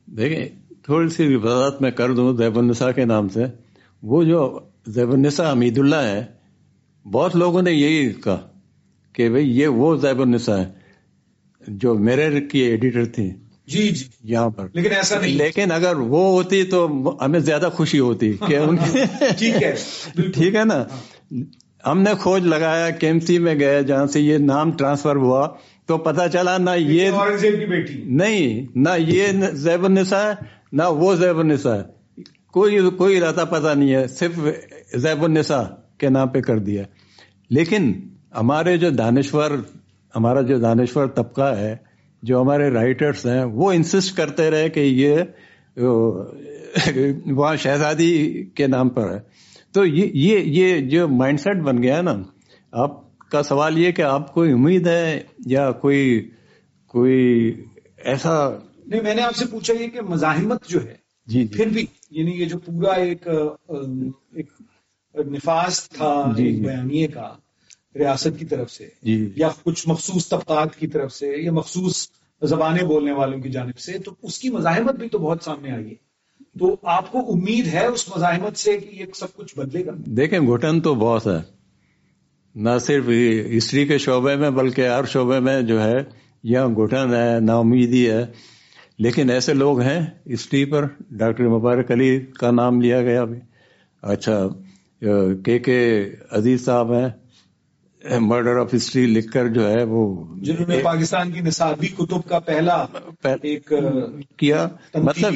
دیکھیں 0.06 0.74
تھوڑی 0.84 1.10
سی 1.10 1.36
وضاحت 1.36 1.82
میں 1.82 1.92
کر 1.92 2.14
دوں 2.14 2.38
زیب 2.38 2.58
النساء 2.58 2.92
کے 2.92 3.06
نام 3.06 3.30
سے۔ 3.30 3.46
وہ 4.04 4.24
جو 4.24 4.60
زیب 4.88 5.12
النساء 5.12 5.52
حمید 5.52 5.78
اللہ 5.78 5.96
ہے 5.96 6.26
بہت 7.12 7.36
لوگوں 7.36 7.62
نے 7.62 7.72
یہی 7.72 8.14
کہا۔ 8.14 8.51
کہ 9.14 9.30
بھئی 9.30 9.60
یہ 9.60 9.68
وہ 9.68 9.96
زیب 9.96 10.22
النساء 10.22 10.58
ہے 10.58 10.66
جو 11.68 11.94
میرے 11.94 12.42
کی 12.42 12.60
ایڈیٹر 12.60 13.06
تھی 13.06 13.30
جی 13.68 13.90
جی۔ 13.90 14.06
یہاں 14.24 14.50
پر۔ 14.50 14.68
لیکن 14.74 14.96
ایسا 14.96 15.20
نہیں۔ 15.22 15.36
لیکن 15.36 15.72
اگر 15.72 15.96
وہ 15.96 16.32
ہوتی 16.32 16.64
تو 16.64 16.88
ہمیں 17.26 17.40
زیادہ 17.40 17.70
خوشی 17.74 18.00
ہوتی 18.00 18.34
کہ 18.48 18.58
ان 18.58 18.76
ٹھیک 19.38 19.64
ہے۔ 19.64 19.76
ٹھیک 20.34 20.56
ہے 20.56 20.64
نا؟ 20.64 20.84
ہم 21.86 22.02
نے 22.02 22.12
کھوج 22.20 22.46
لگایا 22.46 22.90
کیمسی 22.90 23.40
میں 23.40 23.60
گئے 23.60 23.84
جہاں 23.84 24.06
سے 24.06 24.20
یہ 24.22 24.38
نام 24.38 24.72
ٹرانسفر 24.72 25.16
ہوا۔ 25.16 25.48
تو 25.86 25.98
پتا 25.98 26.30
چلا 26.30 26.58
نہ 26.58 26.70
یہ 26.78 27.12
نہیں 28.06 28.66
نہ 28.76 28.90
یہ 28.98 29.28
زیب 29.52 29.86
النساء 29.86 30.30
ہے 30.30 30.34
نہ 30.72 30.84
وہ 30.90 31.16
زیب 31.16 31.40
النساء 31.40 31.76
ہے۔ 31.76 31.84
کوئی 32.52 32.90
کوئی 32.98 33.20
رہتا 33.20 33.46
پتا 33.46 33.74
نہیں 33.74 33.94
ہے 33.94 34.08
صرف 34.08 34.40
زیب 34.96 35.24
النساء 35.24 35.64
کے 35.98 36.10
نام 36.10 36.28
پہ 36.28 36.40
کر 36.40 36.60
دیا۔ 36.60 36.84
لیکن 37.50 37.94
ہمارے 38.34 38.78
جو 38.78 38.90
دانشور 38.90 39.52
ہمارا 40.14 40.42
جو 40.42 40.58
دانشور 40.60 41.08
طبقہ 41.08 41.54
ہے 41.56 41.76
جو 42.24 42.42
ہمارے 42.42 42.70
رائٹرس 42.70 43.26
ہیں 43.26 43.44
وہ 43.54 43.72
انسسٹ 43.72 44.16
کرتے 44.18 44.50
رہے 44.52 44.70
کہ 44.70 44.80
یہ 44.80 45.24
وہاں 47.28 47.56
شہزادی 47.58 48.12
کے 48.56 48.68
نام 48.68 48.90
پر 48.90 49.12
ہے 49.14 49.20
تو 49.76 49.86
یہ 49.86 50.38
یہ 50.50 50.80
جو 50.90 51.08
مائنڈ 51.10 51.40
سیٹ 51.40 51.62
بن 51.64 51.82
گیا 51.84 52.02
نا 52.02 52.16
آپ 52.74 53.00
کا 53.30 53.44
سوال 53.44 53.78
یہ 53.78 53.92
کہ 53.92 54.02
آپ 54.04 54.34
کو 54.34 54.44
امید 54.46 54.88
ہے 54.88 55.22
یا 55.46 55.72
کوئی 55.82 56.30
کوئی 56.94 57.20
ایسا 58.06 58.34
نہیں 58.86 59.02
میں 59.02 59.14
نے 59.16 59.22
آپ 59.22 59.36
سے 59.36 59.46
پوچھا 59.46 59.74
یہ 59.74 59.88
کہ 59.88 60.02
مزاحمت 60.04 60.68
جو 60.70 60.84
ہے 60.84 60.96
جی, 61.28 61.44
جی۔ 61.44 61.58
پھر 61.58 61.68
بھی 61.68 61.86
یعنی 62.12 62.32
یہ 62.32 62.46
جو 62.46 62.58
پورا 62.60 62.94
ایک 62.94 63.28
نفاذ 65.16 65.80
تھا 65.90 66.12
جی, 66.38 66.44
جی۔ 66.46 66.60
بیانیے 66.62 67.08
کا 67.08 67.34
ریاست 67.96 68.40
کی 68.40 68.46
طرف 68.46 68.72
سے 68.72 68.88
جی۔ 69.04 69.30
یا 69.36 69.50
کچھ 69.64 69.90
مخصوص 69.90 70.30
طبقات 70.30 70.76
کی 70.76 70.88
طرف 70.88 71.14
سے 71.14 71.34
یا 71.38 71.52
مخصوص 71.52 72.08
زبانیں 72.42 72.84
بولنے 72.84 73.12
والوں 73.12 73.40
کی 73.40 73.50
جانب 73.50 73.80
سے 73.80 73.98
تو 73.98 74.12
اس 74.24 74.40
کی 74.40 74.50
مزاحمت 74.50 74.96
بھی 74.96 75.10
تو 75.10 75.18
بہت 75.18 75.38
سامنے 75.44 75.72
آئی 75.72 75.86
ہے۔ 75.86 76.12
تو 76.60 76.76
آپ 76.84 77.12
کو 77.12 77.20
امید 77.20 77.68
ہے 77.68 77.86
اس 77.86 78.10
مزاحمت 78.16 78.58
سے 78.58 78.78
کہ 78.78 78.96
یہ 78.96 79.06
سب 79.16 79.34
کچھ 79.36 79.58
بدلے 79.58 79.86
گا؟ 79.86 79.92
دیکھیں 79.96 80.40
گھٹن 80.40 80.82
تو 80.82 80.96
بہت 80.96 81.28
ہے۔ 81.28 81.62
نہ 82.56 82.70
صرف 82.82 83.10
ہسٹری 83.58 83.88
کے 83.88 83.98
شعبے 83.98 84.36
میں 84.36 84.50
بلکہ 84.50 84.88
ہر 84.88 85.06
شعبے 85.06 85.40
میں 85.40 85.62
جو 85.62 85.84
ہے 85.84 85.98
یہاں 86.44 86.68
گھٹن 86.68 87.14
ہے 87.14 87.40
نا 87.40 87.58
امیدی 87.58 88.10
ہے۔ 88.10 88.26
لیکن 89.00 89.30
ایسے 89.30 89.54
لوگ 89.54 89.80
ہیں 89.80 90.06
ہسٹری 90.34 90.66
پر 90.66 90.86
ڈاکٹر 91.12 91.48
مبارک 91.48 91.92
علی 91.92 92.20
کا 92.20 92.52
نام 92.52 92.82
لیا 92.82 93.02
گیا 93.02 93.22
ابھی 93.22 93.40
اچھا 94.02 94.48
کے 95.46 95.60
کے 95.60 96.10
عزیز 96.32 96.66
صاحب 96.66 96.94
ہیں۔ 96.94 97.10
مرڈر 98.22 98.58
آف 98.58 98.74
ہسٹری 98.76 99.06
لکھ 99.06 99.32
کر 99.32 99.48
جو 99.48 99.70
ہے 99.70 99.84
وہ 99.84 100.02
جنہوں 100.38 100.68
نے 100.68 100.80
پاکستان 100.84 101.32
کی 101.32 101.40
نصابی 101.40 101.88
کتب 101.88 102.30
کا 102.30 102.40
پہلا 102.40 102.86
ایک 103.24 103.74
کیا۔ 104.38 104.68
مطلب 104.94 105.34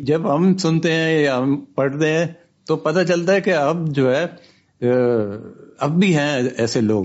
جب 0.00 0.34
ہم 0.34 0.56
سنتے 0.56 0.92
ہیں 0.92 1.22
یا 1.22 1.38
ہم 1.38 1.60
پڑھتے 1.74 2.12
ہیں 2.12 2.26
تو 2.66 2.76
پتہ 2.76 3.04
چلتا 3.08 3.32
ہے 3.32 3.40
کہ 3.40 3.54
اب 3.54 3.94
جو 3.94 4.14
ہے 4.16 4.24
اب 5.78 6.00
بھی 6.00 6.16
ہیں 6.16 6.42
ایسے 6.56 6.80
لوگ۔ 6.80 7.04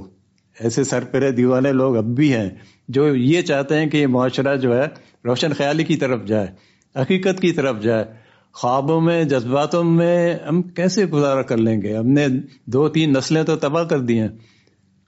ایسے 0.59 0.83
سرپرے 0.83 1.31
دیوانے 1.31 1.71
لوگ 1.71 1.97
اب 1.97 2.05
بھی 2.05 2.33
ہیں 2.33 2.49
جو 2.89 3.15
یہ 3.15 3.41
چاہتے 3.41 3.79
ہیں 3.79 3.89
کہ 3.89 3.97
یہ 3.97 4.07
معاشرہ 4.07 4.55
جو 4.55 4.75
ہے 4.77 4.85
روشن 5.25 5.53
خیالی 5.53 5.83
کی 5.83 5.95
طرف 5.95 6.25
جائے 6.25 6.47
حقیقت 6.95 7.39
کی 7.39 7.51
طرف 7.51 7.81
جائے۔ 7.81 8.05
خوابوں 8.53 9.01
میں 9.01 9.23
جذباتوں 9.23 9.83
میں 9.83 10.35
ہم 10.49 10.61
کیسے 10.61 11.05
گزارا 11.05 11.41
کر 11.41 11.57
لیں 11.57 11.81
گے؟ 11.81 11.95
ہم 11.97 12.07
نے 12.07 12.27
دو 12.65 12.87
تین 12.89 13.13
نسلیں 13.13 13.43
تو 13.43 13.55
تباہ 13.55 13.83
کر 13.83 13.99
دی 13.99 14.19
ہیں۔ 14.19 14.27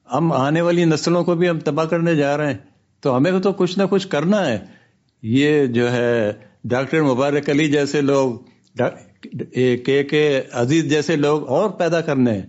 ہم 0.09 0.31
آنے 0.31 0.61
والی 0.61 0.85
نسلوں 0.85 1.23
کو 1.23 1.35
بھی 1.35 1.49
ہم 1.49 1.59
تباہ 1.59 1.85
کرنے 1.85 2.15
جا 2.15 2.35
رہے 2.37 2.51
ہیں، 2.51 2.57
تو 3.03 3.15
ہمیں 3.17 3.31
تو 3.39 3.51
کچھ 3.53 3.77
نہ 3.79 3.83
کچھ 3.89 4.07
کرنا 4.07 4.45
ہے۔ 4.45 4.59
یہ 5.23 5.65
جو 5.67 5.91
ہے، 5.91 6.31
ڈاکٹر 6.65 7.01
مبارک 7.03 7.49
علی 7.49 7.71
جیسے 7.71 8.01
لوگ 8.01 8.35
کے 9.85 10.03
کے 10.03 10.41
عزیز 10.53 10.89
جیسے 10.89 11.15
لوگ 11.15 11.47
اور 11.49 11.69
پیدا 11.79 12.01
کرنے 12.01 12.33
ہیں، 12.33 12.45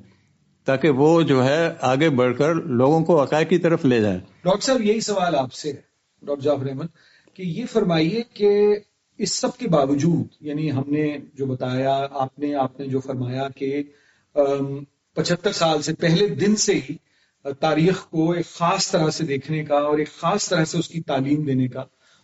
تاکہ 0.66 0.90
وہ 0.90 1.10
جو 1.22 1.44
ہے 1.44 1.68
آگے 1.82 2.08
بڑھ 2.10 2.36
کر 2.38 2.54
لوگوں 2.54 3.00
کو 3.04 3.22
عقائد 3.22 3.48
کی 3.48 3.58
طرف 3.58 3.84
لے 3.84 4.00
جائیں۔ 4.00 4.18
ڈاکٹر 4.44 4.60
صاحب، 4.60 4.82
یہی 4.82 5.00
سوال 5.00 5.34
آپ 5.34 5.52
سے 5.52 5.72
ڈاکٹر 6.22 6.42
جعفر 6.42 6.68
احمد، 6.68 6.86
کہ 7.34 7.42
یہ 7.42 7.64
فرمائیے 7.72 8.22
کہ 8.34 8.50
اس 9.18 9.32
سب 9.32 9.56
کے 9.58 9.68
باوجود 9.68 10.26
یعنی 10.40 10.70
ہم 10.72 10.84
نے 10.86 11.06
جو 11.34 11.46
بتایا، 11.46 11.96
آپ 12.12 12.38
نے 12.38 12.54
آپ 12.56 12.80
نے 12.80 12.86
جو 12.86 13.00
فرمایا 13.00 13.48
کہ 13.56 13.82
پچہتر 15.16 15.52
سال 15.52 15.82
سے 15.82 15.94
پہلے 16.00 16.26
دن 16.36 16.56
سے 16.56 16.74
ہی 16.80 16.96
تاریخ 17.60 18.04
کو 18.10 18.30
ایک 18.32 18.46
خاص 18.46 18.90
طرح 18.90 19.10
سے 19.10 19.24
دیکھنے 19.24 19.64
کا 19.64 19.78
اور 19.80 19.98
ایک 19.98 20.12
خاص 20.12 20.48
طرح 20.48 20.64
سے 20.64 20.78
اس 20.78 20.88
کی 20.88 21.00
تعلیم 21.02 21.44
دینے 21.44 21.68
کا 21.68 21.80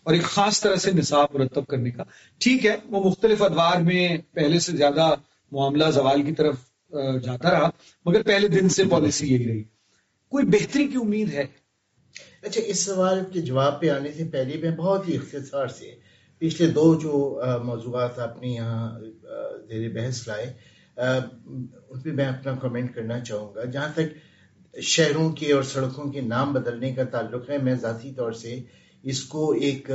اور 0.06 0.14
ایک 0.14 0.22
خاص 0.22 0.60
طرح 0.60 0.76
سے 0.76 0.90
نصاب 0.92 1.28
مرتب 1.34 1.66
کرنے 1.66 1.90
کا۔ 1.90 2.02
ٹھیک 2.38 2.66
ہے، 2.66 2.76
وہ 2.84 3.02
مختلف 3.04 3.42
ادوار 3.42 3.80
میں 3.80 4.16
پہلے 4.32 4.58
سے 4.58 4.76
زیادہ 4.76 5.14
معاملہ 5.52 5.90
زوال 5.90 6.22
کی 6.22 6.32
طرف 6.32 6.56
جاتا 7.24 7.50
رہا، 7.50 7.70
مگر 8.06 8.22
پہلے 8.22 8.48
دن 8.48 8.68
سے 8.68 8.84
پالیسی 8.90 9.32
یہی 9.32 9.46
رہی۔ 9.48 9.62
کوئی 10.32 10.44
بہتری 10.46 10.86
کی 10.88 10.96
امید 11.00 11.32
ہے؟ 11.34 11.46
اچھا 12.42 12.60
اس 12.66 12.84
سوال 12.84 13.24
کے 13.32 13.40
جواب 13.40 13.80
پہ 13.80 13.90
آنے 13.90 14.12
سے 14.12 14.24
پہلے 14.24 14.56
میں 14.62 14.70
بہت 14.76 15.08
ہی 15.08 15.16
اختصار 15.16 15.66
سے 15.68 15.94
پچھلے 16.38 16.70
دو 16.70 16.94
جو 17.00 17.42
موضوعات 17.64 18.18
آپ 18.18 18.40
نے 18.42 18.48
یہاں 18.48 18.98
زیر 19.68 19.88
بحث 19.92 20.26
لائے 20.28 20.52
ان 20.96 22.00
پہ 22.00 22.10
میں 22.10 22.24
اپنا 22.24 22.54
کمنٹ 22.54 22.94
کرنا 22.94 23.20
چاہوں 23.20 23.54
گا۔ 23.54 23.64
جہاں 23.64 23.88
تک 23.94 24.14
شہروں 24.82 25.32
کے 25.32 25.52
اور 25.52 25.62
سڑکوں 25.62 26.10
کے 26.12 26.20
نام 26.20 26.52
بدلنے 26.52 26.94
کا 26.94 27.04
تعلق 27.04 27.50
ہے۔ 27.50 27.58
میں 27.58 27.74
ذاتی 27.74 28.12
طور 28.12 28.32
سے 28.32 28.60
اس 29.02 29.24
کو 29.24 29.52
ایک 29.52 29.90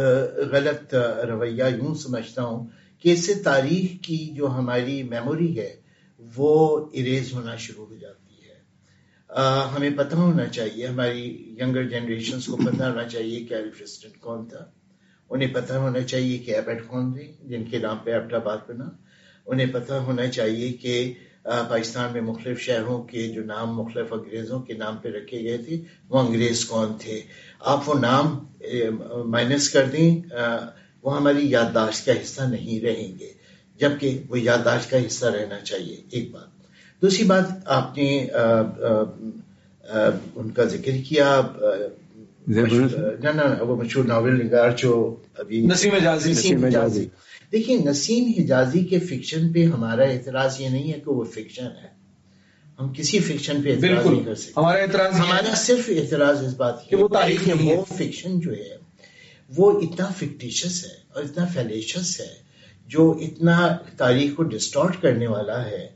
غلط 0.51 0.95
رویہ 1.27 1.63
یوں 1.63 1.95
سمجھتا 1.95 2.43
ہوں 2.43 2.67
کہ 2.99 3.13
اس 3.13 3.25
سے 3.25 3.33
تاریخ 3.33 4.03
کی 4.03 4.17
جو 4.17 4.47
ہماری 4.47 5.03
میموری 5.03 5.59
ہے 5.59 5.75
وہ 6.35 6.85
اریز 6.93 7.33
ہونا 7.33 7.55
شروع 7.55 7.85
ہو 7.85 7.95
جاتی 7.95 8.35
ہے۔ 8.35 8.59
ہمیں 9.75 9.89
پتہ 9.97 10.15
ہونا 10.15 10.45
چاہیے، 10.45 10.87
ہماری 10.87 11.55
ینگر 11.59 11.87
جنریشنز 11.89 12.45
کو 12.45 12.57
پتہ 12.57 12.83
ہونا 12.83 13.03
چاہیے 13.03 13.39
کہ 13.39 13.53
ایلفرسٹن 13.53 14.09
کون 14.19 14.45
تھا۔ 14.45 14.65
انہیں 15.29 15.53
پتہ 15.53 15.73
ہونا 15.73 16.01
چاہیے 16.01 16.37
کہ 16.37 16.55
ایبٹ 16.55 16.87
کون 16.87 17.13
تھے 17.13 17.31
جن 17.41 17.63
کے 17.63 17.77
نام 17.77 17.97
پہ 18.03 18.11
ایبٹ 18.11 18.33
آباد 18.33 18.57
بنا۔ 18.67 18.89
انہیں 19.45 19.67
پتہ 19.67 19.93
ہونا 19.93 20.27
چاہیے 20.27 20.71
کہ 20.73 21.13
پاکستان 21.43 22.13
میں 22.13 22.21
مختلف 22.21 22.59
شہروں 22.59 23.03
کے 23.03 23.27
جو 23.27 23.43
نام 23.43 23.75
مختلف 23.77 24.13
انگریزوں 24.13 24.59
کے 24.59 24.73
نام 24.73 24.97
پہ 24.97 25.09
رکھے 25.09 25.43
گئے 25.43 25.57
تھے 25.57 25.81
وہ 26.09 26.19
انگریز 26.19 26.65
کون 26.65 26.93
تھے؟ 26.99 27.21
آپ 27.59 27.89
وہ 27.89 27.99
نام 27.99 28.39
مائنس 29.25 29.69
کر 29.69 29.85
دیں 29.85 30.21
وہ 31.03 31.17
ہماری 31.17 31.49
یادداشت 31.49 32.05
کا 32.05 32.11
حصہ 32.11 32.41
نہیں 32.41 32.85
رہیں 32.85 33.19
گے 33.19 33.31
جبکہ 33.79 34.19
وہ 34.29 34.39
یادداشت 34.39 34.89
کا 34.89 34.97
حصہ 35.07 35.25
رہنا 35.25 35.59
چاہیے 35.59 36.01
ایک 36.09 36.31
بات۔ 36.31 37.01
دوسری 37.01 37.23
بات 37.23 37.45
آپ 37.65 37.97
نے 37.97 38.27
ان 40.35 40.49
کا 40.49 40.63
ذکر 40.63 40.91
کیا 41.09 41.41
وہ 43.59 43.75
مشہور 43.75 44.05
ناول 44.05 44.45
نگار 44.45 44.71
جو 44.71 45.15
ابھی 45.37 45.65
نسیم 45.65 46.67
جازی 46.67 47.07
دیکھیے 47.51 47.77
نسیم 47.77 48.31
حجازی 48.37 48.79
کے 48.79 48.99
فکشن 48.99 49.53
پہ 49.53 49.65
ہمارا 49.65 50.03
اعتراض 50.03 50.61
یہ 50.61 50.69
نہیں 50.69 50.93
ہے 50.93 50.99
کہ 50.99 51.11
وہ 51.11 51.23
فکشن 51.23 51.65
ہے۔ 51.65 51.87
ہم 52.79 52.93
کسی 52.93 53.19
فکشن 53.19 53.61
پہ 53.63 53.75
اعتراض 53.75 54.05
نہیں 54.05 54.23
کر 54.23 54.35
سکتے۔ 54.35 54.51
ہمارا 54.57 54.81
اعتراض 54.81 55.13
ہمارا 55.13 55.53
صرف 55.55 55.89
اعتراض 55.89 56.43
اس 56.43 56.53
بات 56.53 56.89
کہ 56.89 56.95
وہ 56.95 57.07
تاریخ 57.07 57.49
وہ 57.63 57.83
فکشن 57.97 58.39
جو 58.39 58.51
ہے 58.53 58.77
وہ 59.57 59.81
اتنا 59.81 60.07
فکٹیشس 60.17 60.85
ہے 60.85 60.95
اور 61.13 61.23
اتنا 61.23 61.45
فیلیشس 61.45 62.19
ہے 62.19 62.51
جو 62.87 63.17
اتنا 63.21 63.77
تاریخ 63.97 64.35
کو 64.35 64.43
ڈسٹارٹ 64.43 65.01
کرنے 65.01 65.27
والا 65.27 65.65
ہے 65.65 65.89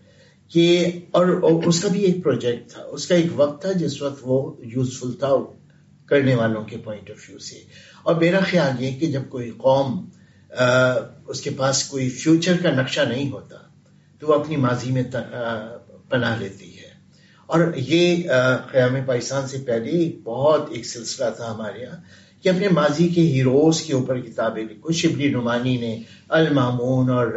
کہ 0.48 0.92
اور 1.12 1.28
اس 1.66 1.82
کا 1.82 1.88
بھی 1.88 2.00
ایک 2.04 2.24
پروجیکٹ 2.24 2.72
تھا۔ 2.72 2.84
اس 2.84 3.08
کا 3.08 3.16
ایک 3.16 3.26
وقت 3.36 3.62
تھا 3.62 3.72
جس 3.72 4.02
وقت 4.02 4.20
وہ 4.22 4.54
یوزفل 4.60 5.14
تھا 5.14 5.30
کرنے 6.06 6.36
والوں 6.36 6.64
کے 6.64 6.78
پوائنٹ 6.78 7.12
آف 7.12 7.30
ویو 7.30 7.40
سے۔ 7.40 7.56
اور 8.04 8.16
میرا 8.16 8.40
خیال 8.40 8.84
یہ 8.84 9.00
کہ 9.00 9.08
جب 9.08 9.22
کوئی 9.30 9.52
قوم 9.52 10.10
اس 11.28 11.42
کے 11.42 11.50
پاس 11.50 11.84
کوئی 11.84 12.10
فیوچر 12.10 12.56
کا 12.64 12.72
نقشہ 12.72 13.02
نہیں 13.02 13.32
ہوتا، 13.32 13.58
تو 14.20 14.28
وہ 14.28 14.34
اپنی 14.34 14.56
ماضی 14.56 14.92
میں 14.92 15.04
پناہ 16.10 16.40
لیتی 16.40 16.78
ہے۔ 16.78 16.94
اور 17.46 17.60
یہ 17.76 18.24
قیام 18.72 18.96
پاکستان 19.06 19.48
سے 19.48 19.58
پہلے 19.58 20.12
بہت 20.24 20.70
ایک 20.72 20.86
سلسلہ 20.86 21.26
تھا 21.38 21.52
ہمارے 21.52 21.82
یہاں 21.82 21.98
کہ 22.44 22.50
اپنے 22.50 22.68
ماضی 22.70 23.08
کے 23.08 23.22
ہیروز 23.22 23.82
کے 23.82 23.94
اوپر 23.94 24.20
کتابیں 24.20 24.64
لکھو 24.64 24.92
شبلی 24.92 25.28
نعمانی 25.32 25.78
نے، 25.78 26.02
المامون 26.30 27.10
اور 27.10 27.28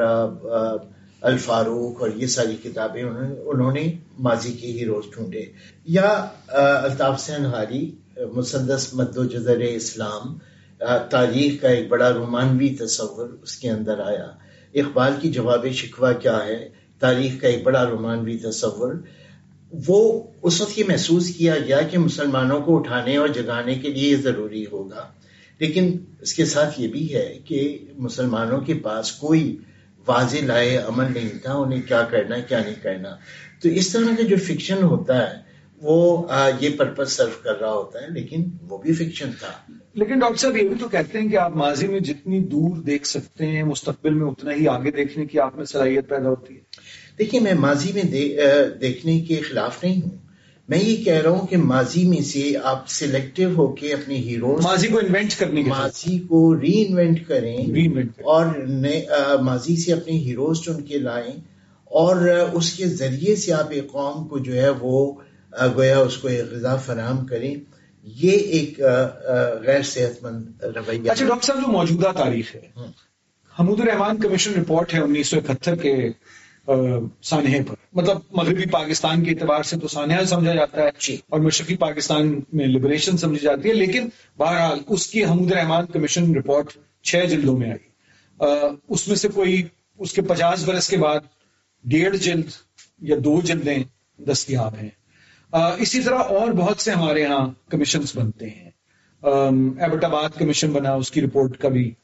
الفاروق 1.21 2.01
اور 2.01 2.11
یہ 2.17 2.27
ساری 2.27 2.57
کتابیں 2.63 3.03
انہوں 3.03 3.73
نے 3.73 3.93
ماضی 4.19 4.53
کے 4.53 4.67
ہیروز 4.67 5.05
ڈھونڈے۔ 5.15 5.45
یا 5.85 6.29
الطاف 6.83 7.21
سین 7.21 7.47
حالی 7.47 7.91
مسدس 8.33 8.95
مد 8.95 9.17
و 9.17 9.25
جذر 9.25 9.61
اسلام 9.61 10.39
تاریخ 11.11 11.63
کا 11.63 11.69
ایک 11.69 11.89
بڑا 11.89 12.13
رومانوی 12.13 12.75
تصور 12.81 13.29
اس 13.43 13.57
کے 13.57 13.71
اندر 13.71 13.99
آیا۔ 13.99 14.27
اقبال 14.75 15.13
کی 15.21 15.31
جواب 15.31 15.67
شکوہ 15.69 16.13
کیا 16.13 16.47
ہے؟ 16.47 16.69
تاریخ 16.99 17.41
کا 17.41 17.49
ایک 17.49 17.63
بڑا 17.63 17.85
رومانوی 17.91 18.39
تصور۔ 18.39 18.95
وہ 19.87 20.23
اس 20.43 20.61
وقت 20.61 20.79
یہ 20.79 20.85
محسوس 20.89 21.35
کیا 21.37 21.59
گیا 21.59 21.81
کہ 21.83 21.99
مسلمانوں 21.99 22.61
کو 22.61 22.79
اٹھانے 22.79 23.17
اور 23.17 23.29
جگانے 23.29 23.75
کے 23.75 23.89
لیے 23.89 24.17
ضروری 24.17 24.65
ہوگا۔ 24.73 25.09
لیکن 25.59 25.97
اس 26.21 26.35
کے 26.35 26.45
ساتھ 26.45 26.81
یہ 26.81 26.89
بھی 26.89 27.15
ہے 27.15 27.39
کہ 27.45 27.79
مسلمانوں 27.97 28.61
کے 28.61 28.75
پاس 28.75 29.13
کوئی 29.13 29.57
واضح 30.07 30.37
لائے 30.43 30.77
عمل 30.77 31.05
نہیں 31.15 31.39
تھا، 31.43 31.53
انہیں 31.53 31.83
کیا 31.83 32.03
کرنا 32.03 32.39
کیا 32.39 32.59
نہیں 32.59 32.83
کرنا۔ 32.83 33.17
تو 33.63 33.69
اس 33.69 33.89
طرح 33.89 34.15
کا 34.17 34.23
جو 34.23 34.37
فکشن 34.37 34.83
ہوتا 34.83 35.31
ہے، 35.31 35.37
وہ 35.83 36.27
یہ 36.61 36.69
پرپز 36.79 37.13
سرو 37.13 37.43
کر 37.43 37.61
رہا 37.61 37.73
ہوتا 37.73 38.03
ہے، 38.03 38.07
لیکن 38.11 38.45
وہ 38.69 38.79
بھی 38.79 38.93
فکشن 38.93 39.31
تھا۔ 39.39 39.73
لیکن 39.99 40.19
ڈاکٹر 40.19 40.37
صاحب 40.37 40.57
یہ 40.57 40.69
بھی 40.69 40.77
تو 40.81 40.89
کہتے 40.89 41.19
ہیں 41.19 41.29
کہ 41.29 41.37
آپ 41.37 41.57
ماضی 41.57 41.87
میں 41.87 42.01
جتنی 42.01 42.41
دور 42.41 42.77
دیکھ 42.77 43.07
سکتے 43.07 43.47
ہیں 43.47 43.63
مستقبل 43.63 44.15
میں 44.15 44.27
اتنا 44.27 44.55
ہی 44.55 44.69
آگے 44.69 44.91
دیکھنے 44.91 45.27
کی 45.27 45.41
آپ 45.41 45.57
میں 45.57 45.65
صلاحیت 45.65 46.09
پیدا 46.09 46.29
ہوتی 46.29 46.55
ہے۔ 46.55 46.61
دیکھیے 47.19 47.41
میں 47.41 47.55
ماضی 47.55 47.93
میں 47.93 48.03
دیکھنے 48.81 49.21
کے 49.21 49.37
خلاف 49.37 49.85
نہیں 49.85 50.01
ہوں۔ 50.03 50.11
میں 50.69 50.79
یہ 50.79 51.05
کہہ 51.05 51.15
رہا 51.15 51.31
ہوں 51.31 51.47
کہ 51.47 51.57
ماضی 51.57 52.09
میں 52.09 52.23
سے 52.23 52.53
آپ 52.63 52.89
سلیکٹو 52.89 53.43
ہو 53.57 53.67
کے 53.67 53.93
اپنے 53.93 54.17
ہیرو 54.17 54.59
ماضی 54.63 54.89
کو 54.89 54.99
انوینٹ 54.99 55.39
کرنے 55.39 55.63
ماضی 55.63 56.19
کو 56.19 56.61
ری 56.61 56.85
انوینٹ 56.89 57.27
کریں۔ 57.27 57.57
اور 58.23 58.47
ماضی 59.41 59.77
سے 59.77 59.93
اپنے 59.93 60.13
ہیروز 60.13 60.61
چن 60.61 60.83
کے 60.83 60.99
لائیں۔ 60.99 61.41
اور 61.85 62.17
اس 62.53 62.73
کے 62.73 62.87
ذریعے 62.87 63.37
سے 63.37 63.53
آپ 63.53 63.69
ایک 63.71 63.93
قوم 63.93 64.29
کو 64.29 64.39
جو 64.39 64.55
ہے 64.55 64.69
وہ 64.69 65.13
گویا 65.77 65.99
اس 65.99 66.17
کو 66.17 66.29
ایک 66.29 66.45
غذا 66.51 66.77
فراہم 66.77 67.27
کریں۔ 67.27 67.55
یہ 68.17 68.31
ایک 68.31 68.79
غیر 69.63 69.83
صحت 69.83 70.23
مند 70.23 70.65
رویہ 70.65 71.11
اچھا 71.11 71.27
ڈاکٹر 71.27 71.47
صاحب 71.47 71.61
جو 71.61 71.73
موجودہ 71.73 72.13
تاریخ 72.17 72.55
ہے 72.55 72.61
حمود 73.61 73.81
الرحمان 73.81 74.17
کمیشن 74.17 74.53
رپورٹ 74.55 74.95
ہے 74.95 74.99
انیس 74.99 75.27
سو 75.27 75.37
اکہتر 75.37 75.75
کے 75.75 75.95
سانحے 77.23 77.63
پر۔ 77.63 77.75
مطلب 77.93 78.19
مغربی 78.31 78.67
پاکستان 78.67 79.25
کے 79.25 79.31
اعتبار 79.31 79.63
سے 79.63 79.77
تو 79.77 79.89
سانحہ 79.89 80.25
سمجھا 80.25 80.55
جاتا 80.55 80.83
ہے 80.83 80.89
جی۔ 80.99 81.17
اور 81.29 81.41
مشرقی 81.41 81.77
پاکستان 81.77 82.41
میں 82.53 82.67
لبریشن 82.67 83.17
سمجھی 83.17 83.41
جاتی 83.41 83.69
ہے 83.69 83.75
لیکن 83.75 84.09
بہرحال 84.37 84.79
اس 84.87 85.07
کی 85.07 85.25
حمود 85.25 85.53
رحمان 85.53 85.87
کمیشن 85.87 86.35
رپورٹ 86.37 86.73
چھ 87.03 87.27
جلدوں 87.31 87.59
میں 87.59 87.71
آئی۔ 87.71 87.89
اس 88.89 89.09
میں 89.09 89.17
سے 89.17 89.29
کوئی 89.29 89.63
اس 89.99 90.13
کے 90.13 90.23
پچاس 90.23 90.65
برس 90.65 90.89
کے 90.89 90.97
بعد 90.97 91.21
ڈیڑھ 91.85 92.17
جلد 92.17 92.51
یا 93.01 93.17
دو 93.25 93.41
جلدیں 93.41 93.79
دستیاب 94.19 94.75
ہیں۔ 94.83 94.89
اسی 95.53 96.03
طرح 96.03 96.19
اور 96.19 96.49
بہت 96.49 96.81
سے 96.81 96.91
ہمارے 96.91 97.27
ہاں 97.27 97.51
کمیشنز 97.71 98.13
بنتے 98.15 98.47
ہیں۔ 98.51 98.71
ایبٹ 99.81 100.05
آباد 100.05 100.29
کمیشن 100.39 100.71
بنا، 100.71 100.93
اس 100.93 101.11
کی 101.11 101.21
رپورٹ 101.21 101.59
کا 101.59 101.69
بھی 101.69 101.95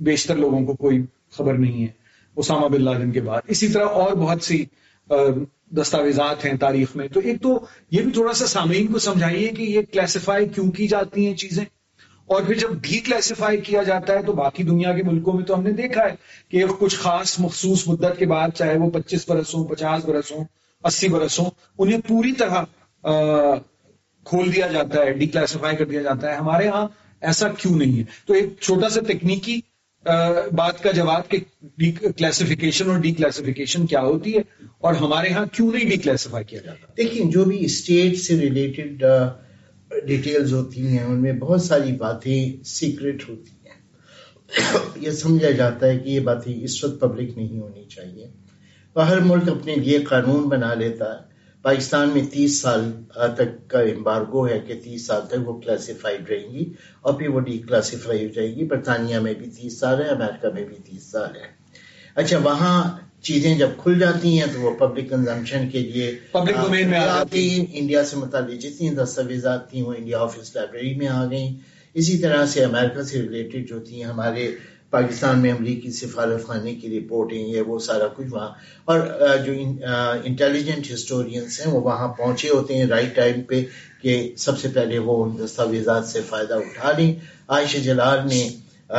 بیشتر 0.00 0.36
لوگوں 0.36 0.66
کو 0.66 0.74
کوئی 0.74 1.02
خبر 1.30 1.54
نہیں 1.54 1.82
ہے۔ 1.82 1.88
اسامہ 2.36 2.68
بن 2.68 2.82
لادن 2.82 3.12
کے 3.12 3.20
بعد۔ 3.20 3.40
اسی 3.46 3.68
طرح 3.68 3.84
اور 3.84 4.12
بہت 4.12 4.42
سی 4.42 4.64
دستاویزات 5.70 6.44
ہیں 6.44 6.56
تاریخ 6.56 6.96
میں۔ 6.96 7.08
تو 7.08 7.20
ایک 7.24 7.42
تو 7.42 7.66
یہ 7.90 8.02
بھی 8.02 8.10
تھوڑا 8.10 8.32
سا 8.32 8.46
سامعین 8.46 8.86
کو 8.86 8.98
سمجھائیے 8.98 9.48
کہ 9.48 9.62
یہ 9.62 9.82
کلیسیفائی 9.92 10.48
کیوں 10.48 10.70
کی 10.70 10.88
جاتی 10.88 11.26
ہیں 11.26 11.34
چیزیں۔ 11.34 11.64
اور 12.26 12.42
پھر 12.42 12.54
جب 12.54 12.68
بھی 12.82 13.00
کلیسیفائی 13.00 13.60
کیا 13.60 13.82
جاتا 13.82 14.12
ہے 14.12 14.22
تو 14.22 14.32
باقی 14.32 14.62
دنیا 14.62 14.92
کے 14.92 15.02
ملکوں 15.02 15.32
میں 15.32 15.44
تو 15.44 15.58
ہم 15.58 15.62
نے 15.62 15.72
دیکھا 15.72 16.02
ہے 16.02 16.14
کہ 16.48 16.66
کچھ 16.66 16.96
خاص 16.96 17.40
مخصوص 17.40 17.88
مدت 17.88 18.18
کے 18.18 18.26
بعد 18.26 18.48
چاہے 18.54 18.78
وہ 18.78 18.90
پچیس 18.90 19.30
برس 19.30 19.54
ہوں، 19.54 19.64
پچاس 19.64 20.04
برس 20.04 20.32
ہوں 20.32 20.44
اسی 20.84 21.08
برس 21.08 21.38
ہوں، 21.38 21.50
انہیں 21.78 22.00
پوری 22.08 22.32
طرح 22.32 22.64
کھول 24.26 24.54
دیا 24.54 24.66
جاتا 24.66 25.04
ہے 25.04 25.12
ڈی 25.12 25.26
کلاسیفائی 25.26 25.76
کر 25.76 25.86
دیا 25.86 26.02
جاتا 26.02 26.30
ہے۔ 26.30 26.36
ہمارے 26.36 26.68
ہاں 26.68 26.86
ایسا 27.22 27.48
کیوں 27.48 27.76
نہیں 27.78 27.98
ہے؟ 27.98 28.04
تو 28.26 28.34
ایک 28.34 28.48
چھوٹا 28.60 28.88
سا 28.88 29.00
تکنیکی 29.08 29.60
بات 30.56 30.82
کا 30.82 30.90
جواب 30.90 31.28
کہ 31.30 31.38
کلاسیفیکیشن 32.16 32.90
اور 32.90 32.98
ڈی 32.98 33.12
کلاسیفیکیشن 33.12 33.86
کیا 33.86 34.00
ہوتی 34.00 34.36
ہے 34.36 34.42
اور 34.78 34.94
ہمارے 34.94 35.30
ہاں 35.30 35.44
کیوں 35.52 35.70
نہیں 35.72 35.90
ڈی 35.90 35.96
کلاسیفائی 35.96 36.44
کیا 36.44 36.60
جاتا؟ 36.64 36.92
دیکھیں، 36.96 37.30
جو 37.30 37.44
بھی 37.44 37.64
اسٹیٹ 37.64 38.18
سے 38.18 38.40
ریلیٹڈ 38.40 39.04
ڈیٹیلز 40.06 40.52
ہوتی 40.52 40.86
ہیں، 40.86 41.04
ان 41.04 41.22
میں 41.22 41.32
بہت 41.32 41.62
ساری 41.62 41.92
باتیں 41.92 42.64
سیکرٹ 42.64 43.28
ہوتی 43.28 43.50
ہیں۔ 43.64 43.80
یہ 44.96 45.10
سمجھا 45.10 45.50
جاتا 45.50 45.86
ہے 45.86 45.98
کہ 45.98 46.10
یہ 46.10 46.20
باتیں 46.20 46.52
اس 46.54 46.82
وقت 46.84 47.00
پبلک 47.00 47.36
نہیں 47.36 47.58
ہونی 47.60 47.84
چاہیے۔ 47.84 48.26
ہر 48.96 49.20
ملک 49.20 49.48
اپنے 49.48 49.74
لیے 49.74 49.98
قانون 49.98 50.48
بنا 50.48 50.74
لیتا 50.74 51.12
ہے۔ 51.14 51.30
پاکستان 51.62 52.08
میں 52.08 52.22
تیس 52.30 52.60
سال 52.60 52.90
تک 53.36 53.70
کا 53.70 53.80
امبارگو 53.80 54.48
ہے 54.48 54.60
کہ 54.66 54.74
تیس 54.84 55.06
سال 55.06 55.20
تک 55.28 55.48
وہ 55.48 55.60
کلاسیفائڈ 55.60 56.30
رہیں 56.30 56.52
گی 56.54 56.72
اور 57.00 57.14
پھر 57.14 57.28
وہ 57.28 57.40
ڈی 57.40 57.58
کلاسیفائی 57.58 58.26
ہو 58.26 58.32
جائے 58.32 58.56
گی۔ 58.56 58.64
برطانیہ 58.64 59.18
میں 59.18 59.34
بھی 59.34 59.50
تیس 59.50 59.78
سال 59.78 60.02
ہے 60.02 60.08
امریکہ 60.08 60.48
میں 60.54 60.64
بھی 60.64 60.76
تیس 60.76 61.10
سال 61.10 61.36
ہے۔ 61.36 61.46
اچھا 62.14 62.38
وہاں 62.38 62.98
چیزیں 63.22 63.58
جب 63.58 63.68
کھل 63.82 63.98
جاتی 63.98 64.38
ہیں 64.38 64.46
تو 64.52 64.60
وہ 64.60 64.70
پبلک 64.74 65.10
کنزمپشن 65.10 65.68
کے 65.68 65.78
لیے 65.78 66.14
پبلک 66.32 66.56
ڈومین 66.56 66.88
میں 66.90 66.98
آتی 66.98 67.48
ہیں۔ 67.50 67.66
انڈیا 67.72 68.04
سے 68.04 68.16
متعلق 68.16 68.60
جتنی 68.60 68.88
دستاویزات 68.90 69.70
تھیں 69.70 69.82
وہ 69.82 69.94
انڈیا 69.98 70.18
آفس 70.18 70.56
لائبریری 70.56 70.94
میں 70.94 71.08
آ 71.08 71.24
گئیں۔ 71.30 71.50
اسی 71.94 72.18
طرح 72.18 72.46
سے 72.46 72.64
امریکہ 72.64 73.02
سے 73.02 73.22
ریلیٹڈ 73.22 73.68
جو 73.68 73.78
تھیں 73.78 74.04
ہمارے 74.04 74.50
پاکستان 74.92 75.38
میں 75.38 75.52
امریکی 75.52 75.90
سفارت 75.90 76.46
خانے 76.46 76.74
کی 76.74 76.88
رپورٹیں، 76.98 77.46
یہ 77.48 77.60
وہ 77.60 77.78
سارا 77.78 78.08
کچھ 78.16 78.26
وہاں۔ 78.30 78.48
اور 78.84 79.00
جو 79.46 79.52
انٹیلیجنٹ 80.24 80.92
ہسٹورینس 80.94 81.60
ہیں، 81.60 81.72
وہ 81.72 81.80
وہاں 81.80 82.08
پہنچے 82.08 82.48
ہوتے 82.48 82.74
ہیں 82.74 82.86
رائٹ 82.86 83.14
ٹائم 83.16 83.40
پہ 83.48 83.62
کہ 84.02 84.34
سب 84.38 84.58
سے 84.58 84.68
پہلے 84.74 84.98
وہ 84.98 85.14
ان 85.24 85.36
دستاویزات 85.44 86.04
سے 86.06 86.20
فائدہ 86.28 86.54
اٹھا 86.54 86.92
لیں۔ 86.98 87.14
عائشہ 87.48 87.78
جلال 87.78 88.18
نے 88.28 88.42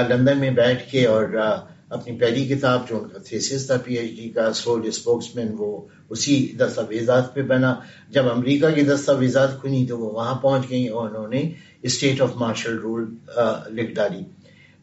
لندن 0.10 0.38
میں 0.40 0.52
بیٹھ 0.52 0.92
کے 0.92 1.06
اور 1.06 1.26
اپنی 1.90 2.18
پہلی 2.20 2.46
کتاب 2.46 2.88
جو 2.90 2.98
ان 2.98 3.10
کا 3.10 3.20
تھیسس 3.20 3.66
تھا 3.68 3.78
پی 3.84 3.94
ایچ 3.94 4.12
ڈی 4.18 4.30
کا 4.30 4.52
سول 4.54 4.88
اسپوکس 4.88 5.36
مین 5.36 5.50
وہ 5.58 5.70
اسی 6.10 6.36
دستاویزات 6.60 7.34
پہ 7.36 7.42
بنا۔ 7.42 7.74
جب 8.10 8.32
امریکہ 8.32 8.70
کی 8.70 8.82
دستاویزات 8.82 9.62
کھلی 9.62 9.86
تو 9.90 9.98
وہ 9.98 10.12
وہاں 10.12 10.36
پہنچ 10.36 10.70
گئیں 10.70 10.90
اور 10.90 11.10
انہوں 11.10 11.28
نے 11.28 11.42
اسٹیٹ 11.82 12.22
آف 12.22 12.36
مارشل 12.36 12.78
رول 12.78 13.06
لکھ 13.72 13.92
ڈالی۔ 13.92 14.24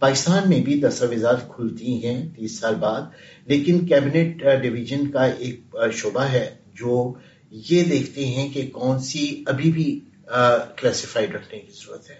پاکستان 0.00 0.48
میں 0.48 0.60
بھی 0.60 0.80
دستاویزات 0.80 1.48
کھلتی 1.48 2.06
ہیں 2.06 2.28
تیس 2.36 2.58
سال 2.58 2.74
بعد، 2.74 3.02
لیکن 3.46 3.86
کیبنٹ 3.86 4.42
ڈویژن 4.62 5.06
uh, 5.06 5.12
کا 5.12 5.24
ایک 5.24 5.60
uh, 5.76 5.90
شعبہ 5.90 6.22
ہے 6.22 6.54
جو 6.74 7.14
یہ 7.50 7.84
دیکھتے 7.84 8.26
ہیں 8.26 8.48
کہ 8.48 8.66
کون 8.72 8.98
سی 8.98 9.44
ابھی 9.46 9.72
بھی 9.72 10.00
uh, 10.34 10.58
کلاسیفائڈ 10.76 11.34
رکھنے 11.34 11.58
کی 11.58 11.72
ضرورت 11.72 12.10
ہے۔ 12.10 12.16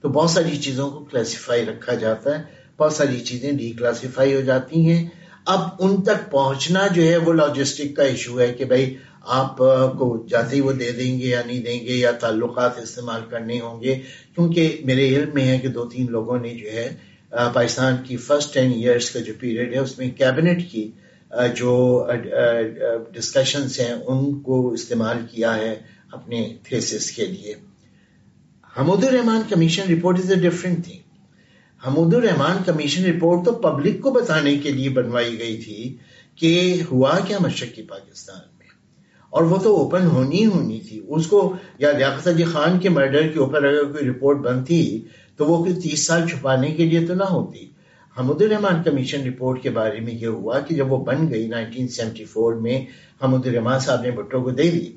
تو 0.00 0.08
بہت 0.08 0.30
ساری 0.30 0.56
چیزوں 0.56 0.90
کو 0.90 1.04
کلاسیفائی 1.04 1.64
رکھا 1.64 1.94
جاتا 1.94 2.38
ہے، 2.38 2.44
بہت 2.78 2.92
ساری 2.92 3.20
چیزیں 3.20 3.52
ڈی 3.52 3.72
کلاسیفائی 3.72 4.34
ہو 4.34 4.40
جاتی 4.40 4.90
ہیں۔ 4.90 5.08
اب 5.46 5.60
ان 5.78 6.02
تک 6.02 6.30
پہنچنا 6.30 6.86
جو 6.86 7.02
ہے 7.02 7.16
وہ 7.16 7.32
لاجسٹک 7.32 7.96
کا 7.96 8.02
ایشو 8.02 8.40
ہے 8.40 8.54
کہ 8.54 8.64
بھائی 8.64 8.94
آپ 9.20 9.58
کو 9.98 10.26
جاتے 10.28 10.56
ہی 10.56 10.60
وہ 10.60 10.72
دے 10.72 10.92
دیں 10.92 11.18
گے 11.18 11.26
یا 11.26 11.42
نہیں 11.46 11.62
دیں 11.62 11.80
گے 11.80 11.92
یا 11.92 12.10
تعلقات 12.10 12.78
استعمال 12.78 13.20
کرنے 13.30 13.60
ہوں 13.60 13.82
گے۔ 13.82 13.94
کیونکہ 14.34 14.80
میرے 14.84 15.16
علم 15.16 15.30
میں 15.34 15.48
ہے 15.48 15.58
کہ 15.58 15.68
دو 15.68 15.86
تین 15.86 16.06
لوگوں 16.10 16.38
نے 16.38 16.54
جو 16.54 16.72
ہے 16.72 17.13
پاکستان 17.52 17.94
کی 18.04 18.16
فرسٹ 18.16 18.54
ٹین 18.54 18.72
ایئرس 18.72 19.10
کا 19.10 19.20
جو 19.20 19.32
پیریڈ 19.40 19.74
ہے، 19.74 19.78
اس 19.78 19.98
میں 19.98 20.10
کیبنٹ 20.10 20.70
کی 20.70 20.90
جو 21.56 22.06
ڈسکشنس 23.12 23.80
ہیں، 23.80 23.92
ان 23.92 24.40
کو 24.40 24.72
استعمال 24.72 25.18
کیا 25.30 25.54
ہے 25.56 25.74
اپنے 26.12 26.56
تھیسس 26.62 27.10
کے 27.10 27.26
لیے۔ 27.26 27.54
Hamood 28.78 29.04
ur-Rahman 29.04 29.42
commission 29.48 29.92
report 29.92 30.18
is 30.18 30.32
a 30.32 30.48
different 30.48 30.84
thing 30.84 30.98
Hamood 31.86 32.14
ur-Rahman 32.14 32.56
commission 32.66 33.04
report 33.04 33.44
تو 33.44 33.52
پبلک 33.52 34.00
کو 34.00 34.10
بتانے 34.10 34.56
کے 34.56 34.70
لیے 34.70 34.88
بنوائی 34.88 35.38
گئی 35.38 35.56
تھی 35.56 35.96
کہ 36.36 36.82
ہوا 36.90 37.18
کیا 37.26 37.38
مشرقی 37.40 37.82
پاکستان 37.82 38.58
میں۔ 38.58 38.66
اور 39.30 39.42
وہ 39.42 39.56
تو 39.56 39.76
اوپن 39.76 40.06
ہونی 40.06 40.46
ہونی 40.46 40.80
تھی۔ 40.80 41.00
اس 41.08 41.26
کو 41.26 41.56
یا 41.78 41.92
لیاقت 41.92 42.28
علی 42.28 42.44
خان 42.44 42.78
کے 42.78 42.88
مرڈر 42.88 43.28
کے 43.28 43.38
اوپر 43.38 43.64
اگر 43.64 43.84
کوئی 43.84 44.10
رپورٹ 44.10 44.38
بنتی 44.38 45.00
تو 45.38 45.46
وہ 45.46 45.64
تیس 45.82 46.06
سال 46.06 46.28
چھپانے 46.28 46.70
کے 46.74 46.84
لیے 46.84 47.06
تو 47.06 47.14
نہ 47.14 47.28
ہوتی۔ 47.30 47.66
حمد 48.16 48.42
الرحمان 48.42 48.82
کمیشن 48.82 49.26
رپورٹ 49.28 49.62
کے 49.62 49.70
بارے 49.70 50.00
میں 50.00 50.14
یہ 50.14 50.26
ہوا 50.28 50.58
کہ 50.60 50.74
جب 50.74 50.92
وہ 50.92 51.04
بن 51.04 51.28
گئی 51.30 51.48
1974 51.48 52.60
میں 52.60 52.78
حمد 53.24 53.46
الرحمان 53.46 53.78
صاحب 53.80 54.02
نے 54.02 54.10
بھٹو 54.10 54.42
کو 54.42 54.50
دے 54.50 54.70
دی۔ 54.70 54.90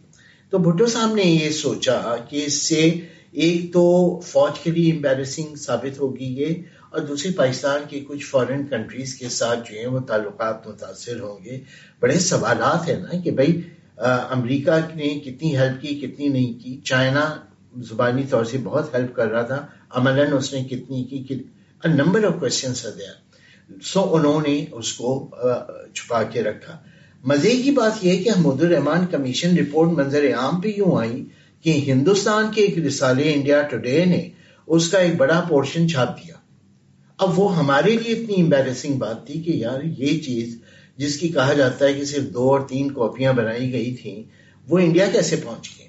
تو 0.49 0.57
بھٹو 0.57 0.85
صاحب 0.85 1.15
نے 1.15 1.23
یہ 1.23 1.49
سوچا 1.51 2.01
کہ 2.29 2.43
اس 2.45 2.61
سے 2.61 2.89
ایک 3.43 3.71
تو 3.73 3.85
فوج 4.25 4.59
کے 4.59 4.71
لیے 4.71 4.91
امبیرسنگ 4.93 5.55
ثابت 5.55 5.99
ہوگی 5.99 6.25
یہ، 6.39 6.53
اور 6.89 7.01
دوسری 7.01 7.31
پاکستان 7.33 7.81
کی 7.89 7.99
کچھ 8.07 8.25
فورن 8.25 8.65
کنٹریز 8.67 9.13
کے 9.15 9.29
ساتھ 9.29 9.71
جو 9.71 9.77
ہیں 9.79 9.88
وہ 9.88 9.99
تعلقات 10.07 10.67
متاثر 10.67 11.19
ہوں 11.19 11.43
گے۔ 11.45 11.59
بڑے 11.99 12.19
سوالات 12.19 12.88
ہیں 12.89 12.99
نا 12.99 13.19
کہ 13.23 13.31
بھائی 13.31 13.59
امریکہ 13.97 14.77
نے 14.95 15.07
کتنی 15.19 15.55
ہیلپ 15.57 15.81
کی، 15.81 15.95
کتنی 15.99 16.27
نہیں 16.27 16.53
کی؟ 16.59 16.79
چائنا 16.85 17.25
زبانی 17.89 18.23
طور 18.29 18.43
سے 18.43 18.57
بہت 18.63 18.93
ہیلپ 18.93 19.15
کر 19.15 19.31
رہا 19.31 19.41
تھا۔ 19.41 19.65
عملاً 19.91 20.33
اس 20.33 20.53
نے 20.53 20.63
کتنی 20.63 21.03
کی 21.03 21.43
نمبر 21.85 22.23
آف 22.23 22.39
کوشچن 22.39 22.73
سو 23.83 24.01
انہوں 24.15 24.41
نے 24.47 24.65
اس 24.71 24.93
کو 24.93 25.09
چھپا 25.93 26.21
کے 26.23 26.43
رکھا۔ 26.43 26.77
مزے 27.23 27.55
کی 27.55 27.71
بات 27.71 28.03
یہ 28.05 28.23
کہ 28.23 28.29
حمود 28.29 28.63
الرحمان 28.63 29.05
کمیشن 29.11 29.57
رپورٹ 29.57 29.91
منظر 29.91 30.25
عام 30.33 30.61
پہ 30.61 30.69
یوں 30.77 30.97
آئی 30.99 31.23
کہ 31.61 31.71
ہندوستان 31.88 32.51
کے 32.51 32.61
ایک 32.61 32.77
رسالے 32.77 33.33
انڈیا 33.33 33.61
ٹوڈے 33.61 34.03
نے 34.05 34.29
اس 34.67 34.89
کا 34.89 34.97
ایک 34.97 35.15
بڑا 35.15 35.39
پورشن 35.49 35.89
چھاپ 35.89 36.17
دیا۔ 36.17 36.35
اب 37.19 37.39
وہ 37.39 37.55
ہمارے 37.57 37.97
لیے 37.97 38.13
اتنی 38.13 38.41
امبیرسنگ 38.41 38.93
بات 38.93 39.25
تھی 39.27 39.41
کہ 39.41 39.51
یار 39.51 39.81
یہ 39.97 40.19
چیز 40.19 40.57
جس 40.97 41.19
کی 41.19 41.27
کہا 41.29 41.53
جاتا 41.53 41.85
ہے 41.85 41.93
کہ 41.93 42.05
صرف 42.05 42.33
دو 42.33 42.51
اور 42.51 42.67
تین 42.67 42.91
کاپیاں 42.91 43.33
بنائی 43.33 43.71
گئی 43.73 43.95
تھیں، 43.95 44.23
وہ 44.67 44.79
انڈیا 44.79 45.07
کیسے 45.13 45.35
پہنچ 45.35 45.69
گئی 45.77 45.86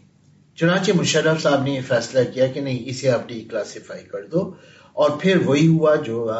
چنانچہ 0.60 0.92
مشرف 0.92 1.42
صاحب 1.42 1.62
نے 1.62 1.70
یہ 1.70 1.80
فیصلہ 1.88 2.20
کیا 2.34 2.46
کہ 2.46 2.60
نہیں، 2.60 2.78
اسے 2.86 3.10
آپ 3.10 3.28
ڈی 3.28 3.40
کلاسیفائی 3.50 4.04
کر 4.04 4.26
دو۔ 4.26 4.54
اور 4.92 5.10
پھر 5.20 5.36
وہی 5.36 5.66
ہوا 5.68 5.96
جو 5.96 6.30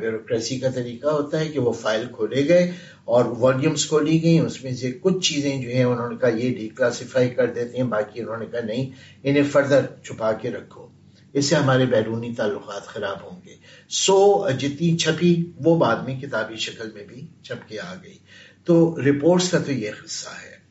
بیوروکریسی 0.00 0.58
کا 0.58 0.70
طریقہ 0.70 1.08
ہوتا 1.08 1.40
ہے 1.40 1.48
کہ 1.48 1.60
وہ 1.60 1.72
فائل 1.72 2.06
کھولے 2.12 2.48
گئے 2.48 2.72
اور 3.04 3.24
والیومس 3.24 3.86
کھولی 3.86 4.22
گئی 4.22 4.38
اس 4.38 4.64
میں 4.64 4.72
سے 4.72 4.92
کچھ 5.00 5.32
چیزیں 5.32 5.62
جو 5.62 5.68
ہیں 5.68 5.84
انہوں 5.84 6.10
نے 6.10 6.16
کہا 6.16 6.28
یہ 6.28 6.54
ڈی 6.54 6.68
کلاسیفائی 6.68 7.30
کر 7.30 7.46
دیتے 7.46 7.76
ہیں، 7.76 7.84
باقی 7.84 8.20
انہوں 8.20 8.36
نے 8.36 8.46
کہا 8.46 8.60
نہیں، 8.60 8.90
انہیں 9.22 9.42
فردر 9.42 9.86
چھپا 10.04 10.32
کے 10.32 10.50
رکھو۔ 10.50 10.86
اس 11.32 11.44
سے 11.44 11.54
ہمارے 11.54 11.86
بیرونی 11.86 12.34
تعلقات 12.34 12.86
خراب 12.86 13.32
ہوں 13.32 13.40
گے۔ 13.46 13.54
سو، 13.88 14.50
جتنی 14.50 14.96
چھپی، 14.96 15.44
وہ 15.64 15.78
بعد 15.78 15.96
میں 15.96 16.20
کتابی 16.20 16.56
شکل 16.56 16.90
میں 16.94 17.04
بھی 17.04 17.26
چھپ 17.42 17.68
کے 17.68 17.80
آ 17.80 17.94
گئی۔ 18.04 18.18
تو 18.64 18.96
رپورٹس 19.06 19.50
کا 19.50 19.58
تو 19.58 19.72
یہ 19.72 19.90
قصہ 20.04 20.28
ہے۔ 20.28 20.61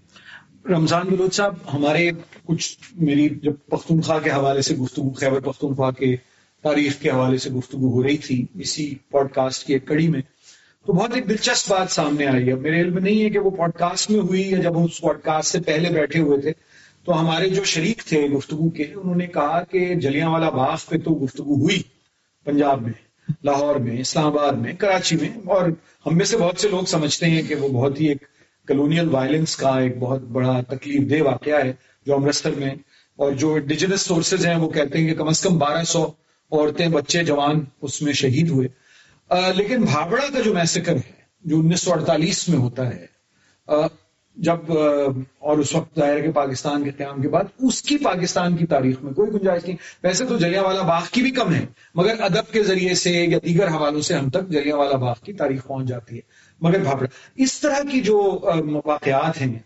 رمضان 0.65 1.07
بلوچ 1.07 1.33
صاحب، 1.35 1.55
ہمارے 1.73 2.09
کچھ 2.45 2.77
میری 2.99 3.27
جب 3.43 3.53
پختونخوا 3.69 4.19
کے 4.19 4.29
حوالے 4.29 4.61
سے 4.61 4.75
گفتگو، 4.75 5.09
خیبر 5.09 5.39
پختونخوا 5.39 5.91
کے 5.91 6.15
تاریخ 6.63 6.99
کے 6.99 7.09
حوالے 7.09 7.37
سے 7.37 7.49
گفتگو 7.49 7.91
ہو 7.91 8.03
رہی 8.03 8.17
تھی، 8.17 8.45
اسی 8.53 8.95
پوڈ 9.09 9.31
کاسٹ 9.31 9.65
کی 9.67 9.73
ایک 9.73 9.87
کڑی 9.87 10.07
میں، 10.07 10.21
تو 10.85 10.93
بہت 10.93 11.15
ایک 11.15 11.29
دلچسپ 11.29 11.69
بات 11.69 11.91
سامنے 11.91 12.25
آئی۔ 12.25 12.47
ہے 12.49 12.55
میرے 12.55 12.81
علم 12.81 12.97
نہیں 12.97 13.23
ہے 13.23 13.29
کہ 13.29 13.39
وہ 13.39 13.49
پوڈ 13.49 13.71
کاسٹ 13.73 14.11
میں 14.11 14.19
ہوئی 14.19 14.49
یا 14.49 14.57
جب 14.57 14.77
ہم 14.77 14.83
اس 14.83 15.01
پوڈ 15.01 15.21
کاسٹ 15.21 15.51
سے 15.51 15.59
پہلے 15.59 15.89
بیٹھے 15.89 16.19
ہوئے 16.19 16.41
تھے، 16.41 16.51
تو 17.05 17.19
ہمارے 17.19 17.49
جو 17.49 17.63
شریک 17.63 18.03
تھے 18.05 18.27
گفتگو 18.27 18.69
کے، 18.69 18.83
انہوں 18.83 19.15
نے 19.15 19.27
کہا 19.27 19.63
کہ 19.63 19.95
جلیاں 19.95 20.29
والا 20.29 20.49
باغ 20.49 20.77
پہ 20.89 20.97
تو 20.97 21.13
گفتگو 21.25 21.55
ہوئی، 21.55 21.81
پنجاب 22.45 22.81
میں، 22.81 22.93
لاہور 23.43 23.75
میں، 23.75 23.99
اسلام 23.99 24.25
آباد 24.25 24.51
میں، 24.51 24.73
کراچی 24.73 25.15
میں، 25.15 25.29
اور 25.45 25.69
ہم 26.05 26.17
میں 26.17 26.25
سے 26.25 26.37
بہت 26.37 26.59
سے 26.59 26.67
لوگ 26.67 26.83
سمجھتے 26.83 27.25
ہیں 27.25 27.41
کہ 27.41 27.55
وہ 27.55 27.67
بہت 27.67 28.01
ہی 28.01 28.07
ایک 28.07 28.23
کلونیل 28.71 29.07
وائلنس 29.09 29.55
کا 29.55 29.77
ایک 29.79 29.97
بہت 29.99 30.21
بڑا 30.31 30.59
تکلیف 30.67 31.09
دہ 31.11 31.21
واقعہ 31.21 31.63
ہے 31.63 31.73
جو 32.05 32.15
امرتسر 32.15 32.51
میں، 32.57 32.73
اور 33.19 33.31
جو 33.31 33.53
انڈیجنس 33.53 34.01
سورسز 34.01 34.45
ہیں، 34.45 34.55
وہ 34.55 34.69
کہتے 34.69 34.97
ہیں 34.97 35.07
کہ 35.07 35.15
کم 35.15 35.27
از 35.27 35.39
کم 35.39 35.57
بارہ 35.57 35.83
سو 35.83 36.03
عورتیں، 36.51 36.87
بچے، 36.89 37.23
جوان 37.23 37.63
اس 37.81 38.01
میں 38.01 38.13
شہید 38.13 38.49
ہوئے۔ 38.49 38.67
لیکن 39.55 39.81
بھابڑا 39.81 40.25
کا 40.33 40.39
جو 40.41 40.53
میسکر 40.53 40.95
ہے، 40.95 41.19
جو 41.45 41.59
انیس 41.59 41.81
سو 41.81 41.91
اڑتالیس 41.93 42.47
میں 42.49 42.57
ہوتا 42.57 42.87
ہے 42.89 43.05
جب 44.37 44.71
اور 44.71 45.57
اس 45.57 45.73
وقت 45.75 45.99
ظاہر 45.99 46.19
کے 46.21 46.31
پاکستان 46.31 46.83
کے 46.83 46.91
قیام 46.91 47.21
کے 47.21 47.29
بعد، 47.29 47.43
اس 47.59 47.81
کی 47.83 47.97
پاکستان 47.97 48.55
کی 48.57 48.65
تاریخ 48.65 49.01
میں 49.03 49.13
کوئی 49.13 49.31
گنجائش 49.31 49.65
نہیں۔ 49.65 49.77
ویسے 50.03 50.25
تو 50.25 50.37
جلیا 50.37 50.61
والا 50.61 50.81
باغ 50.81 51.05
کی 51.11 51.21
بھی 51.21 51.31
کم 51.31 51.53
ہے، 51.53 51.65
مگر 51.95 52.21
ادب 52.21 52.51
کے 52.53 52.63
ذریعے 52.63 52.93
سے 52.95 53.11
یا 53.11 53.37
دیگر 53.45 53.67
حوالوں 53.67 54.01
سے 54.01 54.13
ہم 54.15 54.29
تک 54.29 54.49
جلیا 54.49 54.75
والا 54.75 54.97
باغ 54.97 55.15
کی 55.23 55.33
تاریخ 55.33 55.65
پہنچ 55.67 55.87
جاتی 55.87 56.15
ہے۔ 56.15 56.21
مگر 56.61 56.79
بھاپڑا 56.79 57.07
اس 57.35 57.59
طرح 57.59 57.79
کی 57.91 58.01
جو 58.01 58.39
واقعات 58.85 59.41
ہیں 59.41 59.59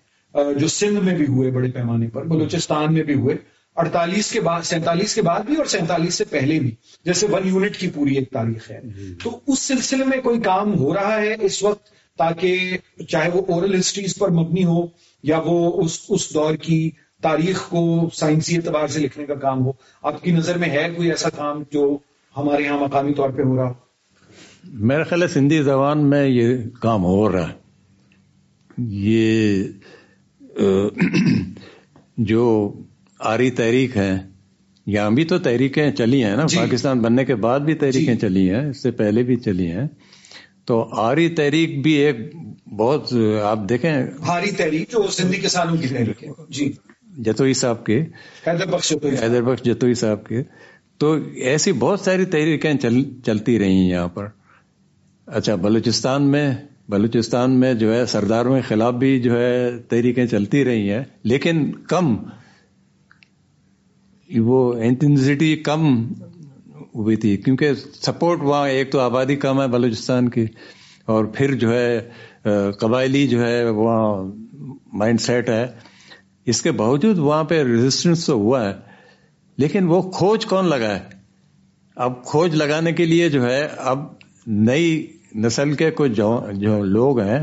جو 0.59 0.67
سندھ 0.67 1.03
میں 1.03 1.15
بھی 1.15 1.25
ہوئے 1.25 1.51
بڑے 1.51 1.71
پیمانے 1.71 2.07
پر 2.07 2.23
بلوچستان 2.23 2.93
میں 2.93 3.03
بھی 3.03 3.13
ہوئے 3.13 3.35
اڑتالیس 3.75 4.31
کے 4.31 4.41
بعد 4.41 4.61
سینتالیس 4.61 5.15
کے 5.15 5.21
بعد 5.21 5.39
بھی 5.39 5.55
اور 5.55 5.65
سینتالیس 5.65 6.13
سے 6.13 6.23
پہلے 6.23 6.59
بھی 6.59 6.75
جیسے 7.05 7.27
ون 7.31 7.47
یونٹ 7.47 7.77
کی 7.77 7.87
پوری 7.87 8.15
ایک 8.15 8.31
تاریخ 8.31 8.71
ہے۔ 8.71 8.79
جی۔ 8.83 9.15
تو 9.23 9.39
اس 9.47 9.59
سلسلے 9.59 10.05
میں 10.05 10.21
کوئی 10.21 10.41
کام 10.41 10.79
ہو 10.79 10.93
رہا 10.93 11.17
ہے 11.21 11.35
اس 11.41 11.63
وقت 11.63 11.87
تاکہ 12.17 12.77
چاہے 13.09 13.29
وہ 13.33 13.41
اورل 13.47 13.79
ہسٹریز 13.79 14.15
پر 14.15 14.29
مبنی 14.29 14.65
ہو 14.65 14.87
یا 15.23 15.39
وہ 15.45 15.81
اس 15.81 15.99
اس 16.09 16.33
دور 16.33 16.55
کی 16.55 16.91
تاریخ 17.21 17.69
کو 17.69 18.09
سائنسی 18.13 18.55
اعتبار 18.55 18.87
سے 18.87 18.99
لکھنے 18.99 19.25
کا 19.25 19.35
کام 19.35 19.65
ہو؟ 19.65 19.71
آپ 20.01 20.23
کی 20.23 20.31
نظر 20.31 20.57
میں 20.57 20.69
ہے 20.69 20.87
کوئی 20.95 21.09
ایسا 21.09 21.29
کام 21.29 21.63
جو 21.71 21.97
ہمارے 22.37 22.63
یہاں 22.63 22.79
مقامی 22.79 23.13
طور 23.13 23.29
پہ 23.29 23.41
ہو 23.41 23.55
رہا 23.55 23.67
ہو؟ 23.67 23.73
میرا 24.73 25.03
خیال 25.03 25.23
ہے 25.23 25.27
سندھی 25.27 25.63
زبان 25.63 26.09
میں 26.09 26.27
یہ 26.27 26.57
کام 26.79 27.03
ہو 27.03 27.31
رہا 27.31 27.49
ہے۔ 27.49 27.53
یہ 28.77 29.63
جو 32.17 32.73
آری 33.19 33.51
تحریک 33.51 33.97
ہے 33.97 34.17
یہاں 34.85 35.11
بھی 35.11 35.25
تو 35.25 35.37
تحریکیں 35.37 35.91
چلی 35.91 36.23
ہیں 36.23 36.35
نا۔ 36.35 36.45
جی۔ 36.45 36.57
پاکستان 36.57 36.99
بننے 36.99 37.25
کے 37.25 37.35
بعد 37.35 37.59
بھی 37.59 37.73
تحریکیں 37.73 38.13
جی۔ 38.13 38.19
چلی 38.19 38.49
ہیں 38.49 38.65
اس 38.65 38.83
سے 38.83 38.91
پہلے 38.91 39.23
بھی 39.23 39.35
چلی 39.35 39.71
ہیں۔ 39.71 39.87
تو 40.65 40.89
آری 40.91 41.29
تحریک 41.29 41.81
بھی 41.81 41.91
ایک 41.91 42.17
بہت 42.77 43.13
آپ 43.43 43.59
دیکھیں۔ 43.69 43.93
آری 44.21 44.51
تحریک 44.51 44.91
جو 44.91 45.07
سندھی 45.11 45.37
کسانوں 45.41 45.77
کی 45.77 45.87
تحریک 45.87 46.23
ہے۔ 46.23 46.29
جی۔ 46.49 46.71
جتوئی 47.17 47.53
صاحب 47.53 47.85
کے۔ 47.85 48.01
حیدر 48.47 48.65
بخش 48.67 48.93
حیدر 49.03 49.41
بخش 49.41 49.63
جتوئی 49.63 49.93
صاحب 49.93 50.25
کے۔ 50.25 50.43
تو 50.97 51.17
ایسی 51.35 51.71
بہت 51.71 51.99
ساری 51.99 52.25
تحریکیں 52.25 52.73
چل 52.73 53.03
چلتی 53.25 53.59
رہی 53.59 53.71
ہیں 53.71 53.89
یہاں 53.89 54.07
پر۔ 54.07 54.27
اچھا 55.27 55.55
بلوچستان 55.55 56.23
میں 56.31 56.53
بلوچستان 56.89 57.51
میں 57.59 57.73
جو 57.73 57.93
ہے 57.93 58.05
سرداروں 58.05 58.55
کے 58.55 58.61
خلاف 58.61 58.93
بھی 58.93 59.19
جو 59.21 59.37
ہے 59.37 59.77
تحریکیں 59.89 60.25
چلتی 60.25 60.63
رہی 60.65 60.89
ہیں، 60.91 61.03
لیکن 61.23 61.71
کم، 61.89 62.15
وہ 64.29 64.73
انٹینسٹی 64.79 65.55
کم 65.63 65.87
ہوئی 66.95 67.15
تھی، 67.15 67.35
کیونکہ 67.37 67.73
سپورٹ 67.75 68.41
وہاں، 68.41 68.67
ایک 68.67 68.91
تو 68.91 68.99
آبادی 68.99 69.35
کم 69.35 69.61
ہے 69.61 69.67
بلوچستان 69.67 70.29
کی، 70.29 70.45
اور 71.05 71.25
پھر 71.25 71.53
جو 71.55 71.71
ہے 71.71 72.71
قبائلی 72.79 73.27
جو 73.27 73.41
ہے، 73.41 73.69
وہاں 73.69 74.23
مائنڈ 74.93 75.21
سیٹ 75.21 75.49
ہے۔ 75.49 75.65
اس 76.45 76.61
کے 76.61 76.71
باوجود 76.73 77.17
وہاں 77.19 77.43
پہ 77.43 77.61
ریزسٹنس 77.63 78.25
تو 78.25 78.33
ہوا 78.33 78.65
ہے، 78.65 78.73
لیکن 79.57 79.87
وہ 79.87 80.01
کھوج 80.11 80.45
کون 80.45 80.69
لگا 80.69 80.95
ہے؟ 80.95 80.99
اب 81.97 82.23
کھوج 82.25 82.55
لگانے 82.55 82.93
کے 82.93 83.05
لیے 83.05 83.29
جو 83.29 83.45
ہے، 83.45 83.61
اب 83.77 84.05
نئی 84.47 85.05
نسل 85.35 85.73
کے 85.73 85.91
کچھ 85.91 86.11
جو 86.11 86.83
لوگ 86.83 87.19
ہیں 87.19 87.39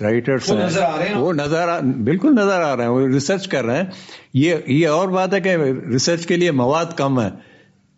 رائٹرس 0.00 0.52
ہیں 0.52 1.14
وہ 1.14 1.32
نظر 1.32 1.80
بالکل 2.04 2.32
نظر 2.32 2.60
آ 2.60 2.76
رہے 2.76 2.84
ہیں 2.84 2.90
وہ 2.90 3.06
ریسرچ 3.08 3.48
کر 3.48 3.64
رہے 3.64 3.76
ہیں۔ 3.76 3.90
یہ 4.34 4.54
یہ 4.66 4.88
اور 4.88 5.08
بات 5.08 5.34
ہے 5.34 5.40
کہ 5.40 5.56
ریسرچ 5.90 6.26
کے 6.26 6.36
لیے 6.36 6.50
مواد 6.50 6.96
کم 6.96 7.20
ہے 7.20 7.28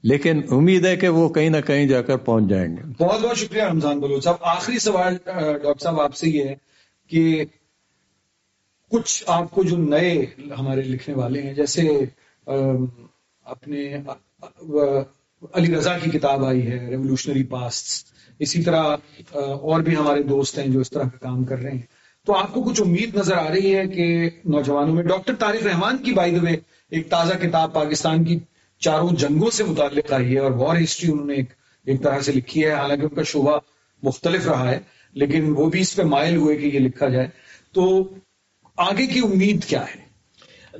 لیکن 0.02 0.40
امید 0.50 0.86
ہے 0.86 0.96
کہ 0.96 1.08
وہ 1.08 1.28
کہیں 1.28 1.48
نہ 1.50 1.60
کہیں 1.66 1.86
جا 1.86 2.02
کر 2.02 2.16
پہنچ 2.16 2.50
جائیں 2.50 2.76
گے۔ 2.76 2.82
بہت 3.04 3.20
بہت 3.20 3.36
شکریہ 3.36 3.62
رمضان 3.62 4.00
بلو 4.00 4.20
صاحب۔ 4.20 4.36
آخری 4.40 4.78
سوال 4.78 5.16
ڈاکٹر 5.24 5.82
صاحب 5.82 6.00
آپ 6.00 6.16
سے 6.16 6.28
یہ 6.28 6.44
ہے 6.44 6.54
کہ 7.10 7.44
کچھ 8.90 9.24
آپ 9.26 9.50
کو 9.50 9.62
جو 9.62 9.76
نئے 9.76 10.26
ہمارے 10.58 10.82
لکھنے 10.82 11.14
والے 11.14 11.42
ہیں 11.42 11.54
جیسے 11.54 11.88
اپنے 13.44 13.96
علی 15.54 15.74
رضا 15.74 15.98
کی 15.98 16.10
کتاب 16.10 16.44
آئی 16.44 16.66
ہے 16.66 16.86
ریولیوشنری 16.90 17.42
پاسٹ 17.42 18.15
اسی 18.38 18.62
طرح 18.62 18.96
اور 19.32 19.80
بھی 19.80 19.96
ہمارے 19.96 20.22
دوست 20.22 20.58
ہیں 20.58 20.66
جو 20.66 20.80
اس 20.80 20.90
طرح 20.90 21.02
کا 21.02 21.18
کام 21.18 21.44
کر 21.44 21.58
رہے 21.58 21.70
ہیں۔ 21.70 21.86
تو 22.26 22.34
آپ 22.34 22.54
کو 22.54 22.62
کچھ 22.62 22.80
امید 22.82 23.16
نظر 23.16 23.36
آ 23.36 23.48
رہی 23.48 23.74
ہے 23.74 23.86
کہ 23.86 24.30
نوجوانوں 24.44 24.94
میں، 24.94 25.02
ڈاکٹر 25.02 25.34
طارق 25.34 25.66
رحمان 25.66 25.96
کی 25.96 26.12
بائی 26.12 26.30
دے 26.30 26.56
ایک 26.90 27.08
تازہ 27.10 27.34
کتاب 27.34 27.72
پاکستان 27.72 28.24
کی 28.24 28.38
چاروں 28.80 29.08
جنگوں 29.18 29.50
سے 29.50 29.64
متعلق 29.64 30.12
آئی 30.12 30.34
ہے 30.34 30.38
اور 30.38 30.50
وار 30.50 30.76
ہسٹری 30.82 31.10
انہوں 31.12 31.26
نے 31.26 31.34
ایک 31.34 31.50
ایک 31.86 32.02
طرح 32.02 32.20
سے 32.20 32.32
لکھی 32.32 32.64
ہے۔ 32.64 32.70
حالانکہ 32.70 33.02
ان 33.02 33.14
کا 33.14 33.22
شعبہ 33.22 33.58
مختلف 34.02 34.46
رہا 34.46 34.70
ہے، 34.70 34.78
لیکن 35.14 35.54
وہ 35.56 35.70
بھی 35.70 35.80
اس 35.80 35.96
پہ 35.96 36.02
مائل 36.02 36.36
ہوئے 36.36 36.56
کہ 36.56 36.66
یہ 36.66 36.78
لکھا 36.78 37.08
جائے۔ 37.08 37.26
تو 37.72 38.08
آگے 38.76 39.06
کی 39.06 39.20
امید 39.24 39.64
کیا 39.64 39.82
ہے؟ 39.82 40.06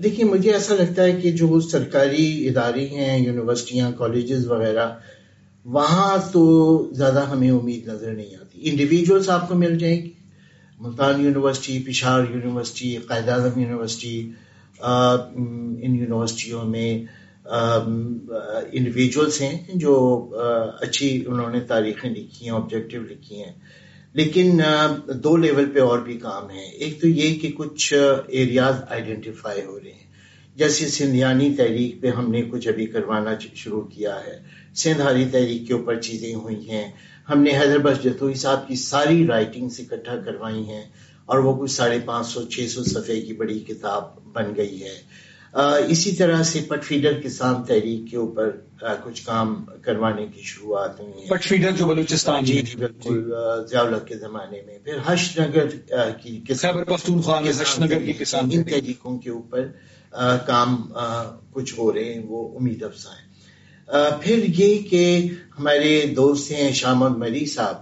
دیکھیے، 0.02 0.24
مجھے 0.24 0.52
ایسا 0.52 0.74
لگتا 0.74 1.02
ہے 1.02 1.12
کہ 1.12 1.30
جو 1.30 1.60
سرکاری 1.60 2.48
ادارے 2.48 2.86
ہیں، 2.86 3.18
یونیورسٹیاں 3.18 3.92
کالجز 3.92 4.46
وغیرہ 4.46 4.88
وہاں 5.66 6.16
تو 6.32 6.42
زیادہ 6.92 7.26
ہمیں 7.26 7.50
امید 7.50 7.88
نظر 7.88 8.12
نہیں 8.14 8.34
آتی۔ 8.40 8.58
انڈیویجولس 8.62 9.28
آپ 9.28 9.48
کو 9.48 9.54
مل 9.54 9.78
جائیں 9.78 10.02
گی۔ 10.02 10.12
Multan 10.80 11.20
university 11.20 11.78
Peshawar 11.86 12.24
university 12.30 12.96
Quaid 12.96 13.28
Azam 13.28 13.60
university 13.60 14.30
ان 14.80 15.94
یونیورسٹیوں 15.96 16.64
میں 16.64 16.90
انڈیویجولس 18.72 19.40
ہیں 19.40 19.58
جو 19.74 19.94
اچھی 20.80 21.24
انہوں 21.26 21.50
نے 21.50 21.60
تاریخیں 21.60 22.10
لکھی 22.10 22.46
ہیں 22.46 22.50
آبجیکٹو 22.50 23.00
لکھی 23.00 23.42
ہیں۔ 23.42 23.52
لیکن 24.12 24.60
دو 25.24 25.36
لیول 25.36 25.64
پہ 25.74 25.80
اور 25.80 25.98
بھی 25.98 26.16
کام 26.18 26.50
ہے 26.50 26.64
ایک 26.80 27.00
تو 27.00 27.08
یہ 27.08 27.38
کہ 27.38 27.52
کچھ 27.56 27.92
ایریاز 28.28 28.74
آئیڈینٹیفائی 28.88 29.64
ہو 29.64 29.78
رہے 29.84 29.92
ہیں۔ 29.92 30.04
جیسے 30.56 30.88
سندھیانی 30.88 31.54
تحریک 31.56 32.00
پہ 32.00 32.08
ہم 32.08 32.30
نے 32.30 32.42
کچھ 32.42 32.68
ابھی 32.68 32.86
کروانا 32.86 33.30
شروع 33.54 33.82
کیا 33.82 34.14
ہے۔ 34.26 34.38
سندھاری 34.76 35.24
تحریک 35.32 35.66
کے 35.66 35.74
اوپر 35.74 36.00
چیزیں 36.00 36.34
ہوئی 36.34 36.70
ہیں۔ 36.70 36.88
ہم 37.28 37.42
نے 37.42 37.50
حیدرآباد 37.58 38.02
جتوئی 38.04 38.34
صاحب 38.34 38.66
کی 38.68 38.76
ساری 38.76 39.26
رائٹنگس 39.26 39.80
اکٹھا 39.80 40.16
کروائی 40.16 40.62
ہیں 40.68 40.84
اور 41.26 41.38
وہ 41.38 41.54
کچھ 41.56 41.70
ساڑھے 41.70 41.98
پانچ 42.04 42.26
سو 42.26 42.42
چھ 42.42 42.66
سو 42.70 42.84
صفحے 42.84 43.20
کی 43.20 43.32
بڑی 43.32 43.58
کتاب 43.58 44.02
بن 44.32 44.52
گئی 44.56 44.82
ہے۔ 44.84 44.96
اسی 45.88 46.12
طرح 46.12 46.42
سے 46.42 46.60
پٹ 46.68 46.84
فیڈر 46.84 47.20
کسان 47.20 47.62
تحریک 47.64 48.10
کے 48.10 48.16
اوپر 48.16 48.50
کچھ 49.04 49.24
کام 49.26 49.54
کروانے 49.82 50.26
کی 50.34 50.42
شروعات 50.42 51.00
ہوئی 51.00 51.12
ہیں۔ 51.12 51.28
پٹ 51.30 51.44
فیڈر 51.44 51.70
جو 51.70 51.86
بلوچستان 51.86 52.44
جی 52.44 52.60
جی 52.62 52.78
بالکل 52.78 53.32
ضیاء 53.68 53.98
کے 54.06 54.18
زمانے 54.18 54.60
میں۔ 54.66 54.78
پھر 54.78 54.98
ہش 55.08 55.38
نگر 55.38 55.66
کی 56.22 56.40
ان 58.34 58.64
تحریکوں 58.64 59.18
کے 59.18 59.30
اوپر 59.30 59.66
کام 60.46 60.76
کچھ 61.52 61.74
ہو 61.78 61.92
رہے 61.92 62.04
ہیں 62.04 62.22
وہ 62.26 62.48
امید 62.58 62.82
افزا 62.82 63.10
ہیں۔ 63.10 63.25
پھر 63.92 64.44
یہ 64.58 64.78
کہ 64.78 65.28
ہمارے 65.58 66.06
دوست 66.16 66.50
ہیں 66.50 66.72
شامد 66.72 67.16
مری 67.16 67.46
صاحب 67.46 67.74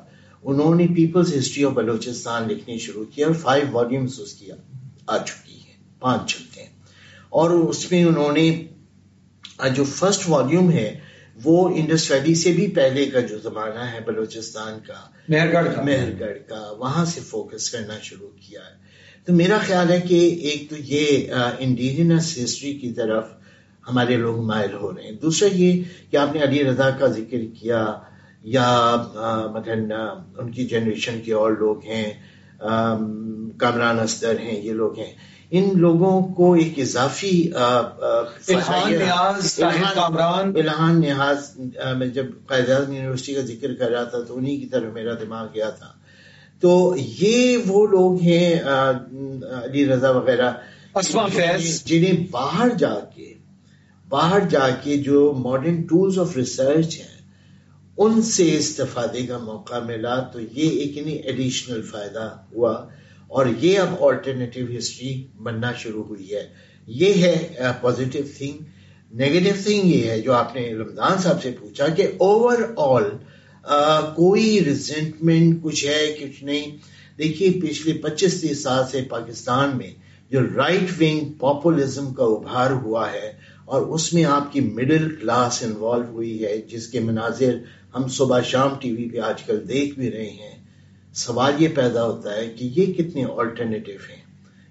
انہوں 0.42 0.74
نے 0.74 0.86
پیپلز 0.86 1.36
ہسٹری 1.38 1.64
آف 1.64 1.72
بلوچستان 1.72 2.48
لکھنی 2.48 2.78
شروع 2.78 3.04
کیا 3.04 3.26
اور 3.26 3.34
فائیو 3.34 3.66
والیومز 3.72 4.20
اس 4.20 4.32
کی 4.32 4.48
آ 5.06 5.18
چکی 5.18 5.54
ہیں 5.54 6.00
پانچ 6.00 6.32
چلتے 6.32 6.60
ہیں۔ 6.60 6.68
اور 7.28 7.50
اس 7.50 7.90
میں 7.90 8.04
انہوں 8.04 8.32
نے 8.32 8.62
جو 9.76 9.84
فرسٹ 9.84 10.28
والیوم 10.28 10.70
ہے 10.70 11.00
وہ 11.44 11.68
انڈس 11.68 12.10
ویلی 12.10 12.34
سے 12.34 12.52
بھی 12.52 12.68
پہلے 12.68 13.06
کا 13.06 13.20
جو 13.20 13.38
زمانہ 13.38 13.78
ہے 13.78 13.98
بلوچستان 14.06 14.78
کا 14.86 15.00
مہرگڑھ 15.28 15.74
کا۔ 15.76 15.82
مہر 15.82 16.10
گڑھ 16.20 16.38
کا 16.48 16.72
وہاں 16.78 17.04
سے 17.04 17.20
فوکس 17.20 17.70
کرنا 17.70 17.98
شروع 18.02 18.28
کیا 18.28 18.60
ہے۔ 18.60 18.84
تو 19.24 19.32
میرا 19.32 19.58
خیال 19.58 19.90
ہے 19.90 20.00
کہ 20.00 20.14
ایک 20.14 20.70
تو 20.70 20.76
یہ 20.78 21.32
انڈیجنس 21.58 22.38
ہسٹری 22.44 22.78
کی 22.78 22.92
طرف 22.92 23.24
ہمارے 23.88 24.16
لوگ 24.16 24.44
مائل 24.46 24.74
ہو 24.74 24.92
رہے 24.94 25.02
ہیں۔ 25.02 25.12
دوسرا 25.12 25.48
یہ 25.52 25.82
کہ 26.10 26.16
آپ 26.16 26.34
نے 26.34 26.42
علی 26.42 26.64
رضا 26.64 26.90
کا 26.90 27.06
ذکر 27.06 27.38
کیا 27.60 27.84
یا 28.42 28.96
مثلا 29.54 30.02
ان 30.38 30.50
کی 30.50 30.64
جنریشن 30.66 31.20
کے 31.24 31.32
اور 31.32 31.52
لوگ 31.52 31.84
ہیں 31.84 32.12
کامران 33.58 33.98
استر 34.00 34.38
ہیں 34.40 34.60
یہ 34.62 34.72
لوگ 34.72 34.98
ہیں۔ 34.98 35.12
ان 35.50 35.70
لوگوں 35.74 36.20
کو 36.34 36.52
ایک 36.52 36.78
اضافی 36.78 37.52
الہان 40.54 41.00
نیاز 41.00 41.58
میں 41.96 42.06
جب 42.06 42.26
قائد 42.46 42.70
اعظم 42.70 42.92
یونیورسٹی 42.92 43.34
کا 43.34 43.40
ذکر 43.40 43.74
کر 43.74 43.90
رہا 43.90 44.04
تھا 44.04 44.18
تو 44.18 44.36
انہی 44.36 44.56
کی 44.56 44.66
طرف 44.66 44.92
میرا 44.92 45.14
دماغ 45.14 45.46
گیا 45.54 45.70
تھا۔ 45.70 45.92
تو 46.60 46.94
یہ 46.96 47.56
وہ 47.66 47.86
لوگ 47.86 48.20
ہیں 48.20 48.60
علی 49.64 49.86
رضا 49.86 50.10
وغیرہ 50.10 50.52
جنہیں 51.84 52.26
باہر 52.30 52.68
جا 52.78 52.94
کے 53.14 53.33
باہر 54.14 54.48
جا 54.48 54.68
کے 54.82 54.96
جو 54.96 55.20
ماڈرن 55.38 55.82
ٹولز 55.82 56.18
آف 56.18 56.36
ریسرچ 56.36 56.98
ہیں، 57.00 57.14
ان 57.98 58.22
سے 58.22 58.56
استفادے 58.56 59.26
کا 59.26 59.38
موقع 59.38 59.78
ملا 59.84 60.18
تو 60.32 60.40
یہ 60.40 60.68
ایک 60.70 60.96
یعنی 60.96 61.12
ایڈیشنل 61.12 61.82
فائدہ 61.82 62.24
ہوا۔ 62.52 62.72
اور 63.28 63.46
یہ 63.60 63.78
اب 63.78 63.94
آلٹرنیٹو 64.00 64.60
ہسٹری 64.78 65.12
بننا 65.42 65.72
شروع 65.72 66.04
ہوئی 66.04 66.34
ہے۔ 66.34 66.46
یہ 66.86 67.12
ہے 67.14 67.36
پازیٹو 67.80 68.18
تھنگ 68.38 68.56
نیگیٹو 69.12 69.54
تھنگ 69.64 69.84
یہ 69.84 70.10
ہے، 70.10 70.20
جو 70.20 70.32
آپ 70.32 70.54
نے 70.56 70.62
رمضان 70.74 71.18
صاحب 71.22 71.42
سے 71.42 71.50
پوچھا 71.60 71.88
کہ 71.88 72.06
اوور 72.18 72.58
آل 72.76 73.04
کوئی 74.14 74.64
ریزنٹمنٹ 74.64 75.62
کچھ 75.62 75.84
ہے، 75.86 76.00
کچھ 76.20 76.44
نہیں؟ 76.44 76.76
دیکھیے، 77.18 77.50
پچھلے 77.62 77.92
پچیس 77.94 78.40
تیس 78.40 78.62
سال 78.62 78.84
سے 78.90 79.02
پاکستان 79.08 79.76
میں 79.76 79.92
جو 80.30 80.40
رائٹ 80.56 80.90
ونگ 81.00 81.32
پاپولزم 81.40 82.12
کا 82.14 82.24
ابھار 82.24 82.70
ہوا 82.70 83.12
ہے 83.12 83.32
اور 83.64 83.82
اس 83.82 84.12
میں 84.12 84.24
آپ 84.24 84.52
کی 84.52 84.60
مڈل 84.60 85.16
کلاس 85.16 85.62
انوالو 85.62 86.04
ہوئی 86.04 86.44
ہے، 86.44 86.56
جس 86.58 86.86
کے 86.86 87.00
مناظر 87.00 87.56
ہم 87.94 88.08
صبح 88.08 88.40
شام 88.40 88.68
ٹی 88.80 88.92
وی 88.92 89.10
پہ 89.10 89.18
آج 89.18 89.42
کل 89.42 89.68
دیکھ 89.68 89.98
بھی 89.98 90.10
رہے 90.10 90.30
ہیں۔ 90.30 90.64
سوال 91.14 91.62
یہ 91.62 91.68
پیدا 91.74 92.04
ہوتا 92.06 92.36
ہے 92.36 92.46
کہ 92.46 92.70
یہ 92.76 92.92
کتنے 92.92 93.24
آلٹرنیٹو 93.36 93.92
ہیں۔ 93.92 94.22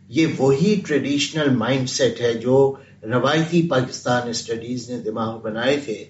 یہ 0.07 0.27
وہی 0.37 0.81
ٹریڈیشنل 0.87 1.49
مائنڈ 1.49 1.89
سیٹ 1.89 2.21
ہے 2.21 2.33
جو 2.33 2.73
روایتی 3.03 3.67
پاکستان 3.67 4.29
اسٹڈیز 4.29 4.89
نے 4.89 4.99
دماغ 4.99 5.41
بنائے 5.41 5.79
تھے۔ 5.85 6.05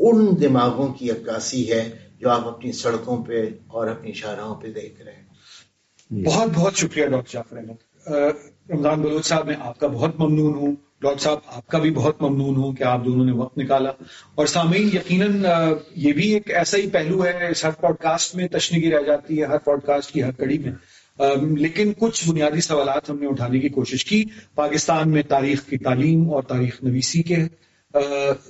ان 0.00 0.26
دماغوں 0.40 0.94
کی 0.94 1.10
عکاسی 1.10 1.72
ہے 1.72 1.90
جو 2.20 2.30
آپ 2.30 2.48
اپنی 2.48 2.72
سڑکوں 2.72 3.24
پہ 3.24 3.48
اور 3.66 3.86
اپنی 3.86 4.12
شاہراہوں 4.12 4.54
پہ 4.54 4.72
دیکھ 4.72 5.02
رہے 5.02 5.12
ہیں۔ 5.12 5.24
بہت 6.24 6.48
بہت 6.54 6.74
شکریہ 6.74 7.06
ڈاکٹر 7.06 7.32
جعفر 7.32 7.56
احمد۔ 7.56 8.08
رمضان 8.70 9.02
بلوچ 9.02 9.26
صاحب، 9.26 9.46
میں 9.46 9.56
آپ 9.60 9.78
کا 9.78 9.86
بہت 9.86 10.20
ممنون 10.20 10.54
ہوں۔ 10.54 10.76
ڈاکٹر 11.04 11.20
صاحب، 11.20 11.38
آپ 11.46 11.66
کا 11.66 11.78
بھی 11.78 11.90
بہت 11.90 12.22
ممنون 12.22 12.56
ہوں 12.56 12.72
کہ 12.72 12.82
آپ 12.82 13.04
دونوں 13.04 13.24
نے 13.24 13.32
وقت 13.32 13.58
نکالا۔ 13.58 13.90
اور 14.34 14.46
سامعین، 14.46 14.90
یقیناً 14.94 15.44
یہ 15.96 16.12
بھی 16.12 16.30
ایک 16.32 16.50
ایسا 16.50 16.78
ہی 16.78 16.90
پہلو 16.90 17.24
ہے، 17.24 17.50
اس 17.50 17.64
ہر 17.64 17.70
پوڈ 17.70 17.96
کاسٹ 17.96 18.34
میں 18.34 18.48
تشنگی 18.48 18.90
رہ 18.90 19.02
جاتی 19.06 19.40
ہے، 19.40 19.46
ہر 19.46 19.58
پوڈ 19.58 19.80
کاسٹ 19.82 20.12
کی 20.12 20.22
ہر 20.22 20.30
کڑی 20.30 20.58
میں۔ 20.58 20.72
لیکن 21.58 21.92
کچھ 21.98 22.28
بنیادی 22.28 22.60
سوالات 22.60 23.10
ہم 23.10 23.18
نے 23.18 23.26
اٹھانے 23.26 23.60
کی 23.60 23.68
کوشش 23.68 24.04
کی۔ 24.04 24.24
پاکستان 24.54 25.10
میں 25.10 25.22
تاریخ 25.22 25.66
کی 25.66 25.78
تعلیم 25.78 26.30
اور 26.30 26.42
تاریخ 26.42 26.82
نویسی 26.82 27.22
کے 27.22 27.36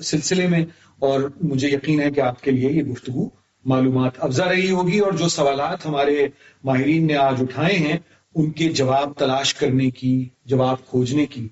سلسلے 0.03 0.47
میں۔ 0.47 0.65
اور 0.99 1.21
مجھے 1.43 1.69
یقین 1.69 2.01
ہے 2.01 2.11
کہ 2.11 2.21
آپ 2.21 2.41
کے 2.41 2.51
لیے 2.51 2.71
یہ 2.71 2.83
گفتگو 2.83 3.29
معلومات 3.65 4.13
افزا 4.19 4.49
رہی 4.49 4.71
ہوگی۔ 4.71 4.99
اور 4.99 5.13
جو 5.13 5.29
سوالات 5.29 5.87
ہمارے 5.87 6.27
ماہرین 6.65 7.07
نے 7.07 7.17
آج 7.17 7.35
اٹھائے 7.41 7.77
ہیں، 7.77 7.97
ان 8.35 8.51
کے 8.51 8.69
جواب 8.69 9.13
تلاش 9.19 9.55
کرنے 9.55 9.91
کی، 9.91 10.29
جواب 10.45 10.87
کھوجنے 10.87 11.27
کی 11.27 11.49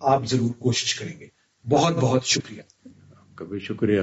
آپ 0.00 0.24
ضرور 0.24 0.50
کوشش 0.50 0.94
کریں 0.94 1.20
گے۔ 1.20 1.26
بہت 1.68 1.96
بہت 1.96 2.24
شکریہ۔ 2.24 2.62
کبھی 3.34 3.58
شکریہ۔ 3.58 4.00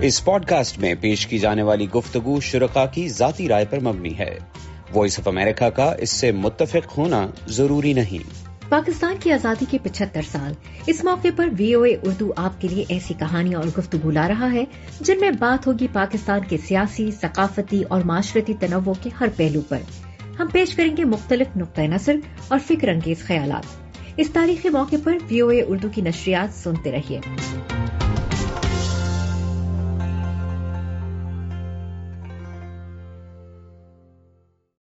اس 0.00 0.24
پوڈ 0.24 0.46
کاسٹ 0.46 0.78
میں 0.78 0.94
پیش 1.00 1.26
کی 1.26 1.38
جانے 1.38 1.62
والی 1.62 1.90
گفتگو 1.90 2.40
شرکا 2.40 2.86
کی 2.86 3.08
ذاتی 3.08 3.48
رائے 3.48 3.64
پر 3.70 3.80
مبنی 3.80 4.18
ہے۔ 4.18 4.38
وائس 4.94 5.18
آف 5.18 5.28
امریکہ 5.28 5.70
کا 5.70 5.94
اس 5.98 6.10
سے 6.10 6.32
متفق 6.32 6.98
ہونا 6.98 7.26
ضروری 7.46 7.92
نہیں۔ 7.92 8.44
پاکستان 8.68 9.16
کی 9.20 9.32
آزادی 9.32 9.64
کے 9.70 9.78
پچہتر 9.82 10.22
سال۔ 10.32 10.52
اس 10.86 11.04
موقع 11.04 11.28
پر 11.36 11.48
وی 11.58 11.74
او 11.74 11.82
اے 11.82 11.96
اردو 12.02 12.32
آپ 12.36 12.60
کے 12.60 12.68
لیے 12.68 12.84
ایسی 12.88 13.14
کہانیاں 13.18 13.60
اور 13.60 13.68
گفتگو 13.78 14.10
لا 14.10 14.28
رہا 14.28 14.52
ہے 14.52 14.64
جن 15.00 15.20
میں 15.20 15.30
بات 15.30 15.66
ہوگی 15.66 15.86
پاکستان 15.92 16.40
کے 16.48 16.56
سیاسی 16.56 17.10
ثقافتی 17.20 17.82
اور 17.82 18.00
معاشرتی 18.02 18.54
تنوع 18.60 18.94
کے 19.02 19.10
ہر 19.20 19.26
پہلو 19.36 19.60
پر۔ 19.60 19.78
ہم 20.38 20.46
پیش 20.52 20.74
کریں 20.74 20.96
گے 20.96 21.04
مختلف 21.04 21.56
نقطۂ 21.56 21.82
نظر 21.82 22.16
اور 22.48 22.58
فکر 22.66 22.88
انگیز 22.88 23.22
خیالات۔ 23.22 23.66
اس 24.16 24.30
تاریخی 24.32 24.68
موقع 24.68 24.96
پر 25.04 25.16
وی 25.30 25.40
او 25.40 25.48
اے 25.48 25.62
اردو 25.62 25.88
کی 25.88 26.02
نشریات 26.02 26.54
سنتے 26.54 26.92
رہیے۔ 26.92 27.20